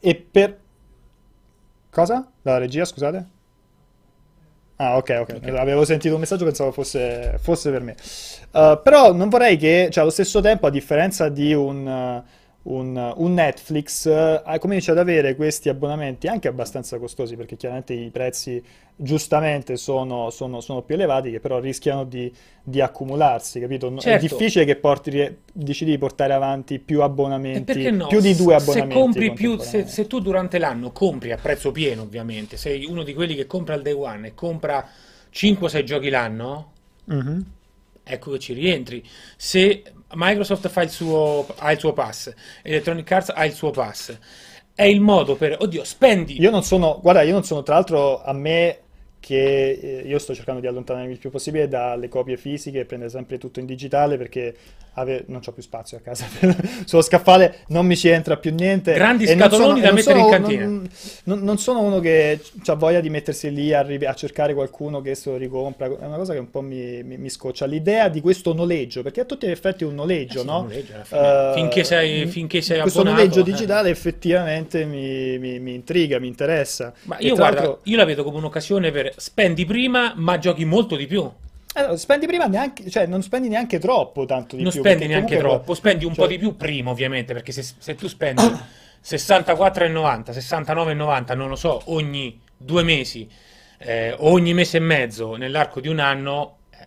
e 0.00 0.14
per 0.16 0.58
cosa? 1.90 2.28
La 2.42 2.58
regia, 2.58 2.84
scusate? 2.84 3.26
Ah, 4.76 4.96
ok, 4.96 5.18
ok. 5.20 5.34
Ok. 5.36 5.48
Avevo 5.48 5.84
sentito 5.84 6.14
un 6.14 6.20
messaggio, 6.20 6.44
pensavo 6.44 6.72
fosse, 6.72 7.36
fosse 7.38 7.70
per 7.70 7.82
me. 7.82 7.94
Uh, 8.52 8.80
però 8.82 9.12
non 9.12 9.28
vorrei 9.28 9.58
che, 9.58 9.88
cioè, 9.90 10.02
allo 10.02 10.10
stesso 10.10 10.40
tempo, 10.40 10.66
a 10.66 10.70
differenza 10.70 11.28
di 11.28 11.52
un, 11.52 11.86
uh, 11.86 12.24
un, 12.62 13.12
un 13.16 13.32
Netflix, 13.34 14.04
uh, 14.04 14.58
comincia 14.58 14.92
ad 14.92 14.98
avere 14.98 15.34
questi 15.34 15.68
abbonamenti 15.68 16.26
anche 16.26 16.48
abbastanza 16.48 16.98
costosi, 16.98 17.36
perché 17.36 17.56
chiaramente 17.56 17.94
i 17.94 18.10
prezzi 18.10 18.62
giustamente 18.94 19.76
sono, 19.76 20.28
sono- 20.30 20.60
sono 20.60 20.82
più 20.82 20.94
elevati, 20.94 21.30
che 21.30 21.40
però 21.40 21.58
rischiano 21.58 22.04
di, 22.04 22.30
di 22.62 22.80
accumularsi, 22.82 23.60
capito? 23.60 23.88
No- 23.88 23.96
È 23.96 24.00
Certo. 24.02 24.26
difficile 24.26 24.64
che 24.66 24.76
porti, 24.76 25.36
decidi 25.52 25.92
di 25.92 25.98
portare 25.98 26.34
avanti 26.34 26.78
più 26.78 27.00
abbonamenti, 27.00 27.90
no? 27.90 28.08
più 28.08 28.20
di 28.20 28.34
due 28.36 28.52
Se 28.58 28.60
abbonamenti 28.60 28.94
compri 28.94 29.32
più, 29.32 29.58
se, 29.58 29.86
se 29.86 30.06
tu 30.06 30.20
durante 30.20 30.58
l'anno 30.58 30.92
compri 30.92 31.32
a 31.32 31.38
prezzo 31.38 31.72
pieno, 31.72 32.02
ovviamente, 32.02 32.56
sei 32.58 32.84
uno 32.84 33.02
di 33.02 33.14
quelli 33.14 33.34
che 33.34 33.46
compra 33.46 33.74
il 33.74 33.82
day 33.82 33.92
one 33.94 34.28
e 34.28 34.34
compra 34.34 34.86
5-6 35.30 35.82
giochi 35.84 36.10
l'anno, 36.10 36.72
Mhm. 37.06 37.44
ecco 38.02 38.32
che 38.32 38.38
ci 38.38 38.52
rientri. 38.52 39.02
Se 39.36 39.82
Microsoft 40.14 40.68
fa 40.68 40.82
il 40.82 40.90
suo, 40.90 41.46
ha 41.58 41.72
il 41.72 41.78
suo 41.78 41.92
pass, 41.92 42.32
Electronic 42.62 43.10
Arts 43.10 43.32
ha 43.34 43.44
il 43.44 43.52
suo 43.52 43.70
pass, 43.70 44.16
è 44.74 44.84
il 44.84 45.00
modo 45.00 45.36
per, 45.36 45.56
oddio, 45.60 45.84
spendi. 45.84 46.40
Io 46.40 46.50
non 46.50 46.62
sono, 46.62 46.98
guarda, 47.00 47.22
io 47.22 47.32
non 47.32 47.44
sono, 47.44 47.62
tra 47.62 47.74
l'altro, 47.74 48.22
a 48.22 48.32
me 48.32 48.78
che 49.20 49.70
eh, 49.72 50.02
io 50.06 50.18
sto 50.18 50.34
cercando 50.34 50.60
di 50.60 50.66
allontanarmi 50.66 51.12
il 51.12 51.18
più 51.18 51.30
possibile 51.30 51.68
dalle 51.68 52.08
copie 52.08 52.38
fisiche 52.38 52.80
e 52.80 52.84
prendere 52.86 53.10
sempre 53.10 53.36
tutto 53.38 53.60
in 53.60 53.66
digitale 53.66 54.16
perché 54.16 54.56
ave- 54.94 55.24
non 55.28 55.40
c'ho 55.40 55.52
più 55.52 55.62
spazio 55.62 55.96
a 55.96 56.00
casa. 56.00 56.26
Sullo 56.84 57.02
scaffale 57.02 57.60
non 57.68 57.86
mi 57.86 57.96
ci 57.96 58.08
entra 58.08 58.36
più 58.36 58.52
niente. 58.54 58.92
Grandi 58.94 59.24
e 59.24 59.34
scatoloni 59.36 59.80
da 59.80 59.92
mettere 59.92 60.18
in 60.18 60.24
sono- 60.26 60.30
cantina. 60.30 60.64
Non, 60.64 60.88
non- 61.24 61.38
non 61.42 61.58
sono 61.58 61.80
uno 61.80 62.00
che 62.00 62.40
ha 62.66 62.74
voglia 62.74 63.00
di 63.00 63.10
mettersi 63.10 63.50
lì 63.52 63.72
a, 63.72 63.82
ri- 63.82 64.04
a 64.04 64.14
cercare 64.14 64.54
qualcuno 64.54 65.00
che 65.00 65.14
se 65.14 65.30
lo 65.30 65.36
ricompra. 65.36 65.86
È 65.86 66.04
una 66.04 66.16
cosa 66.16 66.32
che 66.32 66.38
un 66.38 66.50
po' 66.50 66.60
mi, 66.62 67.02
mi- 67.02 67.16
mi 67.18 67.28
scoccia. 67.30 67.66
L'idea 67.66 68.08
di 68.08 68.20
questo 68.20 68.52
noleggio, 68.54 69.02
perché 69.02 69.20
a 69.20 69.24
tutti 69.24 69.46
gli 69.46 69.50
effetti 69.50 69.84
è 69.84 69.86
un 69.86 69.94
noleggio, 69.94 70.38
Eh 70.38 70.40
sì, 70.42 70.46
no? 70.46 70.60
noleggio. 70.62 70.92
Eh, 71.10 71.52
Finché 71.54 71.84
sei- 71.84 72.26
finché 72.26 72.60
sei 72.60 72.80
questo 72.80 73.00
abbonato, 73.00 73.22
noleggio 73.22 73.40
eh. 73.40 73.44
digitale 73.44 73.90
effettivamente 73.90 74.84
mi, 74.84 75.38
mi- 75.38 75.58
mi 75.60 75.74
intriga, 75.74 76.18
mi 76.18 76.26
interessa. 76.28 76.92
Ma 77.04 77.16
io 77.20 77.34
guarda, 77.34 77.78
io 77.84 77.96
la 77.96 78.04
vedo 78.04 78.22
come 78.24 78.38
un'occasione 78.38 78.90
per 78.90 79.12
spendi 79.16 79.64
prima, 79.64 80.12
ma 80.16 80.38
giochi 80.38 80.64
molto 80.64 80.96
di 80.96 81.06
più. 81.06 81.30
Eh, 81.74 81.86
no, 81.86 81.96
spendi 81.96 82.26
prima 82.26 82.46
neanche, 82.46 82.90
cioè 82.90 83.06
non 83.06 83.22
spendi 83.22 83.48
neanche 83.48 83.78
troppo 83.78 84.24
tanto 84.24 84.56
di 84.56 84.62
non 84.62 84.72
più, 84.72 84.80
spendi 84.80 85.06
perché 85.06 85.14
neanche 85.14 85.36
troppo, 85.38 85.74
spendi 85.74 86.04
un 86.04 86.12
cioè, 86.14 86.24
po' 86.24 86.30
di 86.30 86.38
più 86.38 86.56
prima, 86.56 86.90
ovviamente, 86.90 87.32
perché 87.32 87.52
se, 87.52 87.62
se 87.62 87.94
tu 87.94 88.08
spendi 88.08 88.42
64,90, 89.04 90.32
69,90, 90.32 91.36
non 91.36 91.48
lo 91.48 91.56
so, 91.56 91.80
ogni 91.86 92.40
due 92.56 92.82
mesi, 92.82 93.28
eh, 93.78 94.14
ogni 94.18 94.52
mese 94.52 94.78
e 94.78 94.80
mezzo 94.80 95.36
nell'arco 95.36 95.80
di 95.80 95.86
un 95.86 96.00
anno, 96.00 96.58
eh, 96.70 96.86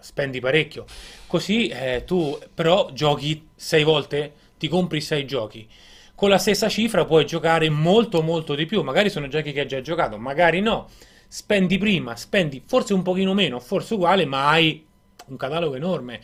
spendi 0.00 0.38
parecchio. 0.38 0.84
Così 1.26 1.68
eh, 1.68 2.04
tu 2.04 2.38
però 2.54 2.90
giochi 2.92 3.48
sei 3.54 3.84
volte, 3.84 4.32
ti 4.58 4.68
compri 4.68 5.00
sei 5.00 5.26
giochi. 5.26 5.66
Con 6.14 6.28
la 6.28 6.38
stessa 6.38 6.68
cifra 6.68 7.06
puoi 7.06 7.24
giocare 7.24 7.70
molto 7.70 8.20
molto 8.20 8.54
di 8.54 8.66
più. 8.66 8.82
Magari 8.82 9.08
sono 9.08 9.26
giochi 9.28 9.52
che 9.52 9.60
hai 9.60 9.66
già 9.66 9.80
giocato, 9.80 10.18
magari 10.18 10.60
no. 10.60 10.88
Spendi 11.32 11.78
prima, 11.78 12.16
spendi 12.16 12.60
forse 12.66 12.92
un 12.92 13.02
pochino 13.02 13.34
meno, 13.34 13.60
forse 13.60 13.94
uguale, 13.94 14.24
ma 14.26 14.48
hai 14.48 14.84
un 15.26 15.36
catalogo 15.36 15.76
enorme. 15.76 16.20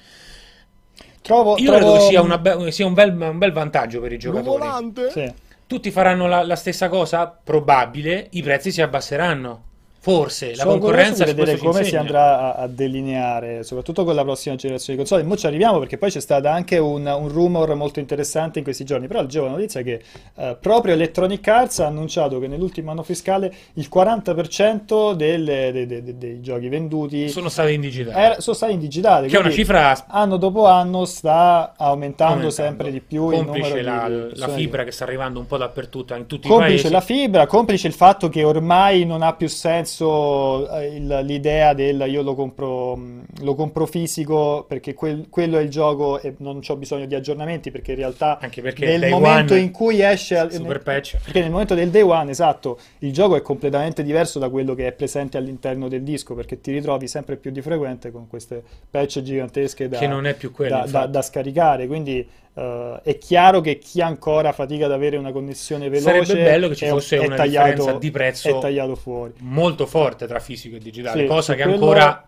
Trovo, 1.22 1.56
Io 1.58 1.66
trovo- 1.70 1.78
credo 1.78 1.92
che 1.94 2.00
sia, 2.00 2.20
una 2.22 2.38
be- 2.38 2.72
sia 2.72 2.86
un, 2.86 2.94
bel, 2.94 3.16
un 3.16 3.38
bel 3.38 3.52
vantaggio 3.52 4.00
per 4.00 4.12
i 4.12 4.18
giocatori. 4.18 4.66
Sì. 5.10 5.32
Tutti 5.64 5.92
faranno 5.92 6.26
la, 6.26 6.42
la 6.44 6.56
stessa 6.56 6.88
cosa? 6.88 7.28
Probabile, 7.28 8.26
i 8.32 8.42
prezzi 8.42 8.72
si 8.72 8.82
abbasseranno. 8.82 9.62
Forse, 10.06 10.50
la 10.50 10.62
Sono 10.62 10.70
concorrenza 10.78 11.24
di 11.24 11.32
vedere 11.32 11.58
come 11.58 11.82
si 11.82 11.96
andrà 11.96 12.54
a, 12.54 12.62
a 12.62 12.66
delineare, 12.68 13.64
soprattutto 13.64 14.04
con 14.04 14.14
la 14.14 14.22
prossima 14.22 14.54
generazione 14.54 14.96
di 14.96 15.04
console. 15.04 15.26
Mo 15.26 15.36
ci 15.36 15.48
arriviamo 15.48 15.80
perché 15.80 15.98
poi 15.98 16.10
c'è 16.10 16.20
stato 16.20 16.46
anche 16.46 16.78
un, 16.78 17.04
un 17.06 17.28
rumor 17.28 17.74
molto 17.74 17.98
interessante 17.98 18.58
in 18.58 18.64
questi 18.64 18.84
giorni. 18.84 19.08
Però 19.08 19.20
leggevo 19.20 19.46
la 19.46 19.50
notizia 19.50 19.82
che 19.82 20.00
eh, 20.36 20.56
proprio 20.60 20.94
Electronic 20.94 21.48
Arts 21.48 21.80
ha 21.80 21.86
annunciato 21.86 22.38
che 22.38 22.46
nell'ultimo 22.46 22.92
anno 22.92 23.02
fiscale 23.02 23.52
il 23.74 23.88
40% 23.92 25.12
delle- 25.14 25.72
dei, 25.72 25.86
dei- 25.86 26.02
dei- 26.04 26.16
dei 26.18 26.40
giochi 26.40 26.68
venduti 26.68 27.28
Sono 27.28 27.48
stati 27.48 27.72
in 27.74 27.80
digitale. 27.80 28.16
era- 28.16 28.40
sono 28.40 28.54
stati 28.54 28.74
in 28.74 28.78
digitale. 28.78 29.26
che 29.26 29.36
è 29.36 29.40
una 29.40 29.50
cifra 29.50 30.04
anno 30.06 30.36
dopo 30.36 30.66
anno 30.66 31.04
sta 31.04 31.74
aumentando, 31.76 32.34
aumentando. 32.34 32.50
sempre 32.50 32.92
di 32.92 33.00
più 33.00 33.30
il 33.30 33.38
Complice 33.44 33.68
numero 33.82 33.82
la, 33.90 34.08
di 34.28 34.38
la 34.38 34.48
fibra 34.50 34.84
che 34.84 34.92
sta 34.92 35.02
arrivando 35.02 35.40
un 35.40 35.46
po' 35.46 35.56
dappertutto, 35.56 36.14
in 36.14 36.26
tutti 36.26 36.46
i 36.46 36.50
Complice 36.50 36.82
paesi. 36.82 36.90
la 36.92 37.00
fibra, 37.00 37.46
complice 37.46 37.88
il 37.88 37.92
fatto 37.92 38.28
che 38.28 38.44
ormai 38.44 39.04
non 39.04 39.22
ha 39.22 39.32
più 39.34 39.48
senso 39.48 39.94
eh, 40.04 40.96
il- 40.96 41.20
l'idea 41.24 41.72
del 41.72 42.04
io 42.08 42.22
lo 42.22 42.34
compro, 42.34 42.96
mh, 42.96 43.22
lo 43.42 43.54
compro 43.54 43.86
fisico 43.86 44.64
perché 44.68 44.94
quel- 44.94 45.26
quello 45.30 45.58
è 45.58 45.62
il 45.62 45.68
gioco 45.70 46.20
e 46.20 46.34
non 46.38 46.60
ho 46.66 46.76
bisogno 46.76 47.06
di 47.06 47.14
aggiornamenti 47.14 47.70
perché 47.70 47.92
in 47.92 47.98
realtà 47.98 48.38
Anche 48.38 48.60
perché 48.62 48.84
nel 48.98 49.10
momento 49.10 49.54
in 49.54 49.70
cui 49.70 50.02
esce 50.02 50.36
al- 50.36 50.52
Super 50.52 50.68
nel- 50.76 50.82
patch. 50.82 51.16
perché 51.22 51.40
nel 51.40 51.50
momento 51.50 51.74
del 51.74 51.90
day 51.90 52.02
one, 52.02 52.30
esatto, 52.30 52.78
il 53.00 53.12
gioco 53.12 53.36
è 53.36 53.42
completamente 53.42 54.02
diverso 54.02 54.38
da 54.38 54.48
quello 54.48 54.74
che 54.74 54.86
è 54.86 54.92
presente 54.92 55.36
all'interno 55.36 55.88
del 55.88 56.02
disco 56.02 56.34
perché 56.34 56.60
ti 56.60 56.72
ritrovi 56.72 57.08
sempre 57.08 57.36
più 57.36 57.50
di 57.50 57.62
frequente 57.62 58.10
con 58.10 58.26
queste 58.28 58.62
patch 58.90 59.22
gigantesche 59.22 59.88
da, 59.88 59.98
Che 59.98 60.06
non 60.06 60.26
è 60.26 60.34
più 60.34 60.50
quello, 60.52 60.76
da- 60.84 60.86
da- 60.86 61.06
da 61.06 61.22
scaricare. 61.22 61.86
Quindi 61.86 62.26
eh, 62.56 63.00
è 63.02 63.18
chiaro 63.18 63.60
che 63.60 63.78
chi 63.78 64.00
ancora 64.00 64.52
fatica 64.52 64.86
ad 64.86 64.92
avere 64.92 65.16
una 65.18 65.30
connessione 65.32 65.88
veloce 65.88 66.24
Sarebbe 66.24 66.42
bello 66.42 66.68
che 66.68 66.74
ci 66.76 66.84
è- 66.86 66.88
fosse 66.88 67.16
è 67.18 67.26
una 67.26 67.36
tagliato- 67.36 67.68
differenza 67.68 67.98
di 67.98 68.10
prezzo 68.10 68.48
è 68.48 68.58
tagliato 68.60 68.96
fuori. 68.96 69.32
molto 69.40 69.86
forte 69.86 70.26
tra 70.26 70.38
fisico 70.40 70.76
e 70.76 70.78
digitale, 70.78 71.20
Sì, 71.22 71.26
cosa 71.26 71.54
che 71.54 71.62
quello- 71.62 71.74
ancora 71.78 72.26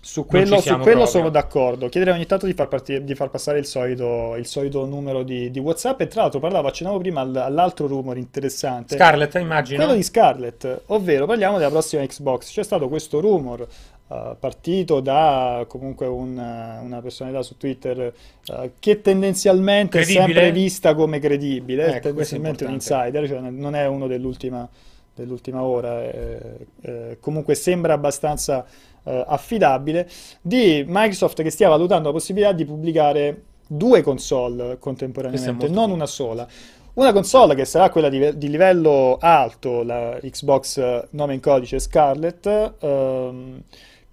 Su 0.00 0.26
quello, 0.26 0.60
su 0.60 0.76
quello 0.80 1.06
sono 1.06 1.30
d'accordo. 1.30 1.88
Chiederei 1.88 2.14
ogni 2.14 2.26
tanto 2.26 2.44
di 2.44 2.52
far, 2.52 2.68
partire- 2.68 3.02
di 3.02 3.14
far 3.14 3.30
passare 3.30 3.58
il 3.58 3.64
solito, 3.64 4.34
il 4.36 4.44
solito 4.44 4.84
numero 4.84 5.22
di, 5.22 5.50
di 5.50 5.58
WhatsApp. 5.58 6.02
E 6.02 6.08
tra 6.08 6.20
l'altro 6.22 6.40
parlavo, 6.40 6.68
accennavo 6.68 6.98
prima 6.98 7.22
al- 7.22 7.34
all'altro 7.34 7.86
rumore 7.86 8.18
interessante. 8.18 8.96
Scarlett, 8.96 9.34
immagino. 9.36 9.78
Quello 9.78 9.94
di 9.96 10.02
Scarlett, 10.02 10.82
ovvero 10.88 11.24
parliamo 11.24 11.56
della 11.56 11.70
prossima 11.70 12.04
Xbox. 12.04 12.52
C'è 12.52 12.62
stato 12.62 12.86
questo 12.90 13.18
rumor 13.20 13.66
eh, 14.08 14.36
partito 14.38 15.00
da 15.00 15.64
comunque 15.68 16.06
un, 16.06 16.38
eh, 16.38 16.84
una 16.84 17.00
personalità 17.00 17.42
su 17.42 17.56
Twitter 17.56 18.12
eh, 18.46 18.72
che 18.78 19.00
tendenzialmente 19.00 20.00
è 20.00 20.02
Credibile? 20.02 20.32
sempre 20.34 20.52
vista 20.52 20.94
come 20.94 21.18
credibile, 21.18 21.96
Ecco, 21.96 22.12
questo 22.12 22.36
è 22.36 22.38
tendenzialmente 22.38 22.64
un 22.64 22.72
importante. 22.72 23.08
insider, 23.08 23.28
cioè 23.28 23.50
non 23.50 23.74
è 23.74 23.86
uno 23.86 24.06
dell'ultima 24.06 24.68
dell'ultima 25.14 25.62
ora, 25.62 26.02
eh, 26.02 26.66
eh, 26.82 27.16
comunque 27.20 27.54
sembra 27.54 27.92
abbastanza 27.94 28.66
eh, 29.04 29.24
affidabile, 29.26 30.08
di 30.40 30.84
Microsoft 30.86 31.42
che 31.42 31.50
stia 31.50 31.68
valutando 31.68 32.08
la 32.08 32.14
possibilità 32.14 32.52
di 32.52 32.64
pubblicare 32.64 33.42
due 33.66 34.02
console 34.02 34.72
è 34.72 34.78
contemporaneamente, 34.78 35.68
non 35.68 35.90
una 35.90 36.06
sola. 36.06 36.46
Una 36.94 37.12
console 37.12 37.56
che 37.56 37.64
sarà 37.64 37.90
quella 37.90 38.08
di, 38.08 38.38
di 38.38 38.48
livello 38.48 39.16
alto, 39.20 39.82
la 39.82 40.16
Xbox 40.20 41.06
nome 41.10 41.34
in 41.34 41.40
codice 41.40 41.80
Scarlett, 41.80 42.46
ehm, 42.78 43.62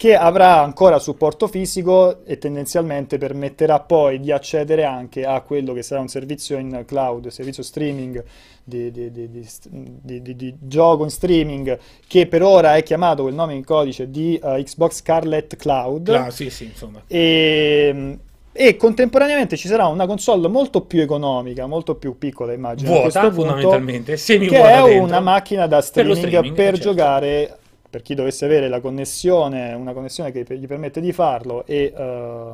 che 0.01 0.15
avrà 0.15 0.59
ancora 0.63 0.97
supporto 0.97 1.45
fisico 1.47 2.25
e 2.25 2.39
tendenzialmente 2.39 3.19
permetterà 3.19 3.81
poi 3.81 4.19
di 4.19 4.31
accedere 4.31 4.83
anche 4.83 5.23
a 5.25 5.41
quello 5.41 5.73
che 5.73 5.83
sarà 5.83 6.01
un 6.01 6.07
servizio 6.07 6.57
in 6.57 6.85
cloud, 6.87 7.27
servizio 7.27 7.61
streaming 7.61 8.23
di, 8.63 8.89
di- 8.89 9.11
di- 9.11 9.29
di- 9.29 9.45
di- 10.01 10.21
di- 10.23 10.35
di 10.35 10.55
gioco 10.59 11.03
in 11.03 11.11
streaming 11.11 11.77
che 12.07 12.25
per 12.25 12.41
ora 12.41 12.77
è 12.77 12.81
chiamato 12.81 13.21
col 13.21 13.35
nome 13.35 13.53
in 13.53 13.63
codice 13.63 14.09
di 14.09 14.41
eh, 14.43 14.63
Xbox 14.63 14.93
Scarlett 14.95 15.55
Cloud. 15.55 16.09
Ah, 16.09 16.31
sì, 16.31 16.49
sì, 16.49 16.63
insomma. 16.63 17.03
E, 17.05 18.17
e 18.53 18.77
contemporaneamente 18.77 19.55
ci 19.55 19.67
sarà 19.67 19.85
una 19.85 20.07
console 20.07 20.47
molto 20.47 20.81
più 20.81 21.01
economica, 21.01 21.67
molto 21.67 21.93
più 21.93 22.17
piccola, 22.17 22.53
immagino. 22.53 22.89
Vuota, 22.89 23.19
punto, 23.29 23.35
fondamentalmente, 23.35 24.17
semi 24.17 24.47
che 24.47 24.59
è 24.59 24.81
dentro. 24.81 25.03
una 25.03 25.19
macchina 25.19 25.67
da 25.67 25.75
Per 25.75 25.85
streaming 25.85 26.15
per, 26.15 26.27
streaming, 26.27 26.57
eh, 26.57 26.63
certo. 26.63 26.79
giocare. 26.79 27.55
Per 27.91 28.01
chi 28.01 28.15
dovesse 28.15 28.45
avere 28.45 28.69
la 28.69 28.79
connessione, 28.79 29.73
una 29.73 29.91
connessione 29.91 30.31
che 30.31 30.45
gli 30.57 30.65
permette 30.65 31.01
di 31.01 31.11
farlo 31.11 31.65
e, 31.65 31.93
eh, 31.93 32.53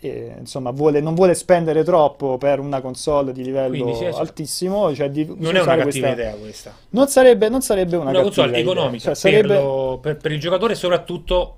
e, 0.00 0.34
insomma 0.40 0.70
vuole- 0.72 1.00
non 1.00 1.14
vuole 1.14 1.34
spendere 1.34 1.84
troppo 1.84 2.36
per 2.36 2.58
una 2.58 2.80
console 2.80 3.32
di 3.32 3.44
livello 3.44 3.80
Quindi 3.84 4.06
altissimo, 4.06 4.92
cioè 4.92 5.08
di 5.08 5.24
Non 5.24 5.54
è 5.54 5.60
una 5.60 5.76
cattiva 5.76 5.82
questa- 5.82 6.08
idea 6.08 6.34
questa. 6.34 6.74
Non 6.90 7.06
sarebbe, 7.06 7.48
non 7.48 7.60
sarebbe 7.62 7.96
una, 7.96 8.10
Una 8.10 8.22
console 8.22 8.56
economica 8.56 9.04
Cioè, 9.04 9.14
sarebbe... 9.14 9.46
per, 9.54 9.62
lo- 9.62 9.98
per- 10.02 10.16
per 10.16 10.32
il 10.32 10.40
giocatore 10.40 10.72
e 10.72 10.76
soprattutto 10.76 11.54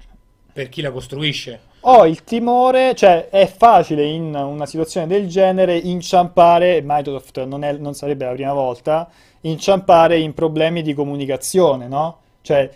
per 0.52 0.68
chi 0.68 0.82
la 0.82 0.90
costruisce. 0.90 1.60
Ho 1.84 2.04
il 2.06 2.24
timore, 2.24 2.94
cioè 2.94 3.30
è 3.30 3.46
facile 3.46 4.04
in 4.04 4.34
una 4.34 4.66
situazione 4.66 5.06
del 5.06 5.28
genere 5.28 5.78
inciampare, 5.78 6.82
Microsoft 6.84 7.42
non, 7.44 7.64
è- 7.64 7.72
non 7.78 7.94
sarebbe 7.94 8.26
la 8.26 8.32
prima 8.32 8.52
volta, 8.52 9.08
inciampare 9.42 10.18
in 10.18 10.34
problemi 10.34 10.82
di 10.82 10.92
comunicazione, 10.92 11.88
no? 11.88 12.18
Cioè 12.50 12.68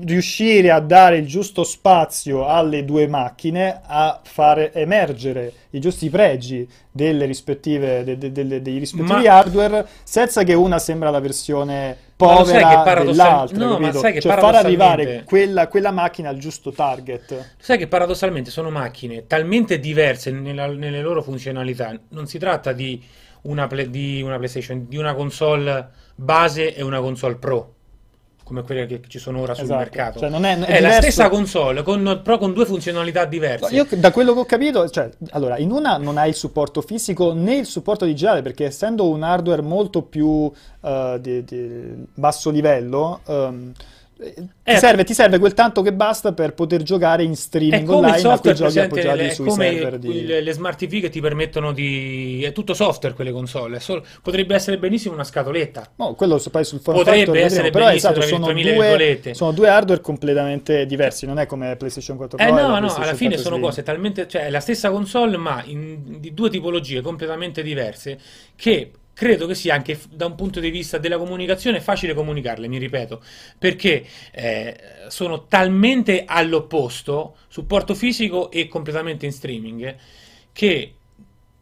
riuscire 0.00 0.70
a 0.70 0.80
dare 0.80 1.16
il 1.18 1.26
giusto 1.26 1.62
spazio 1.62 2.46
alle 2.46 2.84
due 2.84 3.06
macchine 3.06 3.80
a 3.86 4.20
fare 4.22 4.72
emergere 4.74 5.52
i 5.70 5.80
giusti 5.80 6.10
pregi 6.10 6.66
delle 6.90 7.24
rispettive, 7.26 8.02
de- 8.04 8.18
de- 8.18 8.32
delle- 8.32 8.60
dei 8.60 8.78
rispettivi 8.78 9.22
Ma- 9.26 9.36
hardware 9.38 9.86
senza 10.02 10.42
che 10.42 10.52
una 10.54 10.78
sembra 10.78 11.08
la 11.10 11.20
versione 11.20 11.96
povera 12.16 12.82
paradossal- 12.82 13.04
dell'altra, 13.48 13.58
no, 13.58 13.70
ma 13.72 13.78
capito? 13.78 13.98
sai 14.00 14.12
che 14.12 14.20
Cioè 14.20 14.30
far 14.32 14.40
paradossalmente- 14.40 14.84
arrivare 15.02 15.24
quella, 15.24 15.68
quella 15.68 15.90
macchina 15.90 16.28
al 16.28 16.38
giusto 16.38 16.70
target. 16.72 17.54
Sai 17.58 17.78
che 17.78 17.86
paradossalmente 17.86 18.50
sono 18.50 18.70
macchine 18.70 19.26
talmente 19.26 19.78
diverse 19.78 20.30
nella- 20.30 20.66
nelle 20.66 21.00
loro 21.02 21.22
funzionalità. 21.22 21.98
Non 22.10 22.26
si 22.26 22.38
tratta 22.38 22.72
di 22.72 23.02
una, 23.42 23.66
play- 23.68 23.88
di 23.90 24.20
una 24.22 24.36
PlayStation, 24.36 24.86
di 24.88 24.96
una 24.96 25.14
console 25.14 25.88
base 26.14 26.74
e 26.74 26.82
una 26.82 27.00
console 27.00 27.36
Pro, 27.36 27.74
come 28.44 28.62
quelle 28.62 28.86
che 28.86 29.00
ci 29.08 29.18
sono 29.18 29.40
ora 29.40 29.54
sul 29.54 29.64
Esatto. 29.64 29.78
mercato. 29.80 30.18
Cioè, 30.20 30.28
non 30.28 30.44
è- 30.44 30.58
è 30.58 30.76
è 30.76 30.80
la 30.80 30.92
stessa 30.92 31.28
console, 31.28 31.82
con, 31.82 32.20
però 32.22 32.38
con 32.38 32.52
due 32.52 32.66
funzionalità 32.66 33.24
diverse. 33.24 33.74
Io 33.74 33.86
da 33.90 34.12
quello 34.12 34.34
che 34.34 34.38
ho 34.40 34.44
capito, 34.44 34.88
cioè, 34.90 35.10
allora, 35.30 35.56
in 35.58 35.70
una 35.70 35.96
non 35.96 36.18
hai 36.18 36.28
il 36.28 36.34
supporto 36.34 36.82
fisico 36.82 37.32
né 37.32 37.56
il 37.56 37.66
supporto 37.66 38.04
digitale, 38.04 38.42
perché 38.42 38.66
essendo 38.66 39.08
un 39.08 39.22
hardware 39.22 39.62
molto 39.62 40.02
più 40.02 40.50
eh, 40.82 41.18
di, 41.20 41.42
di 41.44 42.06
basso 42.14 42.50
livello, 42.50 43.20
eh, 43.26 43.72
ti, 44.16 44.50
Eh, 44.62 44.76
serve, 44.76 45.04
ti 45.04 45.14
serve 45.14 45.38
quel 45.38 45.54
tanto 45.54 45.82
che 45.82 45.92
basta 45.92 46.32
per 46.32 46.54
poter 46.54 46.82
giocare 46.82 47.22
in 47.22 47.34
streaming 47.36 47.88
online 47.88 48.16
a 48.16 48.18
software 48.18 48.56
giochi 48.56 48.78
appoggiati 48.78 49.20
è 49.20 49.30
sui 49.30 49.50
server 49.50 49.98
di... 49.98 50.24
le, 50.24 50.40
le 50.40 50.52
smart 50.52 50.78
TV 50.78 51.00
che 51.00 51.08
ti 51.08 51.20
permettono 51.20 51.72
di... 51.72 52.42
È 52.42 52.52
tutto 52.52 52.74
software 52.74 53.14
quelle 53.14 53.32
console, 53.32 53.80
solo- 53.80 54.04
potrebbe 54.22 54.54
essere 54.54 54.78
benissimo 54.78 55.14
una 55.14 55.24
scatoletta. 55.24 55.92
No, 55.96 56.14
quello 56.14 56.40
poi 56.50 56.64
sul 56.64 56.80
form 56.80 56.98
Potrebbe 56.98 57.18
factor 57.18 57.34
vedremo, 57.34 57.54
essere 57.54 57.70
però 57.70 57.90
esatto, 57.90 58.20
sono 58.22 58.52
due, 58.52 59.20
sono 59.32 59.52
due 59.52 59.68
hardware 59.68 60.00
completamente 60.00 60.86
diversi, 60.86 61.26
non 61.26 61.38
è 61.38 61.46
come 61.46 61.76
PlayStation 61.76 62.16
4 62.16 62.36
Pro 62.36 62.46
Eh 62.46 62.48
e 62.48 62.52
la 62.52 62.66
no, 62.66 62.78
no, 62.78 62.94
alla 62.94 63.14
fine 63.14 63.34
4 63.34 63.42
sono 63.50 63.58
cose 63.60 63.82
talmente, 63.82 64.28
cioè 64.28 64.46
è 64.46 64.50
la 64.50 64.60
stessa 64.60 64.90
console 64.90 65.36
ma 65.36 65.62
in, 65.64 66.20
di 66.20 66.32
due 66.34 66.50
tipologie 66.50 67.00
completamente 67.00 67.62
diverse 67.62 68.18
che 68.56 68.90
credo 69.14 69.46
che 69.46 69.54
sia 69.54 69.74
anche 69.74 69.98
da 70.10 70.26
un 70.26 70.34
punto 70.34 70.60
di 70.60 70.70
vista 70.70 70.98
della 70.98 71.16
comunicazione 71.16 71.80
facile 71.80 72.14
comunicarle, 72.14 72.68
mi 72.68 72.78
ripeto, 72.78 73.22
perché 73.58 74.04
eh, 74.32 74.76
sono 75.08 75.46
talmente 75.46 76.24
all'opposto, 76.26 77.36
supporto 77.48 77.94
fisico 77.94 78.50
e 78.50 78.68
completamente 78.68 79.24
in 79.24 79.32
streaming, 79.32 79.96
che 80.52 80.94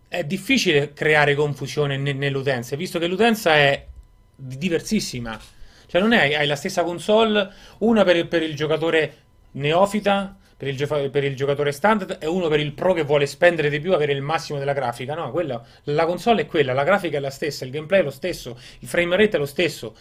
è 0.08 0.24
difficile 0.24 0.92
creare 0.92 1.34
confusione 1.34 1.96
ne- 1.96 2.12
nell'utenza, 2.12 2.74
visto 2.76 2.98
che 2.98 3.06
l'utenza 3.06 3.54
è 3.54 3.86
di- 4.34 4.58
diversissima. 4.58 5.38
Cioè 5.86 6.00
non 6.00 6.12
è, 6.12 6.34
hai 6.34 6.46
la 6.46 6.56
stessa 6.56 6.82
console, 6.84 7.50
una 7.78 8.02
per 8.02 8.16
il, 8.16 8.26
per 8.26 8.42
il 8.42 8.54
giocatore 8.56 9.16
neofita, 9.52 10.36
per 10.62 11.00
il, 11.00 11.10
per 11.10 11.24
il 11.24 11.34
giocatore 11.34 11.72
standard, 11.72 12.18
e 12.20 12.26
uno 12.26 12.46
per 12.46 12.60
il 12.60 12.72
pro 12.72 12.92
che 12.92 13.02
vuole 13.02 13.26
spendere 13.26 13.68
di 13.68 13.80
più, 13.80 13.94
avere 13.94 14.12
il 14.12 14.22
massimo 14.22 14.60
della 14.60 14.72
grafica. 14.72 15.14
No, 15.14 15.32
quella- 15.32 15.60
la 15.84 16.06
console 16.06 16.42
è 16.42 16.46
quella, 16.46 16.72
la 16.72 16.84
grafica 16.84 17.16
è 17.16 17.20
la 17.20 17.30
stessa, 17.30 17.64
il 17.64 17.72
gameplay 17.72 17.98
è 17.98 18.04
lo 18.04 18.10
stesso, 18.10 18.56
il 18.78 18.86
frame 18.86 19.16
rate 19.16 19.36
è 19.36 19.40
lo 19.40 19.46
stesso. 19.46 19.96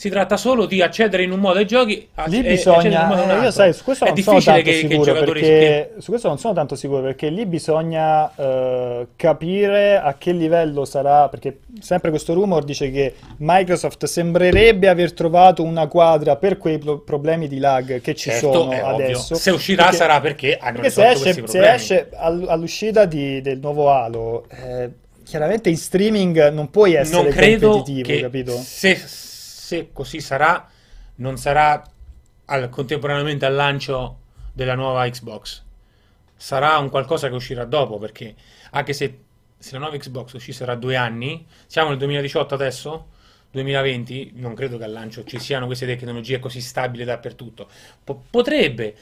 Si 0.00 0.08
tratta 0.08 0.38
solo 0.38 0.64
di 0.64 0.80
accedere 0.80 1.24
in 1.24 1.30
un 1.30 1.40
modo 1.40 1.58
ai 1.58 1.66
giochi 1.66 2.08
a- 2.14 2.24
Lì 2.26 2.38
accedere 2.38 2.54
in 2.88 3.00
un 3.02 3.06
modo 3.08 3.20
bisogna, 3.20 3.38
eh, 3.38 3.44
io 3.44 3.50
sai, 3.50 3.72
su 3.74 3.84
questo 3.84 4.04
È 4.06 4.08
non 4.08 4.16
sono 4.22 4.36
che, 4.62 4.62
che 4.62 4.86
perché 5.12 5.94
su 5.98 6.08
questo 6.08 6.28
non 6.28 6.38
sono 6.38 6.54
tanto 6.54 6.74
sicuro 6.74 7.02
perché 7.02 7.28
lì 7.28 7.44
bisogna 7.44 8.34
eh, 8.34 9.06
capire 9.14 9.98
a 9.98 10.14
che 10.16 10.32
livello 10.32 10.86
sarà, 10.86 11.28
perché 11.28 11.58
sempre 11.82 12.08
questo 12.08 12.32
rumor 12.32 12.64
dice 12.64 12.90
che 12.90 13.14
Microsoft 13.40 14.06
sembrerebbe 14.06 14.88
aver 14.88 15.12
trovato 15.12 15.62
una 15.62 15.86
quadra 15.86 16.36
per 16.36 16.56
quei 16.56 16.78
pro- 16.78 17.00
problemi 17.00 17.46
di 17.46 17.58
lag 17.58 18.00
che 18.00 18.14
ci 18.14 18.30
Certo, 18.30 18.52
sono 18.52 18.70
è 18.72 18.82
ovvio. 18.82 19.04
adesso. 19.04 19.34
Se 19.34 19.50
uscirà 19.50 19.82
Perché- 19.82 19.96
sarà 19.98 20.20
perché 20.22 20.56
hanno 20.58 20.76
perché 20.80 20.90
se 20.92 21.08
esce, 21.10 21.42
se 21.46 21.72
esce 21.74 22.08
all- 22.14 22.46
all'uscita 22.48 23.04
di- 23.04 23.42
del 23.42 23.58
nuovo 23.58 23.90
Halo, 23.90 24.46
eh, 24.48 24.88
chiaramente 25.24 25.68
in 25.68 25.76
streaming 25.76 26.48
non 26.52 26.70
puoi 26.70 26.94
essere 26.94 27.22
non 27.22 27.30
credo 27.30 27.70
competitivo, 27.72 28.18
capito? 28.22 28.52
se, 28.56 28.98
se 29.70 29.90
così 29.92 30.20
sarà, 30.20 30.68
non 31.16 31.36
sarà 31.36 31.80
al- 32.46 32.68
contemporaneamente 32.70 33.46
al 33.46 33.54
lancio 33.54 34.18
della 34.52 34.74
nuova 34.74 35.08
Xbox. 35.08 35.62
Sarà 36.34 36.78
un 36.78 36.88
qualcosa 36.90 37.28
che 37.28 37.34
uscirà 37.34 37.64
dopo, 37.64 37.98
perché 37.98 38.34
anche 38.70 38.92
se, 38.92 39.18
se 39.56 39.72
la 39.72 39.78
nuova 39.78 39.96
Xbox 39.96 40.32
uscisse 40.32 40.64
tra 40.64 40.74
due 40.74 40.96
anni, 40.96 41.46
siamo 41.66 41.90
nel 41.90 41.98
2018 41.98 42.54
adesso, 42.54 43.06
2020, 43.52 44.32
non 44.36 44.54
credo 44.54 44.76
che 44.76 44.84
al 44.84 44.92
lancio 44.92 45.22
ci 45.22 45.38
siano 45.38 45.66
queste 45.66 45.86
tecnologie 45.86 46.40
così 46.40 46.60
stabili 46.60 47.04
dappertutto. 47.04 47.68
Po- 48.02 48.24
potrebbe, 48.28 48.96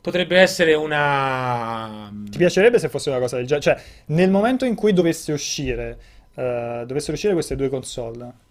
potrebbe 0.00 0.38
essere 0.38 0.72
una... 0.72 2.10
Ti 2.30 2.38
piacerebbe 2.38 2.78
se 2.78 2.88
fosse 2.88 3.10
una 3.10 3.18
cosa 3.18 3.36
del 3.36 3.46
genere? 3.46 3.64
Cioè, 3.64 3.84
nel 4.06 4.30
momento 4.30 4.64
in 4.64 4.74
cui 4.74 4.94
dovesse 4.94 5.32
uscire, 5.32 5.98
eh, 6.34 6.84
dovessero 6.86 7.12
uscire 7.12 7.34
queste 7.34 7.54
due 7.56 7.68
console, 7.68 8.44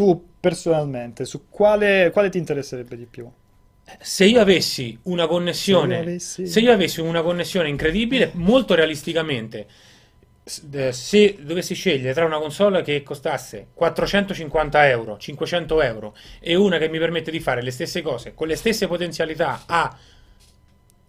tu 0.00 0.28
personalmente, 0.40 1.26
su 1.26 1.50
quale, 1.50 2.08
quale 2.10 2.30
ti 2.30 2.38
interesserebbe 2.38 2.96
di 2.96 3.04
più? 3.04 3.30
Se 4.00 4.24
io 4.24 4.40
avessi 4.40 4.98
una 5.02 5.26
connessione, 5.26 5.96
Se 5.96 6.00
io 6.00 6.08
avessi- 6.08 6.46
se 6.46 6.60
io 6.60 6.72
avessi 6.72 7.00
una 7.02 7.20
connessione 7.20 7.68
incredibile, 7.68 8.30
molto 8.32 8.74
realisticamente, 8.74 9.66
eh, 10.72 10.92
se 10.92 11.36
dovessi 11.42 11.74
scegliere 11.74 12.14
tra 12.14 12.24
una 12.24 12.38
console 12.38 12.80
che 12.80 13.02
costasse 13.02 13.66
450 13.74 14.88
euro, 14.88 15.18
500 15.18 15.82
euro 15.82 16.16
e 16.40 16.54
una 16.54 16.78
che 16.78 16.88
mi 16.88 16.98
permette 16.98 17.30
di 17.30 17.38
fare 17.38 17.60
le 17.60 17.70
stesse 17.70 18.00
cose 18.00 18.32
con 18.32 18.48
le 18.48 18.56
stesse 18.56 18.86
potenzialità 18.86 19.64
a 19.66 19.94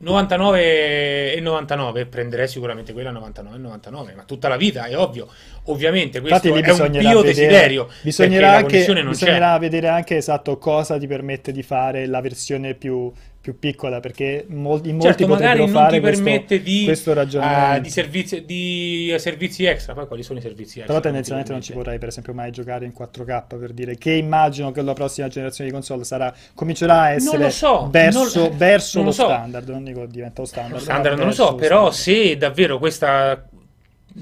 99 0.02 1.34
e 1.34 1.39
99, 1.41 2.06
prenderei 2.08 2.47
sicuramente 2.47 2.91
quella 2.91 3.12
99 3.12 3.56
e 3.56 3.60
99, 3.60 4.14
ma 4.16 4.24
tutta 4.24 4.47
la 4.47 4.58
vita, 4.58 4.86
è 4.86 4.97
ovvio. 4.97 5.28
Ovviamente 5.66 6.22
questo 6.22 6.47
Infatti 6.47 6.70
è 6.70 6.86
un 6.86 6.89
mio 6.91 7.22
desiderio, 7.22 7.88
bisognerà 8.02 8.54
anche, 8.54 8.84
bisognerà 8.84 9.58
vedere 9.60 9.89
anche 9.89 10.18
esatto 10.18 10.58
cosa 10.58 10.97
ti 10.97 11.06
permette 11.06 11.52
di 11.52 11.62
fare 11.62 12.08
la 12.08 12.20
versione 12.20 12.74
più, 12.74 13.12
più 13.42 13.58
piccola, 13.58 14.00
perché 14.00 14.46
mol- 14.50 14.86
in 14.86 14.98
molti 14.98 15.08
Certo, 15.24 15.28
magari 15.28 15.66
non 15.66 15.88
ti 15.89 16.00
questo, 16.00 16.24
permette 16.24 16.62
di, 16.62 16.84
questo 16.86 17.14
ragionamento. 17.14 17.82
di 17.82 17.89
servizi, 17.89 18.46
di, 18.46 19.16
servizi 19.18 19.66
extra. 19.66 19.94
Poi 19.94 20.06
quali 20.06 20.22
sono 20.22 20.38
i 20.38 20.42
servizi 20.44 20.78
extra? 20.78 20.86
Però 20.86 21.00
tendenzialmente 21.00 21.52
non 21.52 21.62
ci 21.62 21.74
vorrei 21.74 21.98
per 21.98 22.10
esempio 22.10 22.34
mai 22.34 22.52
giocare 22.52 22.86
in 22.86 22.94
4K 22.94 23.58
per 23.58 23.74
dire 23.74 23.98
che 23.98 24.12
immagino 24.12 24.72
che 24.72 24.84
la 24.84 24.94
prossima 24.94 25.28
generazione 25.28 25.70
di 25.72 25.76
console 25.76 26.04
sarà, 26.04 26.32
comincerà 26.54 27.02
a 27.02 27.10
essere 27.12 27.38
lo 27.46 27.50
so, 27.50 27.88
verso, 27.89 28.39
non- 28.48 28.58
verso 28.58 28.98
non 29.02 29.06
lo 29.06 29.10
lo 29.12 29.16
so. 29.16 29.26
standard, 29.26 29.70
non 29.70 29.84
dico 29.84 30.06
diventa 30.06 30.42
lo 30.42 30.48
standard, 30.48 30.74
Lo 30.76 30.80
standard 30.80 31.18
non 31.18 31.26
lo 31.28 31.34
so, 31.34 31.56
però 31.56 31.92
standard. 31.92 32.28
se 32.28 32.38
davvero 32.38 32.78
questa 32.78 33.44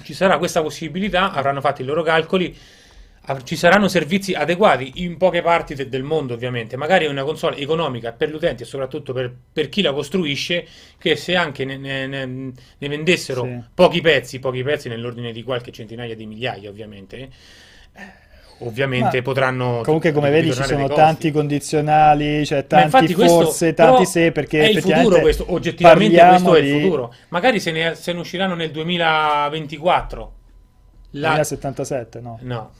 ci 0.03 0.13
sarà 0.13 0.37
questa 0.37 0.61
possibilità, 0.61 1.31
avranno 1.33 1.61
fatto 1.61 1.81
i 1.81 1.85
loro 1.85 2.03
calcoli, 2.03 2.55
ci 3.43 3.55
saranno 3.55 3.87
servizi 3.87 4.33
adeguati 4.33 5.03
in 5.03 5.17
poche 5.17 5.41
parti 5.41 5.75
de- 5.75 5.89
del 5.89 6.03
mondo, 6.03 6.33
ovviamente. 6.33 6.77
Magari 6.77 7.05
è 7.05 7.09
una 7.09 7.23
console 7.23 7.57
economica 7.57 8.11
per 8.13 8.29
gli 8.29 8.33
utenti 8.35 8.63
e 8.63 8.65
soprattutto 8.65 9.13
per, 9.13 9.33
per 9.51 9.69
chi 9.69 9.81
la 9.81 9.93
costruisce, 9.93 10.65
che 10.97 11.15
se 11.15 11.35
anche 11.35 11.65
ne, 11.65 11.77
ne- 11.77 12.07
ne- 12.07 12.53
vendessero 12.87 13.43
Sì. 13.43 13.63
pochi 13.73 14.01
pezzi, 14.01 14.39
pochi 14.39 14.63
pezzi 14.63 14.89
nell'ordine 14.89 15.31
di 15.31 15.43
qualche 15.43 15.71
centinaia 15.71 16.15
di 16.15 16.25
migliaia, 16.25 16.69
ovviamente. 16.69 17.17
eh, 17.93 18.27
Ovviamente 18.61 19.17
Ma 19.17 19.23
potranno 19.23 19.81
Comunque, 19.83 20.11
come 20.11 20.29
vedi, 20.29 20.51
ci 20.51 20.63
sono 20.63 20.89
tanti 20.89 21.31
condizionali, 21.31 22.45
cioè 22.45 22.67
tanti 22.67 23.13
forse, 23.13 23.73
tanti 23.73 24.05
se, 24.05 24.33
perché 24.33 24.59
è 24.59 24.67
il 24.69 24.81
futuro 24.81 25.19
questo, 25.21 25.45
oggettivamente 25.47 26.19
questo 26.19 26.55
è 26.55 26.59
il 26.59 26.81
futuro. 26.81 27.13
Magari 27.29 27.59
se 27.61 27.71
ne, 27.71 27.95
se 27.95 28.11
ne 28.11 28.19
usciranno 28.19 28.55
nel 28.55 28.71
2024. 28.71 30.33
La, 31.11 31.29
2077, 31.29 32.19
no? 32.19 32.37
no, 32.41 32.71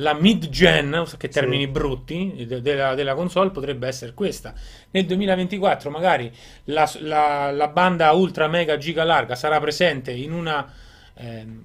la 0.00 0.14
mid-gen, 0.14 1.04
che 1.16 1.28
termini 1.28 1.64
Sì. 1.64 1.70
brutti, 1.70 2.44
de- 2.46 2.60
della, 2.60 2.94
della 2.94 3.14
console 3.14 3.50
potrebbe 3.50 3.86
essere 3.86 4.12
questa. 4.14 4.52
Nel 4.90 5.06
2024 5.06 5.90
magari 5.90 6.30
la, 6.64 6.90
la- 7.00 7.50
la 7.50 7.68
banda 7.68 8.10
ultra 8.12 8.48
mega 8.48 8.76
giga 8.76 9.04
larga 9.04 9.34
sarà 9.34 9.58
presente 9.60 10.10
in 10.12 10.32
una... 10.32 10.70
ehm, 11.14 11.62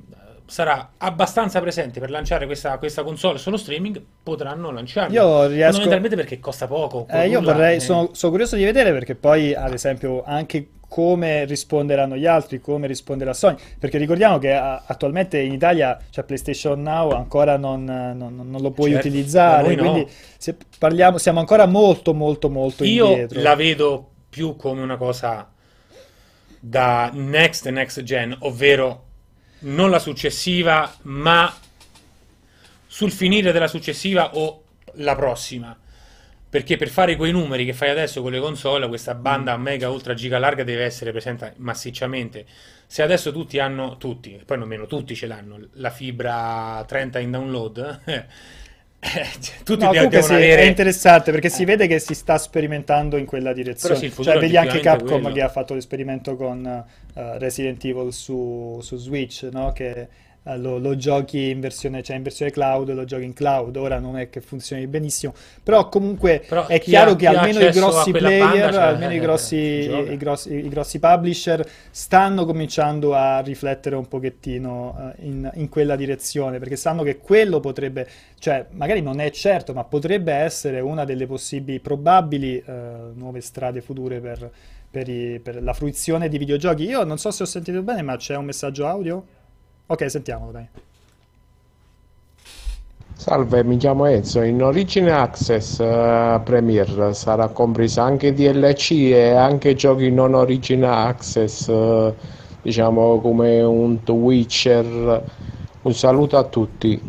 sarà 0.47 0.91
abbastanza 0.97 1.59
presente 1.59 1.99
per 1.99 2.11
lanciare 2.11 2.45
questa, 2.45 2.77
questa 2.77 3.01
console 3.01 3.39
solo 3.39 3.57
streaming, 3.57 3.99
potranno 4.21 4.69
lanciarla. 4.69 5.11
Io 5.19 5.47
riesco- 5.47 5.71
Fondamentalmente 5.71 6.15
perché 6.15 6.39
costa 6.39 6.67
poco. 6.67 7.07
Eh, 7.09 7.27
io 7.29 7.41
vorrei, 7.41 7.79
sono, 7.79 8.09
sono 8.13 8.31
curioso 8.31 8.55
di 8.55 8.63
vedere 8.63 8.91
perché 8.91 9.15
poi, 9.15 9.55
ad 9.55 9.73
esempio, 9.73 10.23
anche 10.23 10.67
come 10.95 11.43
risponderanno 11.43 12.15
gli 12.15 12.25
altri, 12.25 12.61
come 12.61 12.87
risponderà 12.87 13.33
Sony, 13.33 13.57
perché 13.77 13.97
ricordiamo 13.97 14.37
che 14.39 14.53
a- 14.53 14.83
attualmente 14.85 15.37
in 15.41 15.51
Italia 15.51 15.99
c'è 16.09 16.23
PlayStation 16.23 16.81
Now, 16.81 17.09
ancora 17.11 17.57
non, 17.57 17.83
non- 17.83 18.39
non 18.45 18.61
lo 18.61 18.71
puoi 18.71 18.91
Certo, 18.91 19.05
utilizzare, 19.05 19.63
noi 19.63 19.75
no. 19.75 19.81
quindi 19.91 20.11
se 20.37 20.55
parliamo, 20.79 21.17
siamo 21.17 21.39
ancora 21.41 21.65
molto 21.65 22.13
molto 22.13 22.49
molto 22.49 22.85
Io 22.85 23.07
indietro. 23.09 23.41
la 23.41 23.55
vedo 23.55 24.09
più 24.29 24.55
come 24.55 24.81
una 24.81 24.95
cosa 24.95 25.51
da 26.57 27.09
next 27.13 27.65
e 27.65 27.71
next 27.71 28.01
gen, 28.03 28.33
ovvero 28.39 29.03
non 29.59 29.89
la 29.89 29.99
successiva, 29.99 30.95
ma 31.01 31.53
sul 32.87 33.11
finire 33.11 33.51
della 33.51 33.67
successiva 33.67 34.37
o 34.37 34.63
la 34.93 35.13
prossima. 35.13 35.77
Perché 36.55 36.77
per 36.77 36.87
fare 36.87 37.17
quei 37.17 37.33
numeri 37.33 37.65
che 37.65 37.73
fai 37.73 37.89
adesso 37.89 38.21
con 38.21 38.31
le 38.31 38.39
console, 38.39 38.87
questa 38.87 39.13
banda 39.13 39.57
mega 39.57 39.89
ultra 39.89 40.13
giga 40.13 40.39
larga 40.39 40.63
deve 40.63 40.85
essere 40.85 41.11
presente 41.11 41.51
massicciamente. 41.57 42.45
Se 42.87 43.01
adesso 43.01 43.33
tutti 43.33 43.59
hanno, 43.59 43.97
tutti, 43.97 44.41
poi 44.45 44.59
nemmeno 44.59 44.85
tutti 44.87 45.15
ce 45.15 45.27
l'hanno, 45.27 45.59
la 45.73 45.89
fibra 45.89 46.81
30 46.87 47.19
in 47.19 47.31
download, 47.31 47.99
eh, 48.05 48.25
tutti 49.65 49.83
No, 49.83 49.91
devono 49.91 50.21
sì, 50.21 50.31
avere... 50.31 50.61
è 50.61 50.65
interessante 50.65 51.31
perché 51.31 51.49
si 51.49 51.63
Eh. 51.63 51.65
vede 51.65 51.87
che 51.87 51.99
si 51.99 52.13
sta 52.13 52.37
sperimentando 52.37 53.17
in 53.17 53.25
quella 53.25 53.51
direzione. 53.51 53.97
Sì, 53.97 54.09
Cioè, 54.09 54.39
vedi 54.39 54.55
anche 54.55 54.79
Capcom 54.79 55.19
quello. 55.23 55.35
che 55.35 55.41
ha 55.41 55.49
fatto 55.49 55.73
l'esperimento 55.73 56.37
con 56.37 56.65
eh, 56.65 57.37
Resident 57.37 57.83
Evil 57.83 58.13
su, 58.13 58.79
su 58.81 58.95
Switch, 58.95 59.49
no? 59.51 59.73
Che 59.73 60.07
lo, 60.57 60.77
lo 60.77 60.95
giochi 60.95 61.49
in 61.49 61.59
versione, 61.59 62.03
cioè 62.03 62.15
in 62.15 62.23
versione 62.23 62.51
cloud, 62.51 62.91
lo 62.93 63.03
giochi 63.03 63.23
in 63.23 63.33
cloud. 63.33 63.75
Ora 63.77 63.99
non 63.99 64.17
è 64.17 64.29
che 64.29 64.41
funzioni 64.41 64.85
benissimo, 64.87 65.33
però 65.63 65.89
comunque 65.89 66.43
Però 66.47 66.67
è 66.67 66.79
chi 66.79 66.91
chiaro 66.91 67.11
ha- 67.11 67.15
che 67.15 67.27
almeno 67.27 67.59
i 67.59 67.71
grossi 67.71 68.11
player, 68.11 68.71
cioè, 68.73 68.83
almeno 68.83 69.13
i 69.13 69.17
eh, 69.17 69.19
grossi, 69.19 69.83
gioca. 69.83 70.11
i 70.11 70.17
grossi, 70.17 70.53
i 70.53 70.69
grossi 70.69 70.99
publisher 70.99 71.67
stanno 71.91 72.45
cominciando 72.45 73.13
a 73.15 73.39
riflettere 73.39 73.95
un 73.95 74.07
pochettino 74.07 75.13
eh, 75.17 75.25
in, 75.25 75.49
in 75.55 75.69
quella 75.69 75.95
direzione, 75.95 76.59
perché 76.59 76.75
sanno 76.75 77.03
che 77.03 77.17
quello 77.17 77.59
potrebbe, 77.59 78.07
cioè 78.39 78.65
magari 78.71 79.01
non 79.01 79.19
è 79.19 79.31
certo, 79.31 79.73
ma 79.73 79.83
potrebbe 79.83 80.31
essere 80.33 80.79
una 80.79 81.05
delle 81.05 81.25
possibili, 81.25 81.79
probabili 81.79 82.57
eh, 82.65 82.73
nuove 83.13 83.41
strade 83.41 83.81
future 83.81 84.19
per, 84.19 84.49
per 84.91 85.09
i- 85.09 85.39
per 85.39 85.61
la 85.63 85.73
fruizione 85.73 86.29
di 86.29 86.37
videogiochi. 86.37 86.83
Io 86.83 87.03
non 87.03 87.17
so 87.17 87.31
se 87.31 87.43
ho 87.43 87.45
sentito 87.45 87.81
bene, 87.81 88.01
ma 88.01 88.15
c'è 88.17 88.35
un 88.35 88.45
messaggio 88.45 88.85
audio? 88.87 89.25
Ok, 89.87 90.09
sentiamolo, 90.09 90.51
dai. 90.51 90.67
Salve, 93.17 93.63
mi 93.63 93.77
chiamo 93.77 94.05
Enzo. 94.05 94.41
In 94.41 94.61
Origin 94.61 95.09
Access 95.09 95.79
eh, 95.79 96.39
Premier 96.43 97.13
sarà 97.15 97.47
compresa 97.47 98.03
anche 98.03 98.31
DLC 98.33 98.91
e 99.11 99.29
anche 99.31 99.73
giochi 99.73 100.11
non 100.11 100.33
Origin 100.33 100.83
Access, 100.85 101.67
eh, 101.69 102.13
diciamo 102.61 103.19
come 103.21 103.61
un 103.61 104.03
The 104.03 104.11
Witcher. 104.11 105.23
Un 105.81 105.93
saluto 105.93 106.37
a 106.37 106.43
tutti. 106.43 107.01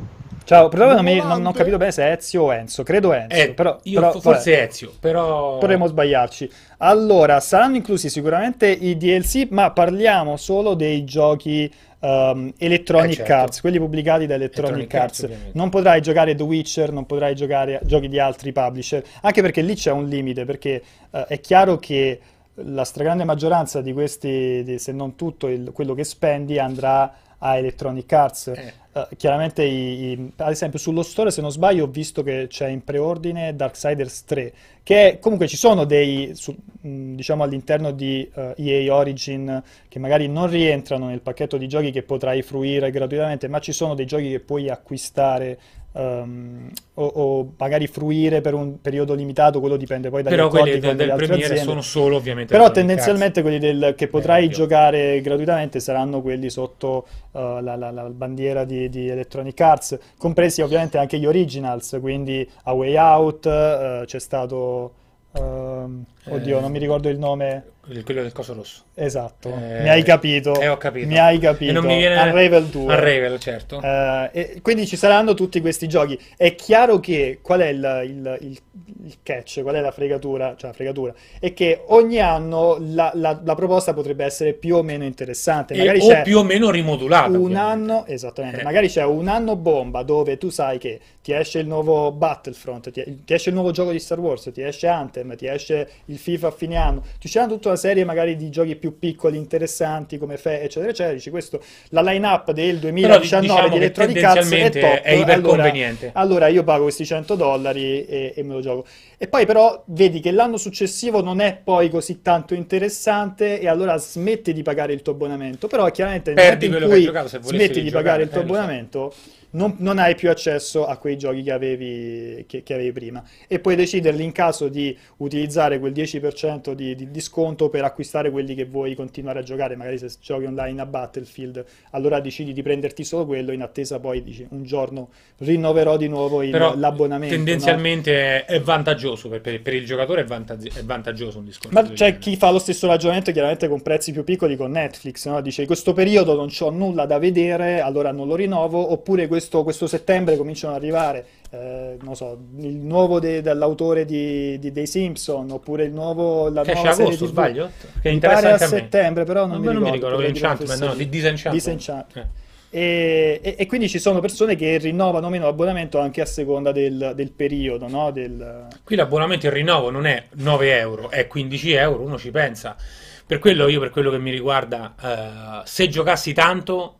Ciao, 0.45 0.69
però 0.69 0.95
non, 0.95 1.03
mi- 1.05 1.17
non- 1.17 1.27
non 1.27 1.47
ho 1.47 1.53
capito 1.53 1.77
bene 1.77 1.91
se 1.91 2.05
è 2.05 2.13
Ezio 2.13 2.43
o 2.45 2.53
Enzo, 2.55 2.85
credo 2.85 3.13
Enzo, 3.13 3.35
Eh, 3.37 3.53
però, 3.55 3.81
io 3.83 3.99
però, 3.99 4.13
fo- 4.13 4.21
vabbè. 4.21 4.37
forse 4.37 4.69
Ezio, 4.69 4.93
però... 5.01 5.59
Potremmo 5.59 5.87
sbagliarci. 5.89 6.49
Allora, 6.79 7.41
saranno 7.41 7.77
inclusi 7.77 8.09
sicuramente 8.09 8.69
i 8.69 8.97
DLC, 8.97 9.49
ma 9.51 9.73
parliamo 9.73 10.37
solo 10.37 10.75
dei 10.75 11.03
giochi 11.05 11.69
ehm, 12.01 12.53
Electronic 12.59 13.13
Eh, 13.13 13.17
certo. 13.17 13.33
Arts, 13.33 13.61
quelli 13.61 13.79
pubblicati 13.79 14.27
da 14.27 14.35
Electronic, 14.35 14.75
Electronic 14.75 14.95
Arts. 15.05 15.23
Arts, 15.25 15.55
non 15.55 15.69
potrai 15.71 16.01
giocare 16.01 16.35
The 16.35 16.43
Witcher, 16.43 16.93
non 16.93 17.07
potrai 17.07 17.35
giocare 17.35 17.77
a 17.77 17.81
giochi 17.85 18.09
di 18.09 18.19
altri 18.19 18.53
publisher, 18.53 19.05
anche 19.23 19.43
perché 19.43 19.63
lì 19.63 19.75
c'è 19.75 19.91
un 19.93 20.07
limite, 20.07 20.45
perché 20.45 20.83
eh, 21.11 21.25
è 21.27 21.41
chiaro 21.41 21.79
che 21.79 22.21
la 22.61 22.85
stragrande 22.85 23.25
maggioranza 23.25 23.81
di 23.83 23.93
questi, 23.93 24.63
di- 24.65 24.79
se 24.79 24.93
non 24.93 25.15
tutto 25.15 25.47
il- 25.49 25.73
quello 25.73 25.95
che 25.95 26.05
spendi, 26.05 26.59
andrà 26.59 27.15
a 27.39 27.57
Electronic 27.57 28.11
Arts. 28.13 28.47
Eh. 28.49 28.73
Eh, 28.97 29.09
chiaramente, 29.17 29.63
i- 29.63 30.13
i- 30.13 30.33
ad 30.37 30.51
esempio, 30.51 30.79
sullo 30.79 31.03
store, 31.03 31.31
se 31.31 31.43
non 31.43 31.51
sbaglio, 31.51 31.85
ho 31.85 31.89
visto 31.89 32.23
che 32.23 32.47
c'è 32.49 32.69
in 32.69 32.83
preordine 32.83 33.55
Darksiders 33.55 34.25
3, 34.25 34.53
che 34.83 35.19
comunque 35.21 35.47
ci 35.49 35.57
sono 35.59 35.85
dei, 35.85 36.31
su- 36.35 36.57
mh, 36.81 37.15
diciamo, 37.15 37.43
all'interno 37.43 37.91
di 37.91 38.27
eh, 38.35 38.55
EA 38.57 38.95
Origin 38.95 39.63
che 39.89 39.99
magari 39.99 40.29
non 40.29 40.49
rientrano 40.49 41.09
nel 41.09 41.21
pacchetto 41.21 41.59
di 41.59 41.69
giochi 41.69 41.91
che 41.91 42.05
potrai 42.05 42.41
fruire 42.41 42.91
gratuitamente, 42.91 43.49
ma 43.49 43.59
ci 43.59 43.73
sono 43.73 43.95
dei 43.95 44.07
giochi 44.07 44.31
che 44.31 44.41
puoi 44.41 44.71
acquistare 44.71 45.59
ehm, 45.97 46.71
o, 46.95 47.05
o 47.05 47.53
magari 47.59 47.87
fruire 47.87 48.41
per 48.41 48.55
un 48.55 48.81
periodo 48.81 49.15
limitato, 49.15 49.61
quello 49.61 49.77
dipende 49.77 50.11
poi 50.11 50.23
dagli 50.23 50.35
Però 50.35 50.49
quelli 50.49 50.79
del, 50.79 50.97
del 50.97 51.13
Premiere 51.17 51.57
sono 51.59 51.81
solo 51.81 52.17
ovviamente 52.17 52.53
Però 52.53 52.71
tendenzialmente 52.71 53.43
quelli 53.43 53.59
del- 53.59 53.95
che 53.97 54.07
potrai 54.09 54.45
ovvio. 54.45 54.57
giocare 54.57 55.21
gratuitamente 55.21 55.81
saranno 55.81 56.21
quelli 56.23 56.51
sotto 56.51 57.07
uh, 57.33 57.39
la, 57.61 57.77
la- 57.77 57.91
la 57.91 58.03
bandiera 58.05 58.65
di, 58.65 58.89
di 58.89 59.09
Electronic 59.09 59.61
Arts, 59.61 59.99
compresi 60.19 60.61
ovviamente 60.63 60.99
anche 60.99 61.19
gli 61.19 61.27
originals, 61.27 61.97
quindi 62.01 62.49
A 62.65 62.73
Way 62.73 62.97
Out, 62.97 63.45
uh, 63.47 64.05
c'è 64.05 64.19
stato... 64.21 64.93
ehm, 65.35 66.05
oddio, 66.37 66.61
non 66.61 66.71
mi 66.71 66.79
ricordo 66.79 67.09
il 67.09 67.19
nome 67.19 67.65
quello 68.05 68.23
del 68.23 68.33
coso 68.33 68.53
rosso. 68.53 68.83
esatto. 68.95 69.49
Eh, 69.49 69.83
mi 69.83 69.89
hai 69.89 70.03
capito? 70.03 70.61
eh, 70.61 70.67
ho 70.67 70.77
capito. 70.77 71.07
Mi 71.07 71.19
hai 71.19 71.37
E 71.37 71.39
capito. 71.39 71.73
non 71.73 71.85
mi 71.85 71.97
viene... 71.97 72.21
Unravel 72.21 72.65
2. 72.65 72.83
Unravel, 72.83 73.39
certo. 73.39 73.81
E 73.81 74.59
quindi 74.61 74.89
ci 74.89 74.97
saranno 74.97 75.35
tutti 75.35 75.61
questi 75.61 75.87
giochi. 75.87 76.19
È 76.37 76.57
chiaro 76.57 76.99
che 76.99 77.39
qual 77.43 77.61
è 77.61 77.69
il, 77.69 78.03
il- 78.07 78.39
il- 78.41 78.59
il 79.07 79.19
catch, 79.23 79.63
qual 79.63 79.77
è 79.77 79.81
la 79.81 79.93
fregatura? 79.93 80.55
Cioè, 80.57 80.71
la 80.71 80.75
fregatura 80.75 81.15
è 81.39 81.53
che 81.53 81.83
ogni 81.87 82.19
anno 82.19 82.77
la, 82.81 83.13
la- 83.15 83.41
la 83.45 83.55
proposta 83.55 83.95
potrebbe 83.95 84.25
essere 84.25 84.53
più 84.55 84.75
o 84.75 84.83
meno 84.83 85.05
interessante. 85.05 85.75
E- 85.75 85.79
Magari 85.79 86.01
o 86.01 86.09
c'è 86.09 86.23
più 86.23 86.39
o 86.39 86.43
meno 86.43 86.71
rimodulata. 86.71 87.29
un 87.29 87.35
ovviamente. 87.37 87.57
anno, 87.93 88.05
esattamente, 88.07 88.61
Eh. 88.61 88.65
magari 88.65 88.89
c'è 88.89 89.05
un 89.05 89.29
anno 89.29 89.55
bomba 89.55 90.03
dove 90.03 90.39
tu 90.39 90.49
sai 90.49 90.79
che 90.79 90.99
ti 91.23 91.33
esce 91.33 91.61
il 91.61 91.69
nuovo 91.69 92.11
Battlefront, 92.11 92.91
ti, 92.91 93.23
ti 93.25 93.33
esce 93.33 93.51
il 93.51 93.55
nuovo 93.55 93.71
gioco 93.71 93.93
di 93.93 94.01
Star 94.01 94.19
Wars, 94.19 94.51
ti 94.53 94.63
esce 94.63 94.89
Anthem, 94.89 95.37
ti 95.37 95.47
esce 95.47 95.89
il 96.07 96.19
FIFA 96.27 96.49
a 96.49 96.51
fine 96.51 96.77
anno, 96.77 97.05
ti 97.21 97.29
c'è 97.29 97.47
tutta 97.47 97.69
una 97.69 97.77
serie 97.77 98.05
magari 98.05 98.35
di 98.35 98.51
giochi 98.51 98.75
più 98.75 98.99
piccoli, 98.99 99.37
interessanti 99.37 100.19
come 100.19 100.37
Fe, 100.37 100.63
eccetera, 100.63 100.91
eccetera. 100.91 101.15
Dici 101.15 101.31
questo, 101.31 101.63
la 101.91 102.03
line-up 102.03 102.51
del 102.51 102.79
2019 102.79 103.41
diciamo 103.47 103.69
di 103.69 103.77
Electronic 103.77 104.23
Arts 104.25 104.51
è 104.51 104.71
top, 104.71 105.01
è 105.03 105.13
iperconveniente. 105.13 106.11
Allora, 106.15 106.47
allora 106.47 106.49
io 106.49 106.65
pago 106.65 106.83
questi 106.85 107.07
100 107.07 107.35
dollari 107.37 108.05
e, 108.05 108.33
e 108.35 108.43
me 108.43 108.55
lo 108.55 108.61
gioco. 108.61 108.87
E 109.17 109.29
poi 109.29 109.47
però 109.47 109.85
vedi 109.87 110.19
che 110.21 110.33
l'anno 110.33 110.57
successivo 110.57 111.23
non 111.23 111.41
è 111.41 111.57
poi 111.63 111.89
così 111.89 112.23
tanto 112.23 112.55
interessante 112.55 113.61
e 113.61 113.69
allora 113.69 113.97
smetti 113.97 114.53
di 114.53 114.63
pagare 114.63 114.93
il 114.93 115.03
tuo 115.03 115.13
abbonamento. 115.13 115.69
Però 115.69 115.89
chiaramente 115.91 116.35
nel 116.35 116.45
momento 116.45 116.65
in 116.65 116.89
cui 116.89 117.03
giocato, 117.05 117.29
smetti 117.41 117.83
di 117.83 117.91
pagare 117.91 118.25
il 118.25 118.31
tuo 118.31 118.41
eh, 118.41 118.47
lo 118.47 119.11
so. 119.11 119.15
Non, 119.57 119.75
non 119.79 119.99
hai 119.99 120.15
più 120.15 120.29
accesso 120.31 120.87
a 120.87 120.97
quei 120.99 121.17
giochi 121.17 121.43
che 121.43 121.51
avevi, 121.53 122.45
che, 122.47 122.63
che 122.63 122.75
avevi 122.75 122.93
prima. 122.93 123.23
E 123.49 123.59
puoi 123.59 123.75
deciderli 123.75 124.23
in 124.23 124.33
caso 124.33 124.69
di 124.69 124.97
utilizzare 125.19 125.79
quel 125.79 125.93
10% 125.93 126.73
di, 126.73 126.95
di, 126.95 127.11
di 127.11 127.21
sconto 127.21 127.69
per 127.69 127.83
acquistare 127.85 128.31
quelli 128.31 128.55
che 128.55 128.67
vuoi 128.67 128.95
continuare 128.95 129.41
a 129.41 129.43
giocare. 129.43 129.75
Magari 129.77 129.99
se 129.99 130.11
giochi 130.21 130.45
online 130.45 130.81
a 130.81 130.87
Battlefield, 130.87 131.65
allora 131.93 132.21
decidi 132.21 132.53
di 132.53 132.63
prenderti 132.63 133.03
solo 133.03 133.25
quello 133.27 133.53
in 133.53 133.63
attesa 133.63 133.99
poi 133.99 134.23
dici 134.23 134.47
un 134.51 134.65
giorno 134.65 135.09
rinnoverò 135.39 135.97
di 135.97 136.09
nuovo 136.09 136.43
il- 136.43 136.51
Però 136.51 136.75
l'abbonamento. 136.77 137.35
no? 137.37 137.45
tendenzialmente 137.45 138.45
è 138.45 138.61
vantaggioso 138.61 139.29
per, 139.29 139.41
per- 139.41 139.61
per 139.63 139.75
il 139.75 139.85
giocatore, 139.85 140.23
è, 140.23 140.25
vantaggi- 140.25 140.69
è 140.75 140.83
vantaggioso 140.85 141.39
un 141.39 141.45
discorso. 141.47 141.71
Ma 141.73 141.83
c'è 141.87 141.95
genere. 141.95 142.19
chi 142.19 142.37
fa 142.37 142.51
lo 142.51 142.59
stesso 142.59 142.87
ragionamento 142.87 143.33
chiaramente 143.33 143.69
con 143.69 143.81
prezzi 143.81 144.13
più 144.13 144.23
piccoli 144.25 144.57
con 144.57 144.71
Netflix, 144.71 145.27
no? 145.29 145.41
Dice 145.41 145.63
in 145.63 145.67
questo 145.67 145.93
periodo 145.93 146.35
non 146.35 146.49
c'ho 146.49 146.71
nulla 146.71 147.07
da 147.07 147.19
vedere, 147.19 147.81
allora 147.81 148.13
non 148.13 148.27
lo 148.27 148.35
rinnovo, 148.37 148.93
oppure 148.93 149.27
questo, 149.27 149.46
questo 149.63 149.87
settembre 149.87 150.37
cominciano 150.37 150.75
ad 150.75 150.81
arrivare, 150.83 151.27
eh, 151.51 151.97
non 152.01 152.15
so, 152.17 152.39
il 152.59 152.75
nuovo 152.77 153.19
de- 153.21 153.43
dell'autore 153.43 154.05
di, 154.05 154.59
di- 154.59 154.73
dei 154.73 154.87
Simpson, 154.87 155.51
oppure 155.51 155.85
il 155.85 155.93
nuovo, 155.93 156.49
la 156.49 156.63
Che 156.63 156.73
nuova 156.75 156.91
serie 156.93 157.05
agosto, 157.07 157.25
TV. 157.25 157.31
sbaglio? 157.31 157.71
Che 158.03 158.11
Mi 158.11 158.19
pare 158.19 158.53
a 158.53 158.59
settembre, 158.59 159.25
però 159.25 159.47
non, 159.47 159.61
Non, 159.61 159.61
mi 159.61 159.67
non 159.67 159.83
mi 159.83 159.91
ricordo. 159.93 160.19
ricordo, 160.21 160.27
Enchantment, 160.47 160.85
no, 160.85 160.95
di 160.95 161.09
Disenchantment. 161.09 161.55
Disenchantment. 161.55 162.27
Eh. 162.27 162.45
E, 162.69 163.41
e- 163.43 163.55
e 163.59 163.67
quindi 163.67 163.89
ci 163.89 163.99
sono 164.01 164.19
persone 164.21 164.57
che 164.57 164.77
rinnovano 164.79 165.29
meno 165.31 165.45
l'abbonamento 165.47 165.99
anche 165.99 166.21
a 166.21 166.27
seconda 166.27 166.73
del, 166.73 167.13
del 167.15 167.31
periodo, 167.33 167.89
no? 167.89 168.11
Del, 168.11 168.67
Qui 168.85 168.97
l'abbonamento 168.97 169.47
in 169.47 169.53
rinnovo 169.53 169.91
non 169.91 170.05
è 170.05 170.25
9 170.35 170.77
euro, 170.79 171.09
è 171.11 171.27
15 171.27 171.73
euro, 171.73 172.03
uno 172.03 172.19
ci 172.19 172.31
pensa. 172.31 172.77
Per 173.25 173.39
quello 173.39 173.67
io, 173.69 173.81
per 173.81 173.91
quello 173.91 174.11
che 174.11 174.19
mi 174.19 174.31
riguarda, 174.31 174.95
eh, 175.01 175.63
se 175.65 175.89
giocassi 175.89 176.33
tanto, 176.33 176.99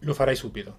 lo 0.00 0.14
farei 0.14 0.36
subito. 0.36 0.78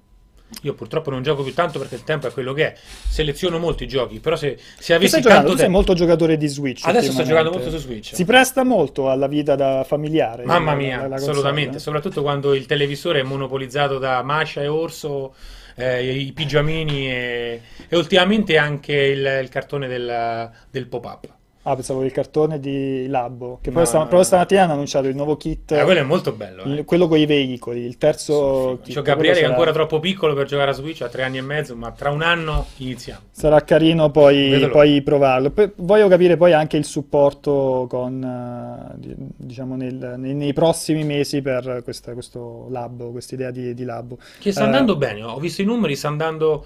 Io 0.61 0.73
purtroppo 0.73 1.09
non 1.09 1.23
gioco 1.23 1.43
più 1.43 1.53
tanto 1.53 1.77
perché 1.77 1.95
il 1.95 2.03
tempo 2.03 2.27
è 2.27 2.31
quello 2.31 2.53
che 2.53 2.73
è. 2.73 2.77
Seleziono 2.77 3.59
molti 3.59 3.87
giochi, 3.87 4.19
però 4.19 4.35
se, 4.35 4.57
se 4.79 4.93
avessi 4.93 5.09
stai 5.09 5.21
giocando, 5.21 5.41
tanto 5.41 5.51
tu 5.51 5.57
sei 5.57 5.65
tempo... 5.65 5.71
molto 5.71 5.93
giocatore 5.93 6.37
di 6.37 6.47
Switch 6.47 6.85
Adesso 6.85 7.11
sto 7.11 7.23
giocando 7.23 7.51
molto 7.51 7.69
su 7.69 7.77
Switch. 7.77 8.15
Si 8.15 8.23
presta 8.25 8.63
molto 8.63 9.09
alla 9.09 9.27
vita 9.27 9.55
da 9.55 9.83
familiare. 9.83 10.45
Mamma 10.45 10.73
mia, 10.73 11.01
la- 11.01 11.07
la 11.07 11.15
assolutamente, 11.15 11.77
eh? 11.77 11.79
soprattutto 11.79 12.21
quando 12.21 12.53
il 12.53 12.65
televisore 12.65 13.19
è 13.19 13.23
monopolizzato 13.23 13.97
da 13.97 14.23
Masha 14.23 14.61
e 14.61 14.67
Orso, 14.67 15.35
eh, 15.75 16.13
i 16.13 16.31
pigiamini 16.31 17.09
e, 17.09 17.61
e 17.87 17.95
ultimamente 17.97 18.57
anche 18.57 18.93
il, 18.93 19.39
il 19.43 19.49
cartone 19.49 19.87
del, 19.87 20.49
del 20.71 20.87
pop-up. 20.87 21.35
Ah, 21.69 21.75
pensavo 21.75 22.01
il 22.05 22.13
cartone 22.13 22.61
di 22.61 23.07
Labbo, 23.07 23.59
che 23.61 23.71
No, 23.71 23.75
poi 23.75 23.85
sta- 23.85 23.95
no, 23.97 24.03
proprio 24.03 24.19
no. 24.21 24.25
stamattina 24.25 24.63
hanno 24.63 24.71
annunciato 24.71 25.07
il 25.09 25.15
nuovo 25.17 25.35
kit, 25.35 25.73
Eh, 25.73 25.83
quello 25.83 25.99
è 25.99 26.03
molto 26.03 26.31
bello. 26.31 26.63
eh. 26.63 26.69
il- 26.69 26.85
quello 26.85 27.09
con 27.09 27.17
i 27.17 27.25
veicoli, 27.25 27.81
il 27.81 27.97
terzo 27.97 28.79
kit. 28.81 28.95
C'ho 28.95 29.01
Gabriele 29.01 29.39
che 29.39 29.43
è 29.45 29.49
ancora 29.49 29.73
troppo 29.73 29.99
piccolo 29.99 30.33
per 30.33 30.45
giocare 30.47 30.71
a 30.71 30.73
Switch, 30.73 31.01
ha 31.01 31.09
tre 31.09 31.23
anni 31.23 31.39
e 31.39 31.41
mezzo, 31.41 31.75
ma 31.75 31.91
tra 31.91 32.09
un 32.09 32.21
anno 32.21 32.67
iniziamo. 32.77 33.19
sarà 33.31 33.61
carino 33.65 34.09
poi, 34.11 34.65
poi 34.71 35.01
provarlo. 35.01 35.51
Poi 35.51 35.69
voglio 35.75 36.07
capire 36.07 36.37
poi 36.37 36.53
anche 36.53 36.77
il 36.77 36.85
supporto 36.85 37.85
con, 37.89 38.23
eh, 38.23 38.95
di- 38.99 39.15
diciamo, 39.17 39.75
nel- 39.75 40.13
nei, 40.17 40.33
nei 40.35 40.53
prossimi 40.53 41.03
mesi 41.03 41.41
per 41.41 41.81
questa- 41.83 42.13
questo 42.13 42.67
Labbo, 42.69 43.11
questa 43.11 43.35
idea 43.35 43.51
di, 43.51 43.73
di 43.73 43.83
Labbo. 43.83 44.17
Che 44.39 44.51
sta 44.53 44.61
Eh, 44.61 44.65
andando 44.65 44.95
bene, 44.95 45.21
ho 45.21 45.37
visto 45.37 45.61
i 45.61 45.65
numeri, 45.65 45.97
sta 45.97 46.07
andando... 46.07 46.65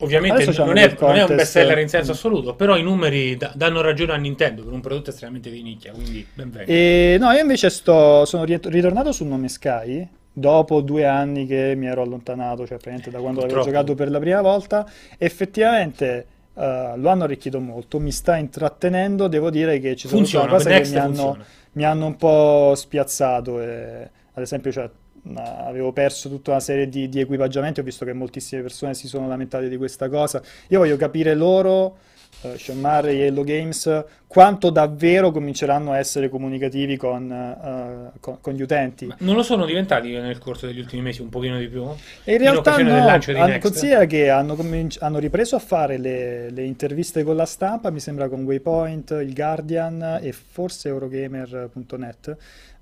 Ovviamente 0.00 0.44
non 0.58 0.76
è, 0.76 0.96
non 0.98 1.16
è 1.16 1.22
un 1.24 1.34
best 1.34 1.52
seller 1.52 1.78
in 1.78 1.88
senso 1.88 2.12
assoluto, 2.12 2.54
però 2.54 2.76
i 2.76 2.82
numeri 2.82 3.36
da- 3.36 3.52
danno 3.54 3.80
ragione 3.80 4.12
a 4.12 4.16
Nintendo 4.16 4.62
per 4.62 4.72
un 4.72 4.80
prodotto 4.80 5.10
estremamente 5.10 5.50
di 5.50 5.62
nicchia, 5.62 5.92
quindi 5.92 6.24
ben 6.34 6.50
venga. 6.50 6.70
E 6.70 7.16
no, 7.18 7.32
io 7.32 7.40
invece 7.40 7.68
sto, 7.68 8.24
sono 8.24 8.44
ri- 8.44 8.60
ritornato 8.62 9.10
su 9.10 9.24
Nome 9.24 9.48
Sky 9.48 10.08
dopo 10.32 10.80
due 10.82 11.04
anni 11.04 11.46
che 11.46 11.74
mi 11.76 11.86
ero 11.86 12.02
allontanato, 12.02 12.58
cioè 12.58 12.78
praticamente 12.78 13.10
da 13.10 13.18
quando 13.18 13.40
l'avevo 13.40 13.62
giocato 13.62 13.94
per 13.94 14.10
la 14.10 14.20
prima 14.20 14.40
volta. 14.40 14.88
Effettivamente 15.18 16.26
eh, 16.54 16.92
lo 16.96 17.08
hanno 17.08 17.24
arricchito 17.24 17.60
molto, 17.60 17.98
mi 17.98 18.12
sta 18.12 18.36
intrattenendo. 18.36 19.26
Devo 19.28 19.50
dire 19.50 19.80
che 19.80 19.96
ci 19.96 20.06
sono 20.06 20.20
Funziona, 20.20 20.48
cose 20.48 20.80
che 20.80 20.88
mi 20.90 20.96
hanno, 20.96 21.38
mi 21.72 21.84
hanno 21.84 22.06
un 22.06 22.16
po' 22.16 22.72
spiazzato. 22.74 23.60
e, 23.60 24.10
ad 24.32 24.42
esempio, 24.42 24.70
cioè, 24.70 24.88
avevo 25.36 25.92
perso 25.92 26.28
tutta 26.28 26.50
una 26.52 26.60
serie 26.60 26.88
di, 26.88 27.08
di 27.08 27.20
equipaggiamenti. 27.20 27.80
Ho 27.80 27.84
visto 27.84 28.04
che 28.04 28.12
moltissime 28.12 28.62
persone 28.62 28.94
si 28.94 29.08
sono 29.08 29.28
lamentate 29.28 29.68
di 29.68 29.76
questa 29.76 30.08
cosa. 30.08 30.40
Io 30.68 30.78
voglio 30.78 30.96
capire 30.96 31.34
loro, 31.34 31.98
eh, 32.42 32.56
Sean 32.58 32.78
Murray 32.78 33.20
e 33.20 33.26
Hello 33.26 33.42
Games, 33.42 34.04
quanto 34.26 34.68
davvero 34.70 35.30
cominceranno 35.30 35.92
a 35.92 35.98
essere 35.98 36.28
comunicativi 36.28 36.96
con, 36.96 37.32
eh, 37.32 38.18
con- 38.20 38.38
con 38.40 38.52
gli 38.52 38.60
utenti. 38.62 39.06
Ma 39.06 39.16
non 39.20 39.34
lo 39.36 39.42
sono 39.42 39.64
diventati 39.64 40.10
nel 40.12 40.38
corso 40.38 40.66
degli 40.66 40.78
ultimi 40.78 41.00
mesi 41.02 41.22
un 41.22 41.30
pochino 41.30 41.58
di 41.58 41.66
più? 41.68 41.84
E 42.24 42.32
in 42.32 42.38
realtà 42.38 42.74
occasione 42.74 42.90
no, 43.00 43.42
hanno- 43.42 43.58
considera 43.58 44.04
che 44.04 44.28
hanno, 44.28 44.54
cominci- 44.54 44.98
hanno 45.00 45.18
ripreso 45.18 45.56
a 45.56 45.60
fare 45.60 45.96
le, 45.96 46.50
le 46.50 46.64
interviste 46.64 47.22
con 47.24 47.34
la 47.36 47.46
stampa, 47.46 47.90
mi 47.90 48.00
sembra 48.00 48.28
con 48.28 48.44
Waypoint, 48.44 49.10
il 49.22 49.32
Guardian 49.34 50.18
e 50.22 50.32
forse 50.32 50.88
Eurogamer.net, 50.88 52.36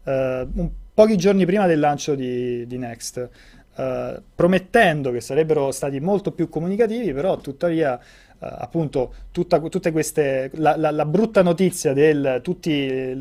eh, 0.05 0.47
un- 0.55 0.71
pochi 0.97 1.17
giorni 1.17 1.45
prima 1.45 1.67
del 1.67 1.79
lancio 1.79 2.15
di, 2.15 2.67
di 2.67 2.79
Next, 2.79 3.29
eh, 3.77 4.23
promettendo 4.35 5.11
che 5.13 5.21
sarebbero 5.21 5.71
stati 5.71 6.01
molto 6.01 6.33
più 6.33 6.49
comunicativi, 6.49 7.13
però 7.13 7.37
tuttavia... 7.37 7.99
eh, 7.99 8.05
appunto, 8.39 9.15
tutta, 9.33 9.59
tutte 9.61 9.91
queste 9.93 10.51
la, 10.55 10.77
la- 10.77 10.91
la 10.91 11.05
brutta 11.07 11.43
notizia 11.43 11.93
del 11.93 12.41
tutti, 12.43 13.15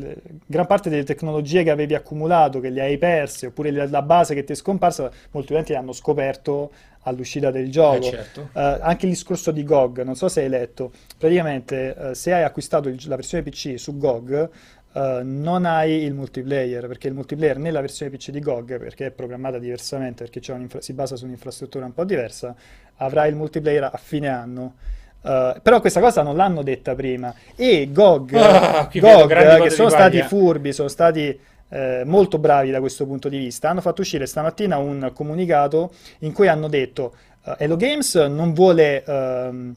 gran 0.46 0.66
parte 0.66 0.90
delle 0.90 1.04
tecnologie 1.04 1.62
che 1.62 1.70
avevi 1.70 1.94
accumulato, 1.94 2.60
che 2.60 2.70
le 2.70 2.82
hai 2.82 2.98
perse, 2.98 3.46
oppure 3.46 3.70
la, 3.70 3.86
la 3.88 4.02
base 4.02 4.34
che 4.34 4.44
ti 4.44 4.52
è 4.52 4.56
scomparsa, 4.56 5.10
molti 5.32 5.52
utenti 5.52 5.74
hanno 5.74 5.92
scoperto 5.92 6.70
all'uscita 7.02 7.50
del 7.50 7.70
Eh, 7.70 7.70
gioco. 7.70 8.02
certo. 8.02 8.50
Eh, 8.52 8.78
anche 8.80 9.06
il 9.06 9.12
discorso 9.12 9.52
di 9.52 9.62
GOG, 9.64 10.02
non 10.02 10.16
so 10.16 10.28
se 10.28 10.42
hai 10.42 10.48
letto, 10.48 10.92
praticamente 11.18 11.94
eh, 12.10 12.14
se 12.14 12.32
hai 12.32 12.42
acquistato 12.42 12.88
il- 12.88 13.00
la 13.06 13.16
versione 13.16 13.42
PC 13.44 13.74
su 13.78 13.96
GOG, 13.96 14.50
eh, 14.96 15.20
non 15.22 15.66
hai 15.66 16.04
il 16.04 16.14
multiplayer, 16.14 16.86
perché 16.86 17.08
il 17.08 17.14
multiplayer 17.14 17.58
nella 17.58 17.82
versione 17.82 18.10
PC 18.10 18.30
di 18.30 18.40
GOG, 18.40 18.78
perché 18.78 19.06
è 19.06 19.10
programmata 19.10 19.58
diversamente, 19.58 20.24
perché 20.24 20.40
si 20.78 20.92
basa 20.94 21.16
su 21.16 21.26
un'infrastruttura 21.26 21.84
un 21.84 21.92
po' 21.92 22.04
diversa, 22.04 22.54
avrai 22.96 23.28
il 23.28 23.36
multiplayer 23.36 23.84
a 23.84 23.98
fine 24.02 24.28
anno. 24.28 24.74
Eh, 25.22 25.60
però 25.60 25.80
questa 25.80 26.00
cosa 26.00 26.22
non 26.22 26.36
l'hanno 26.36 26.62
detta 26.62 26.94
prima 26.94 27.34
e 27.56 27.90
GOG, 27.92 28.34
Ah, 28.36 28.88
GOG, 28.92 29.62
che 29.62 29.70
sono 29.70 29.88
stati 29.90 30.18
paglia. 30.18 30.28
furbi, 30.28 30.72
sono 30.72 30.88
stati 30.88 31.38
eh, 31.68 32.02
molto 32.06 32.38
bravi 32.38 32.70
da 32.70 32.80
questo 32.80 33.04
punto 33.06 33.28
di 33.28 33.36
vista, 33.38 33.68
hanno 33.68 33.80
fatto 33.82 34.00
uscire 34.00 34.24
stamattina 34.24 34.78
un 34.78 35.10
comunicato 35.12 35.92
in 36.20 36.32
cui 36.32 36.48
hanno 36.48 36.68
detto 36.68 37.12
eh, 37.44 37.54
Hello 37.58 37.76
Games 37.76 38.14
non 38.14 38.54
vuole 38.54 39.02
ehm, 39.04 39.74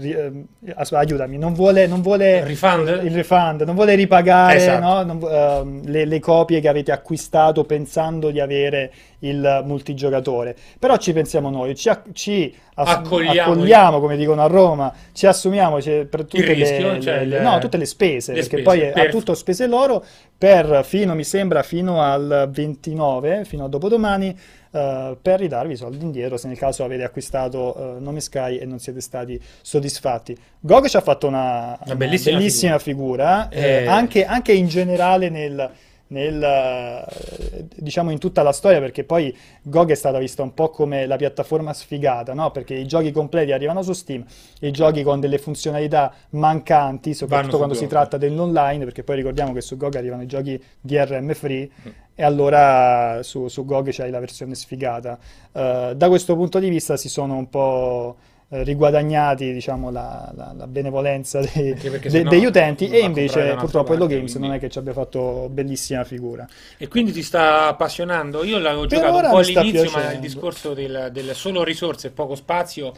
eh, 0.00 0.10
ehm, 0.10 0.44
aiutami, 0.92 1.38
non 1.38 1.54
vuole, 1.54 1.86
non 1.86 2.02
vuole 2.02 2.44
Refund? 2.44 3.00
il 3.02 3.10
refund, 3.10 3.62
non 3.62 3.74
vuole 3.74 3.94
ripagare 3.94 4.56
Esatto. 4.56 4.84
no? 4.84 5.02
Non 5.02 5.20
ehm, 5.30 5.90
le, 5.90 6.04
le 6.04 6.20
copie 6.20 6.60
che 6.60 6.68
avete 6.68 6.92
acquistato 6.92 7.64
pensando 7.64 8.30
di 8.30 8.38
avere 8.40 8.92
il 9.20 9.62
multigiocatore. 9.64 10.54
Però 10.78 10.96
ci 10.96 11.12
pensiamo 11.12 11.50
noi, 11.50 11.74
ci, 11.74 11.90
ci 12.12 12.54
ass- 12.74 12.96
Accogliamo 12.96 13.52
accogliamo, 13.52 14.00
come 14.00 14.16
dicono 14.16 14.42
a 14.42 14.46
Roma, 14.46 14.92
ci 15.12 15.26
assumiamo 15.26 15.82
cioè, 15.82 16.04
per 16.04 16.24
tutte, 16.24 16.46
le, 16.46 16.52
rischio, 16.52 17.00
cioè 17.00 17.24
le- 17.24 17.40
no, 17.40 17.58
tutte 17.58 17.76
le 17.76 17.86
spese, 17.86 18.34
perché 18.34 18.46
spese, 18.48 18.62
poi 18.62 18.78
per- 18.92 19.06
a 19.06 19.10
tutto 19.10 19.34
spese 19.34 19.66
loro 19.66 20.04
per 20.36 20.82
fino, 20.84 21.14
mi 21.16 21.24
sembra, 21.24 21.64
fino 21.64 22.00
al 22.00 22.48
29, 22.52 23.44
fino 23.44 23.64
a 23.64 23.68
dopodomani, 23.68 24.36
eh, 24.70 25.16
per 25.20 25.40
ridarvi 25.40 25.72
i 25.72 25.76
soldi 25.76 26.04
indietro 26.04 26.36
se 26.36 26.48
nel 26.48 26.58
caso 26.58 26.84
avete 26.84 27.04
acquistato 27.04 27.96
eh, 27.96 28.00
Nome 28.00 28.20
Sky 28.20 28.56
e 28.58 28.64
non 28.64 28.78
siete 28.78 29.00
stati 29.00 29.40
soddisfatti. 29.62 30.36
GOG 30.60 30.86
ci 30.86 30.96
ha 30.96 31.00
fatto 31.00 31.26
una, 31.26 31.78
una 31.84 31.94
bellissima 31.96 32.36
bellissima 32.38 32.78
figura, 32.78 33.48
eh, 33.48 33.82
Eh. 33.82 33.86
anche, 33.86 34.24
anche 34.24 34.52
in 34.52 34.66
generale 34.68 35.28
nel, 35.28 35.70
nel, 36.08 36.42
eh, 36.42 37.66
diciamo 37.76 38.10
in 38.10 38.18
tutta 38.18 38.42
la 38.42 38.52
storia, 38.52 38.80
perché 38.80 39.04
poi 39.04 39.34
GOG 39.62 39.90
è 39.90 39.94
stata 39.94 40.18
vista 40.18 40.42
un 40.42 40.54
po' 40.54 40.70
come 40.70 41.06
la 41.06 41.16
piattaforma 41.16 41.72
sfigata, 41.72 42.32
no? 42.34 42.50
Perché 42.50 42.74
i 42.74 42.86
giochi 42.86 43.10
completi 43.12 43.52
arrivano 43.52 43.82
su 43.82 43.92
Steam, 43.92 44.24
i 44.60 44.70
giochi 44.70 45.02
con 45.02 45.20
delle 45.20 45.38
funzionalità 45.38 46.12
mancanti, 46.30 47.14
soprattutto 47.14 47.56
quando 47.58 47.74
si 47.74 47.86
tratta 47.86 48.16
dell'online, 48.16 48.84
perché 48.84 49.02
poi 49.02 49.16
ricordiamo 49.16 49.52
che 49.52 49.60
su 49.60 49.76
GOG 49.76 49.96
arrivano 49.96 50.22
i 50.22 50.26
giochi 50.26 50.62
DRM 50.80 51.34
free 51.34 51.68
Mm. 51.68 51.90
E 52.20 52.24
allora 52.24 53.20
su, 53.22 53.46
su 53.46 53.64
GOG 53.64 53.90
c'hai 53.92 54.10
la 54.10 54.18
versione 54.18 54.56
sfigata. 54.56 55.16
Eh, 55.52 55.92
da 55.94 56.08
questo 56.08 56.34
punto 56.34 56.58
di 56.58 56.68
vista 56.68 56.96
si 56.96 57.08
sono 57.08 57.36
un 57.36 57.48
po' 57.48 58.16
eh, 58.50 58.64
riguadagnati 58.64 59.52
diciamo, 59.52 59.90
la, 59.92 60.32
la- 60.34 60.52
la 60.56 60.66
benevolenza 60.66 61.38
dei- 61.40 61.74
de- 61.74 62.24
degli 62.24 62.44
utenti 62.44 62.88
e 62.88 63.00
invece 63.00 63.54
purtroppo 63.56 63.92
Hello 63.92 64.06
Games 64.06 64.32
non 64.32 64.38
quindi- 64.48 64.56
è 64.56 64.60
che 64.60 64.68
ci 64.70 64.78
abbia 64.78 64.94
fatto 64.94 65.48
bellissima 65.48 66.02
figura. 66.02 66.44
E 66.76 66.88
quindi 66.88 67.12
ti 67.12 67.22
sta 67.22 67.68
appassionando? 67.68 68.42
Io 68.42 68.58
l'avevo 68.58 68.86
Per 68.86 68.98
giocato 68.98 69.16
un 69.16 69.30
po' 69.30 69.36
all'inizio, 69.38 69.82
ma 69.82 69.86
il 69.86 69.90
piacendo. 69.92 70.20
discorso 70.20 70.74
del, 70.74 71.10
del 71.12 71.34
solo 71.36 71.62
risorse 71.62 72.08
e 72.08 72.10
poco 72.10 72.34
spazio 72.34 72.92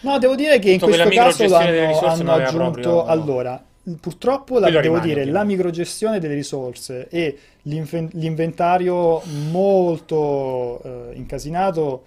No, 0.00 0.18
devo 0.18 0.34
dire 0.34 0.58
che 0.58 0.72
in 0.72 0.78
questo 0.80 1.08
caso 1.08 1.48
l'hanno 1.48 1.98
hanno 2.00 2.22
non 2.22 2.40
aggiunto 2.42 2.70
proprio- 2.80 3.04
allora. 3.06 3.64
Purtroppo 4.00 4.58
la, 4.58 4.66
devo 4.68 4.80
rimane, 4.80 5.06
dire, 5.06 5.24
la 5.26 5.44
microgestione 5.44 6.18
delle 6.18 6.34
risorse 6.34 7.06
e 7.08 7.38
l'inven- 7.62 8.10
l'inventario 8.14 9.22
molto 9.50 10.82
eh, 10.82 11.14
incasinato 11.14 12.04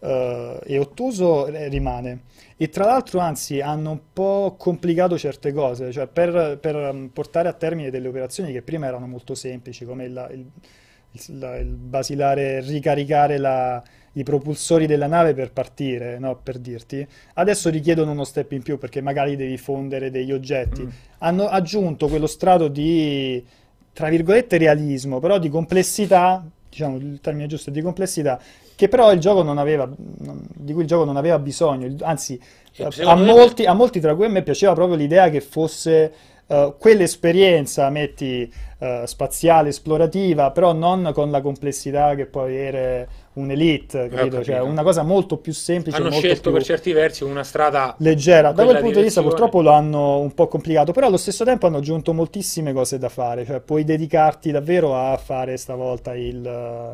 eh, 0.00 0.58
e 0.64 0.78
ottuso 0.78 1.46
eh, 1.48 1.68
rimane. 1.68 2.22
E 2.56 2.70
tra 2.70 2.86
l'altro, 2.86 3.18
anzi, 3.20 3.60
hanno 3.60 3.90
un 3.90 4.00
po' 4.12 4.54
complicato 4.58 5.18
certe 5.18 5.52
cose, 5.52 5.92
cioè 5.92 6.06
per, 6.06 6.58
per, 6.60 6.74
um, 6.76 7.08
portare 7.12 7.48
a 7.48 7.52
termine 7.52 7.90
delle 7.90 8.08
operazioni 8.08 8.50
che 8.50 8.62
prima 8.62 8.86
erano 8.86 9.06
molto 9.06 9.34
semplici, 9.34 9.84
come 9.84 10.04
il- 10.06 10.28
il- 10.32 11.38
la- 11.38 11.56
il 11.58 11.66
basilare 11.66 12.60
ricaricare 12.60 13.36
la- 13.38 13.82
i 14.18 14.22
propulsori 14.22 14.86
della 14.86 15.06
nave 15.06 15.34
per 15.34 15.52
partire, 15.52 16.18
no? 16.18 16.38
Per 16.42 16.58
dirti, 16.58 17.06
adesso 17.34 17.70
richiedono 17.70 18.12
uno 18.12 18.24
step 18.24 18.52
in 18.52 18.62
più 18.62 18.78
perché 18.78 19.00
magari 19.00 19.36
devi 19.36 19.56
fondere 19.56 20.10
degli 20.10 20.32
oggetti. 20.32 20.82
Mm. 20.82 20.88
Hanno 21.18 21.46
aggiunto 21.46 22.08
quello 22.08 22.26
strato 22.26 22.68
di, 22.68 23.44
tra 23.92 24.08
virgolette, 24.08 24.58
realismo, 24.58 25.20
però 25.20 25.38
di 25.38 25.48
complessità, 25.48 26.44
diciamo 26.68 26.96
il 26.96 27.20
termine 27.20 27.46
giusto 27.46 27.70
di 27.70 27.80
complessità, 27.80 28.40
che 28.74 28.88
però 28.88 29.12
il 29.12 29.20
gioco 29.20 29.42
non 29.42 29.58
aveva, 29.58 29.90
di 29.96 30.72
cui 30.72 30.82
il 30.82 30.88
gioco 30.88 31.04
non 31.04 31.16
aveva 31.16 31.38
bisogno, 31.38 31.92
anzi 32.02 32.38
E 32.78 33.02
a, 33.04 33.16
molti, 33.16 33.64
a 33.64 33.72
molti 33.72 33.98
tra 33.98 34.14
cui 34.14 34.26
a 34.26 34.28
me 34.28 34.42
piaceva 34.42 34.72
proprio 34.72 34.96
l'idea 34.96 35.30
che 35.30 35.40
fosse 35.40 36.12
eh, 36.46 36.74
quell'esperienza, 36.78 37.90
metti, 37.90 38.50
eh, 38.78 39.02
spaziale, 39.04 39.70
esplorativa, 39.70 40.52
però 40.52 40.72
non 40.72 41.10
con 41.12 41.30
la 41.30 41.40
complessità 41.40 42.14
che 42.14 42.26
può 42.26 42.42
avere 42.42 43.08
un 43.38 43.50
Elite, 43.50 44.08
capito? 44.08 44.42
Cioè 44.42 44.60
una 44.60 44.82
cosa 44.82 45.02
molto 45.02 45.36
più 45.36 45.52
semplice, 45.52 45.96
hanno 45.96 46.10
molto 46.10 46.20
scelto 46.26 46.42
più 46.42 46.52
per 46.52 46.62
certi 46.64 46.92
versi 46.92 47.24
una 47.24 47.44
strada 47.44 47.94
leggera. 47.98 48.52
Da 48.52 48.64
quel 48.64 48.78
punto 48.80 48.98
di 48.98 49.04
vista, 49.04 49.20
direzione. 49.20 49.28
purtroppo 49.28 49.62
lo 49.62 49.70
hanno 49.70 50.18
un 50.18 50.32
po' 50.34 50.48
complicato, 50.48 50.92
però 50.92 51.06
allo 51.06 51.16
stesso 51.16 51.44
tempo 51.44 51.66
hanno 51.66 51.78
aggiunto 51.78 52.12
moltissime 52.12 52.72
cose 52.72 52.98
da 52.98 53.08
fare. 53.08 53.44
Cioè, 53.44 53.60
puoi 53.60 53.84
dedicarti 53.84 54.50
davvero 54.50 54.96
a 54.96 55.16
fare 55.16 55.56
stavolta 55.56 56.14
il, 56.14 56.34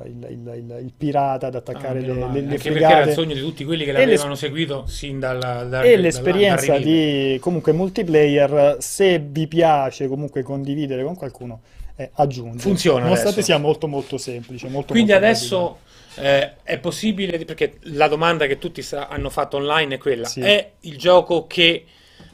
il- 0.06 0.26
il- 0.30 0.52
il- 0.56 0.76
il 0.84 0.92
pirata, 0.96 1.46
ad 1.48 1.54
Ah, 1.54 1.58
attaccare 1.58 2.00
meno 2.00 2.14
le, 2.14 2.20
male. 2.20 2.32
le, 2.32 2.46
le 2.46 2.52
Anche 2.54 2.70
perché 2.70 2.78
era 2.84 2.88
il 2.88 2.94
fregate. 3.04 3.12
sogno 3.12 3.34
di 3.34 3.40
tutti 3.40 3.64
quelli 3.64 3.84
che 3.84 3.92
l'avevano 3.92 4.34
seguito 4.34 4.84
sin 4.86 5.18
dal, 5.18 5.38
dal, 5.68 5.84
E 5.84 5.96
l'esperienza 5.96 6.78
di 6.78 7.38
comunque 7.40 7.72
multiplayer, 7.72 8.76
se 8.80 9.18
vi 9.18 9.46
piace 9.46 10.08
comunque 10.08 10.42
condividere 10.42 11.02
con 11.04 11.14
qualcuno, 11.16 11.60
è 11.96 12.10
aggiunge. 12.14 12.58
Funziona 12.60 13.00
Nonostante 13.02 13.30
adesso. 13.40 13.46
sia 13.46 13.58
molto 13.58 13.86
molto 13.86 14.18
semplice. 14.18 14.68
Molto, 14.68 14.92
Quindi 14.92 15.12
molto 15.12 15.26
adesso 15.26 15.78
eh, 16.16 16.52
è 16.62 16.78
possibile, 16.78 17.44
perché 17.44 17.78
la 17.82 18.08
domanda 18.08 18.46
che 18.46 18.58
tutti 18.58 18.82
sa- 18.82 19.08
hanno 19.08 19.30
fatto 19.30 19.56
online 19.56 19.96
è 19.96 19.98
quella, 19.98 20.26
Sì. 20.26 20.40
è 20.40 20.72
il 20.80 20.96
gioco 20.98 21.46
che 21.46 21.84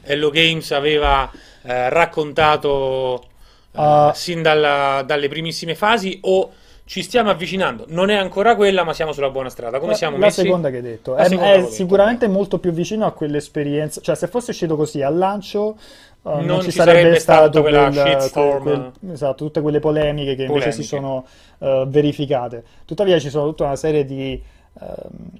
Hello 0.03 0.29
Games 0.29 0.71
aveva 0.71 1.29
eh, 1.63 1.89
raccontato 1.89 3.23
eh, 3.23 3.29
Uh, 3.73 4.11
sin 4.13 4.41
dalla- 4.41 5.01
dalle 5.05 5.29
primissime 5.29 5.75
fasi 5.75 6.19
o 6.23 6.51
ci 6.83 7.01
stiamo 7.03 7.29
avvicinando? 7.29 7.85
Non 7.87 8.09
è 8.09 8.15
ancora 8.15 8.53
quella, 8.57 8.83
ma 8.83 8.91
siamo 8.93 9.13
sulla 9.13 9.29
buona 9.29 9.47
strada. 9.49 9.79
Come 9.79 9.91
La- 9.91 9.97
siamo 9.97 10.17
la 10.17 10.25
messi? 10.25 10.41
seconda 10.41 10.69
che 10.69 10.75
hai 10.77 10.81
detto 10.81 11.13
La 11.13 11.23
è, 11.23 11.27
è 11.27 11.29
detto, 11.29 11.69
sicuramente 11.71 12.27
molto 12.27 12.57
più 12.59 12.71
vicino 12.73 13.05
a 13.05 13.13
quell'esperienza 13.13 14.01
cioè 14.01 14.15
se 14.15 14.27
fosse 14.27 14.51
uscito 14.51 14.75
così 14.75 15.01
al 15.01 15.15
lancio 15.17 15.77
eh, 15.77 16.10
non, 16.23 16.45
Non 16.45 16.61
ci 16.61 16.71
sarebbe, 16.71 16.99
sarebbe 16.99 17.19
stato 17.19 17.61
quella 17.61 17.89
quel- 17.89 18.21
shitstorm. 18.21 18.61
quel- 18.63 18.91
quel- 18.99 19.11
esatto, 19.13 19.43
tutte 19.45 19.61
quelle 19.61 19.79
polemiche 19.79 20.35
che 20.35 20.43
invece 20.43 20.71
si 20.71 20.87
Polemiche. 20.87 21.25
sono 21.57 21.81
eh, 21.81 21.85
verificate 21.87 22.63
tuttavia 22.85 23.17
ci 23.19 23.29
sono 23.29 23.47
tutta 23.47 23.63
una 23.65 23.75
serie 23.75 24.05
di 24.05 24.39
ehm, 24.79 25.39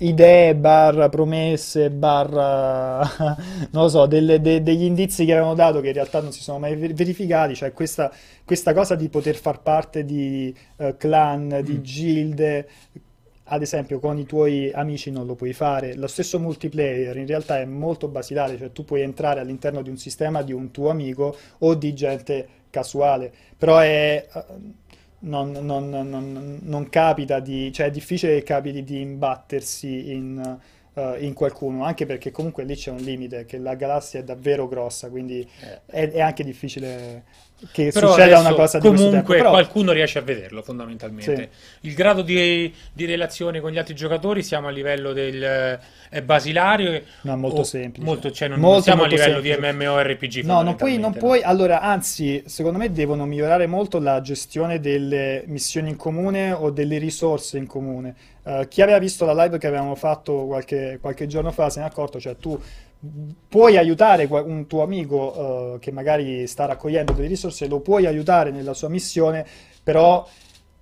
idee 0.00 0.54
barra 0.54 1.08
promesse 1.08 1.90
barra 1.90 2.98
non 3.70 3.82
lo 3.82 3.88
so 3.88 4.06
delle- 4.06 4.40
de- 4.40 4.62
degli 4.62 4.84
indizi 4.84 5.24
che 5.24 5.32
avevano 5.32 5.54
dato 5.54 5.80
che 5.80 5.88
in 5.88 5.92
realtà 5.94 6.20
non 6.20 6.30
si 6.32 6.40
sono 6.42 6.58
mai 6.58 6.76
ver- 6.76 6.92
verificati 6.94 7.54
cioè 7.56 7.72
questa, 7.72 8.10
questa 8.44 8.72
cosa 8.74 8.94
di 8.94 9.08
poter 9.08 9.34
far 9.36 9.60
parte 9.60 10.04
di 10.04 10.54
eh, 10.78 10.96
clan 10.96 11.60
di 11.64 11.72
Mm. 11.78 11.82
gilde 11.82 12.68
ad 13.48 13.62
esempio 13.62 13.98
con 13.98 14.18
i 14.18 14.24
tuoi 14.26 14.70
amici 14.72 15.10
non 15.10 15.26
lo 15.26 15.34
puoi 15.34 15.52
fare. 15.52 15.94
Lo 15.96 16.06
stesso 16.06 16.38
multiplayer 16.38 17.16
in 17.16 17.26
realtà 17.26 17.60
è 17.60 17.64
molto 17.64 18.08
basilare 18.08 18.56
cioè 18.58 18.72
tu 18.72 18.84
puoi 18.84 19.02
entrare 19.02 19.40
all'interno 19.40 19.82
di 19.82 19.90
un 19.90 19.96
sistema 19.96 20.42
di 20.42 20.52
un 20.52 20.70
tuo 20.70 20.90
amico 20.90 21.36
o 21.58 21.74
di 21.74 21.94
gente 21.94 22.48
casuale. 22.70 23.32
Però 23.56 23.78
è 23.78 24.26
eh, 24.32 24.44
non, 25.20 25.50
non- 25.50 25.88
non- 25.90 26.58
non 26.62 26.88
capita 26.88 27.40
di, 27.40 27.72
cioè 27.72 27.86
è 27.86 27.90
difficile 27.90 28.34
che 28.36 28.42
capiti 28.44 28.84
di 28.84 29.00
imbattersi 29.00 30.12
in, 30.12 30.58
eh, 30.94 31.16
in 31.24 31.34
qualcuno, 31.34 31.84
anche 31.84 32.06
perché 32.06 32.30
comunque 32.30 32.64
lì 32.64 32.74
c'è 32.76 32.90
un 32.90 32.98
limite, 32.98 33.44
che 33.44 33.58
la 33.58 33.74
galassia 33.74 34.20
è 34.20 34.24
davvero 34.24 34.68
grossa, 34.68 35.08
quindi 35.10 35.48
è, 35.86 36.08
è 36.10 36.20
anche 36.20 36.44
difficile 36.44 37.24
che 37.72 37.90
Però 37.92 38.10
succeda 38.12 38.38
una 38.38 38.54
cosa 38.54 38.78
di 38.78 38.86
comunque 38.86 39.36
Però, 39.38 39.50
qualcuno 39.50 39.92
riesce 39.92 40.18
a 40.18 40.22
vederlo 40.22 40.62
fondamentalmente. 40.62 41.50
Il 41.80 41.94
grado 41.94 42.22
di, 42.22 42.72
di 42.92 43.04
relazione 43.04 43.60
con 43.60 43.70
gli 43.72 43.78
altri 43.78 43.94
giocatori 43.94 44.42
siamo 44.42 44.68
a 44.68 44.70
livello 44.70 45.12
del 45.12 45.78
è 46.10 46.22
basilario 46.22 47.02
No, 47.22 47.36
molto 47.36 47.60
o- 47.60 47.64
semplice. 47.64 48.06
molto- 48.06 48.30
cioè 48.30 48.48
non, 48.48 48.58
Molto, 48.60 48.74
non 48.74 48.82
siamo 48.82 49.00
molto 49.02 49.14
a 49.14 49.18
livello 49.18 49.42
semplice. 49.42 49.70
di 49.72 49.84
MMORPG 49.84 50.44
No, 50.44 50.62
non 50.62 50.76
puoi, 50.76 50.98
non 50.98 51.12
puoi, 51.12 51.42
allora, 51.42 51.80
anzi, 51.80 52.42
secondo 52.46 52.78
me 52.78 52.90
devono 52.92 53.26
migliorare 53.26 53.66
molto 53.66 53.98
la 53.98 54.20
gestione 54.20 54.80
delle 54.80 55.42
missioni 55.46 55.90
in 55.90 55.96
comune 55.96 56.52
o 56.52 56.70
delle 56.70 56.98
risorse 56.98 57.58
in 57.58 57.66
comune. 57.66 58.14
Eh, 58.44 58.66
chi 58.68 58.80
aveva 58.80 58.98
visto 58.98 59.26
la 59.26 59.34
live 59.44 59.58
che 59.58 59.66
avevamo 59.66 59.94
fatto 59.96 60.46
qualche, 60.46 60.98
qualche 61.00 61.26
giorno 61.26 61.50
fa 61.50 61.68
se 61.68 61.80
ne 61.80 61.86
è 61.86 61.88
accorto, 61.88 62.18
cioè 62.18 62.36
tu 62.38 62.58
puoi 63.48 63.76
aiutare 63.76 64.24
un 64.24 64.66
tuo 64.66 64.82
amico 64.82 65.74
eh, 65.74 65.78
che 65.78 65.92
magari 65.92 66.46
sta 66.46 66.66
raccogliendo 66.66 67.12
delle 67.12 67.28
risorse, 67.28 67.68
lo 67.68 67.80
puoi 67.80 68.06
aiutare 68.06 68.50
nella 68.50 68.74
sua 68.74 68.88
missione, 68.88 69.46
però 69.82 70.26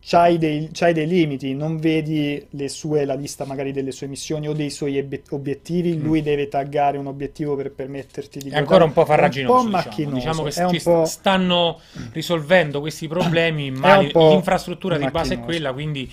c'hai 0.00 0.38
dei, 0.38 0.70
c'hai 0.72 0.94
dei 0.94 1.06
limiti, 1.06 1.52
non 1.52 1.78
vedi 1.78 2.46
le 2.50 2.68
sue, 2.68 3.04
la 3.04 3.14
lista 3.14 3.44
magari 3.44 3.72
delle 3.72 3.90
sue 3.90 4.06
missioni 4.06 4.48
o 4.48 4.52
dei 4.52 4.70
suoi 4.70 5.04
obiettivi, 5.30 5.98
lui 5.98 6.22
deve 6.22 6.46
taggare 6.46 6.96
un 6.96 7.08
obiettivo 7.08 7.56
per 7.56 7.72
permetterti 7.72 8.38
di 8.38 8.50
Mm. 8.50 8.52
È 8.52 8.56
ancora 8.56 8.84
un 8.84 8.92
po' 8.92 9.04
farraginoso, 9.04 9.66
un 9.66 9.70
po' 9.72 10.14
diciamo. 10.14 10.44
Diciamo 10.44 10.70
che 10.70 10.80
po'... 10.80 11.04
stanno 11.04 11.80
risolvendo 12.12 12.80
questi 12.80 13.08
problemi, 13.08 13.72
ma 13.72 13.98
l'infrastruttura 13.98 14.96
di 14.96 15.10
base 15.10 15.34
è 15.34 15.40
quella, 15.40 15.72
quindi 15.72 16.10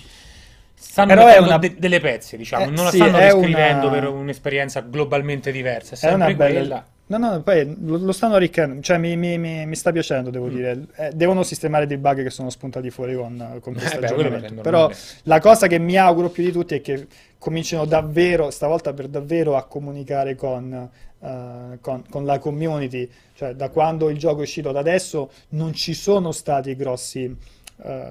stanno 0.84 1.14
Però 1.14 1.26
è 1.26 1.38
una- 1.38 1.58
de- 1.58 1.74
delle 1.78 2.00
pezze, 2.00 2.36
diciamo, 2.36 2.64
Eh, 2.64 2.70
non 2.70 2.84
la 2.84 2.90
sì, 2.90 2.96
stanno 2.96 3.16
è 3.18 3.32
riscrivendo 3.32 3.88
una- 3.88 3.98
per 3.98 4.08
un'esperienza 4.08 4.80
globalmente 4.80 5.50
diversa, 5.52 5.94
è 5.94 6.08
È 6.10 6.12
una 6.12 6.26
sempre 6.26 6.46
bella... 6.46 6.58
quella. 6.60 6.86
No, 7.06 7.18
no, 7.18 7.42
poi 7.42 7.76
lo, 7.82 7.98
lo 7.98 8.12
stanno 8.12 8.34
arricchendo, 8.36 8.80
cioè 8.80 8.96
mi, 8.96 9.14
mi- 9.16 9.36
mi- 9.36 9.66
mi 9.66 9.76
sta 9.76 9.92
piacendo, 9.92 10.30
devo 10.30 10.46
Mm. 10.46 10.54
dire. 10.54 10.86
Eh, 10.96 11.10
devono 11.14 11.42
sistemare 11.42 11.86
dei 11.86 11.98
bug 11.98 12.22
che 12.22 12.30
sono 12.30 12.48
spuntati 12.48 12.88
fuori 12.90 13.14
con, 13.14 13.58
con 13.60 13.74
questo 13.74 13.96
Eh 13.96 14.00
beh, 14.00 14.46
è 14.46 14.52
Però 14.62 14.90
la 15.24 15.38
cosa 15.40 15.66
che 15.66 15.78
mi 15.78 15.96
auguro 15.98 16.30
più 16.30 16.42
di 16.44 16.50
tutti 16.52 16.74
è 16.74 16.80
che 16.80 17.06
comincino 17.38 17.84
davvero, 17.84 18.50
stavolta 18.50 18.94
per 18.94 19.08
davvero, 19.08 19.54
a 19.56 19.64
comunicare 19.64 20.34
con, 20.34 20.88
eh, 21.20 21.78
con- 21.82 22.04
con 22.08 22.24
la 22.24 22.38
community. 22.38 23.06
Cioè, 23.34 23.52
da 23.54 23.68
quando 23.68 24.08
il 24.08 24.16
gioco 24.16 24.38
è 24.40 24.42
uscito 24.42 24.70
ad 24.70 24.76
adesso 24.76 25.30
non 25.50 25.74
ci 25.74 25.92
sono 25.92 26.32
stati 26.32 26.74
grossi... 26.74 27.36
eh, 27.84 28.10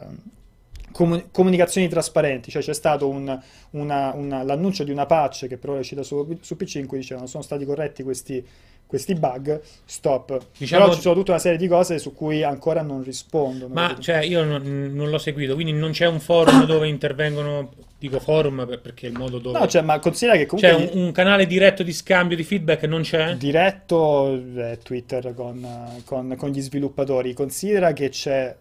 comu- 0.93 1.25
comunicazioni 1.31 1.89
trasparenti, 1.89 2.49
cioè 2.51 2.61
c'è 2.61 2.73
stato 2.73 3.09
un- 3.09 3.37
una- 3.71 4.13
una- 4.15 4.43
l'annuncio 4.43 4.85
di 4.85 4.91
una 4.91 5.05
patch 5.05 5.47
che 5.47 5.57
però 5.57 5.75
è 5.75 5.79
uscita 5.79 6.03
su, 6.03 6.37
su 6.39 6.55
PC 6.55 6.75
in 6.75 6.85
cui 6.87 6.99
dicevano 6.99 7.27
sono 7.27 7.43
stati 7.43 7.65
corretti 7.65 8.03
questi, 8.03 8.45
questi 8.85 9.15
bug, 9.15 9.59
stop. 9.85 10.39
Diciamo- 10.57 10.83
Però 10.85 10.95
ci 10.95 11.01
sono 11.01 11.15
tutta 11.15 11.31
una 11.31 11.39
serie 11.39 11.57
di 11.57 11.67
cose 11.67 11.97
su 11.97 12.13
cui 12.13 12.43
ancora 12.43 12.81
non 12.83 13.03
rispondono. 13.03 13.73
Ma 13.73 13.95
cioè, 13.99 14.19
io 14.23 14.43
non, 14.43 14.91
non 14.93 15.09
l'ho 15.09 15.17
seguito, 15.17 15.55
quindi 15.55 15.73
non 15.73 15.91
c'è 15.91 16.05
un 16.05 16.19
forum 16.19 16.63
dove 16.67 16.87
intervengono, 16.87 17.71
dico 17.97 18.19
forum 18.19 18.63
per- 18.67 18.81
perché 18.81 19.07
è 19.07 19.09
il 19.09 19.17
modo 19.17 19.39
dove... 19.39 19.57
No, 19.57 19.65
cioè, 19.67 19.81
ma 19.81 19.97
considera 19.97 20.37
che 20.37 20.45
comunque 20.45 20.85
C'è 20.85 20.93
un, 20.95 21.05
un 21.05 21.11
canale 21.11 21.47
diretto 21.47 21.81
di 21.81 21.91
scambio 21.91 22.37
di 22.37 22.43
feedback, 22.43 22.83
non 22.83 23.01
c'è? 23.01 23.35
diretto 23.35 24.31
eh, 24.35 24.77
Twitter 24.83 25.33
con, 25.33 25.67
con- 26.05 26.35
con 26.37 26.49
gli 26.51 26.61
sviluppatori. 26.61 27.33
Considera 27.33 27.93
che 27.93 28.09
c'è. 28.09 28.55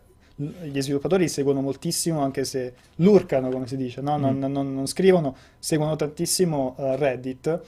Gli 0.65 0.81
sviluppatori 0.81 1.29
seguono 1.29 1.61
moltissimo, 1.61 2.21
anche 2.23 2.45
se 2.45 2.73
lurcano, 2.97 3.49
come 3.51 3.67
si 3.67 3.77
dice, 3.77 4.01
no? 4.01 4.17
non, 4.17 4.37
Mm. 4.37 4.45
non- 4.53 4.75
non 4.75 4.87
scrivono, 4.87 5.37
seguono 5.59 5.97
tantissimo 5.97 6.75
eh, 6.79 6.97
Reddit, 6.97 7.61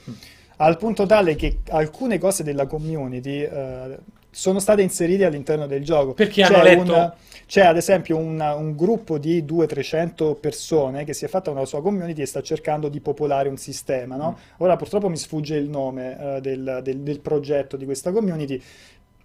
al 0.57 0.77
punto 0.77 1.05
tale 1.05 1.35
che 1.35 1.59
alcune 1.69 2.17
cose 2.17 2.43
della 2.43 2.65
community 2.65 3.41
eh, 3.41 3.97
sono 4.29 4.59
state 4.59 4.81
inserite 4.81 5.23
all'interno 5.25 5.65
del 5.67 5.83
gioco. 5.83 6.13
Perché 6.13 6.41
C'è 6.43 6.53
hanno 6.53 6.63
letto- 6.63 6.93
un- 6.93 7.11
c'è 7.47 7.61
ad 7.61 7.77
esempio 7.77 8.17
un, 8.17 8.39
un 8.39 8.75
gruppo 8.75 9.17
di 9.17 9.43
200-300 9.43 10.33
persone 10.39 11.03
che 11.05 11.13
si 11.13 11.25
è 11.25 11.27
fatta 11.27 11.51
una 11.51 11.63
sua 11.65 11.81
community 11.81 12.21
e 12.21 12.25
sta 12.25 12.41
cercando 12.41 12.89
di 12.89 12.99
popolare 12.99 13.49
un 13.49 13.57
sistema, 13.57 14.15
no? 14.15 14.37
Ora 14.57 14.75
purtroppo 14.77 15.09
mi 15.09 15.17
sfugge 15.17 15.55
il 15.55 15.69
nome 15.69 16.37
eh, 16.37 16.41
del, 16.41 16.79
del- 16.83 16.99
del 17.01 17.19
progetto 17.19 17.77
di 17.77 17.85
questa 17.85 18.11
community, 18.11 18.61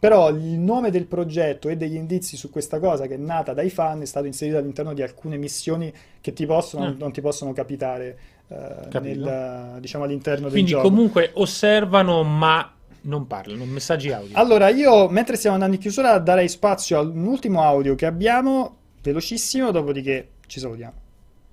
però 0.01 0.31
il 0.31 0.59
nome 0.59 0.91
del 0.91 1.07
progetto 1.07 1.69
e 1.69 1.77
degli 1.77 1.95
indizi 1.95 2.37
su 2.37 2.51
questa 2.51 2.81
cosa 2.81 3.07
che 3.07 3.15
è 3.15 3.19
nata 3.19 3.53
dai 3.55 3.71
fan 3.71 4.01
è 4.01 4.07
stato 4.07 4.27
inserito 4.27 4.57
all'interno 4.59 4.95
di 4.95 5.03
alcune 5.03 5.37
missioni 5.37 5.93
che 6.21 6.33
ti 6.33 6.47
possono, 6.47 6.87
Ah. 6.87 6.95
non 6.99 7.13
ti 7.13 7.21
possono 7.21 7.53
capitare 7.53 8.19
eh, 8.49 8.99
nel, 9.01 9.77
diciamo, 9.79 10.05
all'interno 10.05 10.45
del 10.45 10.53
Quindi 10.53 10.71
gioco. 10.73 10.89
comunque 10.89 11.31
osservano 11.35 12.25
ma 12.25 12.73
non 13.03 13.27
parlano, 13.27 13.65
messaggi 13.67 14.11
audio. 14.11 14.37
Allora, 14.37 14.69
io 14.71 15.09
mentre 15.09 15.37
stiamo 15.37 15.55
andando 15.55 15.77
in 15.77 15.81
chiusura 15.81 16.19
darei 16.19 16.49
spazio 16.49 16.99
all'ultimo 16.99 17.63
audio 17.63 17.95
che 17.95 18.07
abbiamo, 18.07 18.77
velocissimo, 19.03 19.71
dopodiché 19.71 20.31
ci 20.47 20.59
salutiamo. 20.61 20.93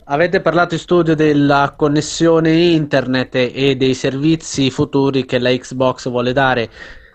Avete 0.10 0.39
parlato 0.41 0.74
in 0.74 0.80
studio 0.80 1.16
della 1.16 1.74
connessione 1.78 2.52
internet 2.54 3.36
e 3.36 3.76
dei 3.76 3.93
servizi 3.93 4.72
futuri 4.72 5.26
che 5.26 5.38
la 5.38 5.50
Xbox 5.50 6.10
vuole 6.10 6.32
dare. 6.32 6.70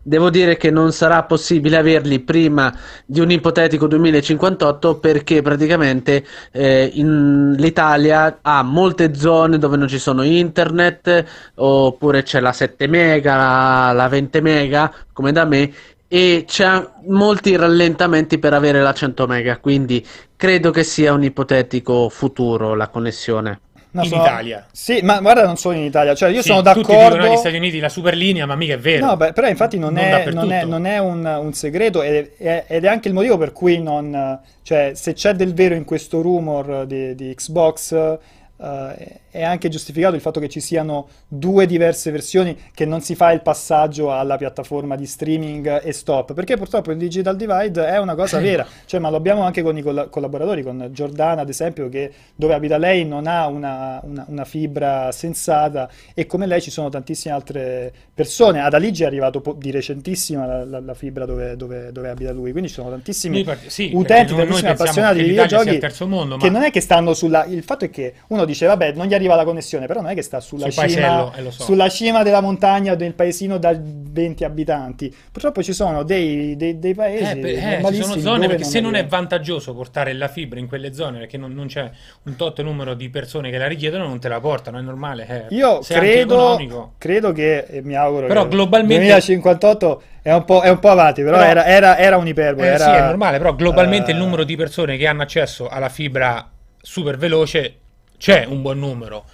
Devo 0.04 0.30
dire 0.30 0.56
che 0.56 0.70
non 0.72 0.90
sarà 0.92 1.22
possibile 1.22 1.76
averli 1.76 2.18
prima 2.18 2.76
di 3.06 3.20
un 3.20 3.30
ipotetico 3.30 3.86
2058 3.86 4.98
perché 4.98 5.42
praticamente 5.42 6.24
eh, 6.50 6.90
l'Italia 6.92 8.38
ha 8.42 8.62
molte 8.64 9.14
zone 9.14 9.58
dove 9.58 9.76
non 9.76 9.86
ci 9.86 10.00
sono 10.00 10.24
internet 10.24 11.52
oppure 11.54 12.24
c'è 12.24 12.40
la 12.40 12.52
7 12.52 12.88
mega, 12.88 13.36
la, 13.36 13.92
la 13.92 14.08
20 14.08 14.40
mega 14.40 14.92
come 15.12 15.30
da 15.30 15.44
me 15.44 15.72
e 16.08 16.44
c'è 16.46 16.84
molti 17.06 17.54
rallentamenti 17.56 18.38
per 18.38 18.54
avere 18.54 18.82
la 18.82 18.92
100 18.92 19.26
mega, 19.26 19.58
quindi 19.58 20.04
credo 20.36 20.70
che 20.70 20.82
sia 20.82 21.12
un 21.12 21.22
ipotetico 21.22 22.08
futuro 22.10 22.74
la 22.74 22.88
connessione. 22.88 23.60
No, 23.94 24.02
In 24.02 24.08
sono- 24.08 24.22
Italia. 24.22 24.66
Sì, 24.72 25.00
ma 25.02 25.20
guarda, 25.20 25.44
non 25.44 25.56
solo 25.56 25.76
in 25.76 25.82
Italia, 25.84 26.14
cioè 26.14 26.30
io 26.30 26.40
Sì, 26.42 26.48
sono 26.48 26.62
Tutti 26.62 26.78
dicono 26.78 26.98
d'accordo. 26.98 27.24
negli 27.26 27.36
Stati 27.36 27.56
Uniti 27.56 27.78
la 27.78 27.88
superlinea, 27.90 28.46
ma 28.46 28.56
mica 28.56 28.74
è 28.74 28.78
vero. 28.78 29.04
No, 29.06 29.16
beh, 29.16 29.32
però 29.32 29.48
infatti 29.48 29.78
non, 29.78 29.92
Non 29.92 30.02
è, 30.04 30.30
non 30.32 30.50
è- 30.52 30.64
non 30.64 30.86
è 30.86 30.98
un, 30.98 31.24
un 31.24 31.52
segreto 31.52 32.02
ed 32.02 32.32
è, 32.38 32.64
ed 32.68 32.84
è 32.84 32.88
anche 32.88 33.08
il 33.08 33.14
motivo 33.14 33.36
per 33.36 33.52
cui 33.52 33.80
non... 33.82 34.38
Cioè, 34.62 34.92
se 34.94 35.12
c'è 35.12 35.34
del 35.34 35.52
vero 35.54 35.74
in 35.74 35.84
questo 35.84 36.22
rumor 36.22 36.86
di, 36.86 37.14
di 37.14 37.34
Xbox, 37.34 37.92
eh, 37.92 39.20
è 39.32 39.42
anche 39.42 39.70
giustificato 39.70 40.14
il 40.14 40.20
fatto 40.20 40.38
che 40.40 40.48
ci 40.50 40.60
siano 40.60 41.08
due 41.26 41.64
diverse 41.64 42.10
versioni, 42.10 42.54
che 42.74 42.84
non 42.84 43.00
si 43.00 43.14
fa 43.14 43.32
il 43.32 43.40
passaggio 43.40 44.12
alla 44.12 44.36
piattaforma 44.36 44.94
di 44.94 45.06
streaming 45.06 45.82
e 45.82 45.92
stop, 45.92 46.34
perché 46.34 46.58
purtroppo 46.58 46.90
il 46.92 46.98
digital 46.98 47.34
divide 47.34 47.86
è 47.86 47.98
una 47.98 48.14
cosa 48.14 48.38
vera, 48.40 48.66
cioè, 48.84 49.00
ma 49.00 49.08
lo 49.08 49.16
abbiamo 49.16 49.42
anche 49.42 49.62
con 49.62 49.74
i 49.78 49.80
colla- 49.80 50.08
collaboratori, 50.08 50.62
con 50.62 50.90
Giordana 50.92 51.40
ad 51.40 51.48
esempio, 51.48 51.88
che 51.88 52.12
dove 52.34 52.52
abita 52.52 52.76
lei 52.76 53.06
non 53.06 53.26
ha 53.26 53.46
una, 53.46 54.00
una- 54.02 54.26
una 54.28 54.44
fibra 54.44 55.10
sensata 55.12 55.88
e 56.12 56.26
come 56.26 56.44
lei 56.46 56.60
ci 56.60 56.70
sono 56.70 56.90
tantissime 56.90 57.32
altre 57.34 57.90
persone. 58.12 58.60
Ad 58.60 58.74
Aligi 58.74 59.02
è 59.02 59.06
arrivato 59.06 59.40
po- 59.40 59.56
di 59.58 59.70
recentissima 59.70 60.44
la, 60.44 60.64
la- 60.66 60.80
la 60.80 60.94
fibra 60.94 61.24
dove, 61.24 61.56
dove- 61.56 61.90
dove 61.90 62.08
abita 62.10 62.32
lui, 62.32 62.50
quindi 62.50 62.68
ci 62.68 62.74
sono 62.74 62.90
tantissimi 62.90 63.44
part- 63.44 63.66
sì, 63.68 63.92
utenti, 63.94 64.34
tantissimi 64.34 64.68
appassionati 64.68 65.16
che 65.16 65.22
di 65.22 65.28
videogiochi 65.30 65.78
mondo, 66.06 66.36
che 66.36 66.50
ma- 66.50 66.58
non 66.58 66.66
è 66.66 66.70
che 66.70 66.80
stanno 66.82 67.14
sulla... 67.14 67.44
Il 67.46 67.62
fatto 67.62 67.86
è 67.86 67.90
che 67.90 68.12
uno 68.28 68.44
dice, 68.44 68.66
vabbè, 68.66 68.92
non 68.92 69.06
gli 69.06 69.14
arriva 69.22 69.34
la 69.36 69.44
connessione, 69.44 69.86
però 69.86 70.00
non 70.00 70.10
è 70.10 70.14
che 70.14 70.22
sta 70.22 70.40
sulla, 70.40 70.70
Sul 70.70 70.72
cima, 70.72 71.06
paesello, 71.26 71.48
eh, 71.48 71.52
so. 71.52 71.62
sulla 71.62 71.88
cima 71.88 72.22
della 72.22 72.40
montagna 72.40 72.94
del 72.94 73.14
paesino 73.14 73.56
da 73.58 73.74
20 73.80 74.44
abitanti. 74.44 75.14
Purtroppo 75.30 75.62
ci 75.62 75.72
sono 75.72 76.02
dei, 76.02 76.56
dei- 76.56 76.78
dei 76.78 76.94
paesi 76.94 77.40
Eh, 77.40 77.80
eh, 77.80 77.92
ci 77.94 78.02
sono 78.02 78.20
zone 78.20 78.46
perché 78.48 78.64
se 78.64 78.80
non 78.80 78.94
è 78.94 79.06
vantaggioso 79.06 79.74
portare 79.74 80.12
la 80.12 80.28
fibra 80.28 80.58
in 80.58 80.66
quelle 80.66 80.92
zone 80.92 81.18
perché 81.20 81.38
non, 81.38 81.52
non 81.54 81.66
c'è 81.66 81.88
un 82.24 82.36
tot 82.36 82.60
numero 82.62 82.94
di 82.94 83.08
persone 83.08 83.50
che 83.50 83.58
la 83.58 83.66
richiedono, 83.68 84.06
non 84.06 84.18
te 84.18 84.28
la 84.28 84.40
portano, 84.40 84.78
è 84.78 84.82
normale. 84.82 85.26
eh. 85.48 85.54
Io 85.54 85.78
credo, 85.80 86.92
credo 86.98 87.32
che, 87.32 87.64
e 87.68 87.82
mi 87.82 87.94
auguro 87.94 88.26
Però 88.26 88.46
globalmente- 88.48 89.04
2058 89.06 90.02
è 90.22 90.32
un 90.32 90.44
po', 90.44 90.60
è 90.60 90.68
un 90.68 90.78
po' 90.78 90.88
avanti, 90.90 91.22
però, 91.22 91.36
Però- 91.36 91.48
era, 91.48 91.64
era, 91.66 91.98
era 91.98 92.16
un'iperbole. 92.16 92.66
Eh, 92.66 92.70
era, 92.74 92.84
sì, 92.84 92.90
è 92.90 93.00
normale, 93.00 93.38
però 93.38 93.54
globalmente 93.54 94.10
eh, 94.10 94.14
il 94.14 94.20
numero 94.20 94.44
di 94.44 94.56
persone 94.56 94.96
che 94.96 95.06
hanno 95.06 95.22
accesso 95.22 95.68
alla 95.68 95.88
fibra 95.88 96.48
super 96.80 97.16
veloce 97.16 97.76
c'è 98.22 98.44
un 98.44 98.62
buon 98.62 98.78
numero. 98.78 99.24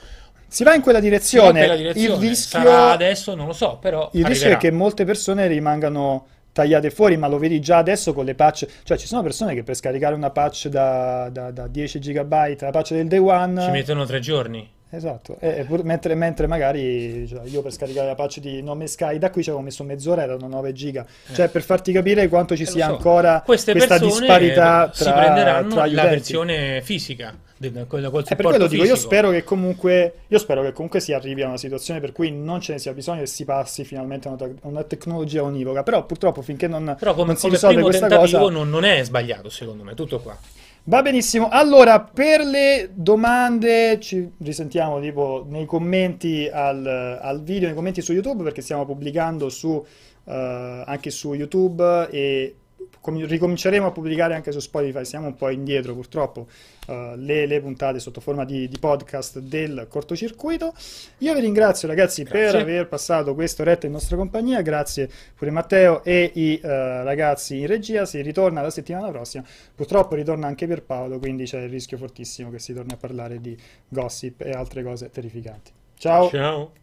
Si 0.49 0.64
va 0.64 0.74
in 0.74 0.80
quella 0.80 0.99
Sì, 0.99 1.05
in 1.05 1.11
direzione. 1.11 1.59
quella 1.59 1.76
direzione. 1.76 2.14
Il 2.14 2.28
rischio, 2.30 2.59
Sarà 2.61 2.91
adesso, 2.93 3.34
non 3.34 3.47
lo 3.47 3.53
so, 3.53 3.76
però 3.78 4.09
il 4.14 4.24
rischio 4.24 4.49
è 4.49 4.53
arriverà. 4.53 4.57
che 4.59 4.70
molte 4.70 5.05
persone 5.05 5.47
rimangano 5.47 6.26
tagliate 6.53 6.91
fuori, 6.91 7.18
ma 7.18 7.28
lo 7.28 7.36
vedi 7.39 7.61
già 7.61 7.76
adesso 7.76 8.14
con 8.14 8.24
le 8.24 8.34
patch. 8.34 8.66
Cioè, 8.84 8.97
ci 8.97 9.07
sono 9.07 9.22
persone 9.22 9.55
che 9.55 9.62
per 9.62 9.74
scaricare 9.74 10.14
una 10.14 10.30
patch 10.30 10.68
da, 10.68 11.28
da- 11.30 11.51
da 11.51 11.66
10 11.68 11.99
GB, 11.99 12.32
la 12.61 12.70
patch 12.70 12.95
del 12.95 13.07
day 13.09 13.18
one. 13.18 13.61
ci 13.62 13.70
mettono 13.70 14.07
tre 14.07 14.20
giorni. 14.20 14.68
Esatto, 14.91 15.36
e- 15.39 15.66
pur- 15.68 15.82
mentre, 15.84 16.14
mentre 16.14 16.47
magari 16.47 17.26
cioè, 17.28 17.43
io 17.45 17.61
per 17.61 17.72
scaricare 17.72 18.07
la 18.07 18.14
patch 18.14 18.39
di 18.41 18.62
Nome 18.62 18.86
Sky 18.86 19.18
da 19.18 19.28
qui 19.30 19.43
ci 19.43 19.51
avevo 19.51 19.62
messo 19.62 19.84
mezz'ora, 19.84 20.22
erano 20.22 20.49
9 20.49 20.72
giga. 20.72 21.05
Cioè, 21.34 21.49
per 21.51 21.61
farti 21.61 21.93
capire 21.93 22.26
quanto 22.28 22.57
ci 22.57 22.62
Eh, 22.62 22.66
sia 22.66 22.86
so. 22.86 22.93
ancora 22.93 23.43
Queste 23.45 23.72
questa 23.72 23.99
disparità 23.99 24.89
eh, 24.91 24.95
si 24.95 25.03
tra, 25.05 25.12
prenderanno 25.12 25.68
tra 25.74 25.84
la 25.84 25.91
utenti. 25.93 26.09
versione 26.09 26.80
fisica 26.82 27.34
del, 27.59 27.86
col, 27.88 28.09
col 28.11 28.24
Eh, 28.28 28.36
per 28.36 28.46
quello 28.46 28.66
dico, 28.66 28.84
io 28.84 28.96
spero 28.96 29.30
che 29.30 29.42
comunque 29.42 30.14
io 30.28 30.38
spero 30.38 30.62
che 30.62 30.72
comunque 30.72 31.00
si 31.00 31.12
arrivi 31.12 31.42
a 31.42 31.48
una 31.48 31.56
situazione 31.56 32.00
per 32.00 32.12
cui 32.12 32.30
non 32.30 32.61
ce 32.61 32.72
ne 32.72 32.78
sia 32.78 32.92
bisogno 32.92 33.22
e 33.22 33.26
si 33.26 33.44
passi 33.44 33.84
finalmente 33.84 34.28
a 34.28 34.32
una, 34.32 34.46
te- 34.46 34.54
una 34.62 34.84
tecnologia 34.84 35.42
univoca. 35.42 35.82
Però 35.82 36.06
purtroppo 36.06 36.40
finché 36.40 36.68
non, 36.68 36.94
Però 36.98 37.14
come, 37.14 37.26
non 37.26 37.36
si 37.36 37.42
come 37.42 37.54
risolve 37.54 37.82
questa 37.82 38.16
cosa, 38.16 38.38
non, 38.48 38.70
non 38.70 38.84
è 38.84 39.02
sbagliato, 39.02 39.50
secondo 39.50 39.82
me, 39.82 39.94
tutto 39.94 40.20
qua. 40.20 40.38
Va 40.84 41.02
benissimo. 41.02 41.48
Allora, 41.50 42.00
per 42.00 42.40
le 42.40 42.90
domande 42.94 43.98
ci 44.00 44.30
risentiamo 44.38 45.00
tipo 45.00 45.44
nei 45.46 45.66
commenti 45.66 46.48
al, 46.50 46.86
al 47.20 47.42
video, 47.42 47.66
nei 47.66 47.74
commenti 47.74 48.00
su 48.00 48.12
YouTube, 48.12 48.42
perché 48.42 48.62
stiamo 48.62 48.86
pubblicando 48.86 49.50
su, 49.50 49.84
eh, 50.24 50.82
anche 50.86 51.11
su 51.11 51.34
YouTube 51.34 52.09
e 52.11 52.54
com- 53.00 53.22
ricominceremo 53.22 53.86
a 53.86 53.90
pubblicare 53.90 54.34
anche 54.34 54.50
su 54.50 54.61
Spotify. 54.61 55.04
Siamo 55.04 55.26
un 55.26 55.34
po' 55.34 55.50
indietro 55.50 55.92
purtroppo 55.92 56.46
eh, 56.89 57.12
le, 57.16 57.47
le 57.47 57.61
puntate 57.61 58.01
sotto 58.01 58.20
forma 58.20 58.45
di, 58.45 58.66
di 58.68 58.78
podcast 58.78 59.39
del 59.41 59.86
cortocircuito. 59.89 60.72
Io 61.18 61.34
vi 61.34 61.41
ringrazio 61.41 61.86
ragazzi 61.86 62.24
per 62.24 62.51
Grazie. 62.51 62.61
aver 62.61 62.89
passato 62.89 63.34
quest'oretta 63.34 63.86
in 63.86 63.93
nostra 63.93 64.16
compagnia. 64.16 64.62
Grazie 64.62 65.09
pure 65.34 65.51
Matteo 65.51 66.03
e 66.03 66.30
i 66.34 66.61
eh, 66.62 67.03
ragazzi 67.03 67.61
in 67.61 67.66
regia. 67.66 68.05
Si 68.07 68.20
ritorna 68.22 68.62
la 68.62 68.70
settimana 68.70 69.11
prossima. 69.11 69.45
Purtroppo 69.74 70.14
ritorna 70.14 70.47
anche 70.47 70.66
Pierpaolo, 70.66 71.18
quindi 71.18 71.45
c'è 71.45 71.61
il 71.61 71.68
rischio 71.68 71.99
fortissimo 71.99 72.51
che 72.51 72.59
si 72.59 72.72
torni 72.72 72.93
a 72.93 72.97
parlare 72.97 73.41
di 73.41 73.57
gossip 73.89 74.41
e 74.41 74.51
altre 74.51 74.82
cose 74.82 75.11
terrificanti. 75.11 75.70
Ciao. 75.99 76.28
Ciao. 76.30 76.77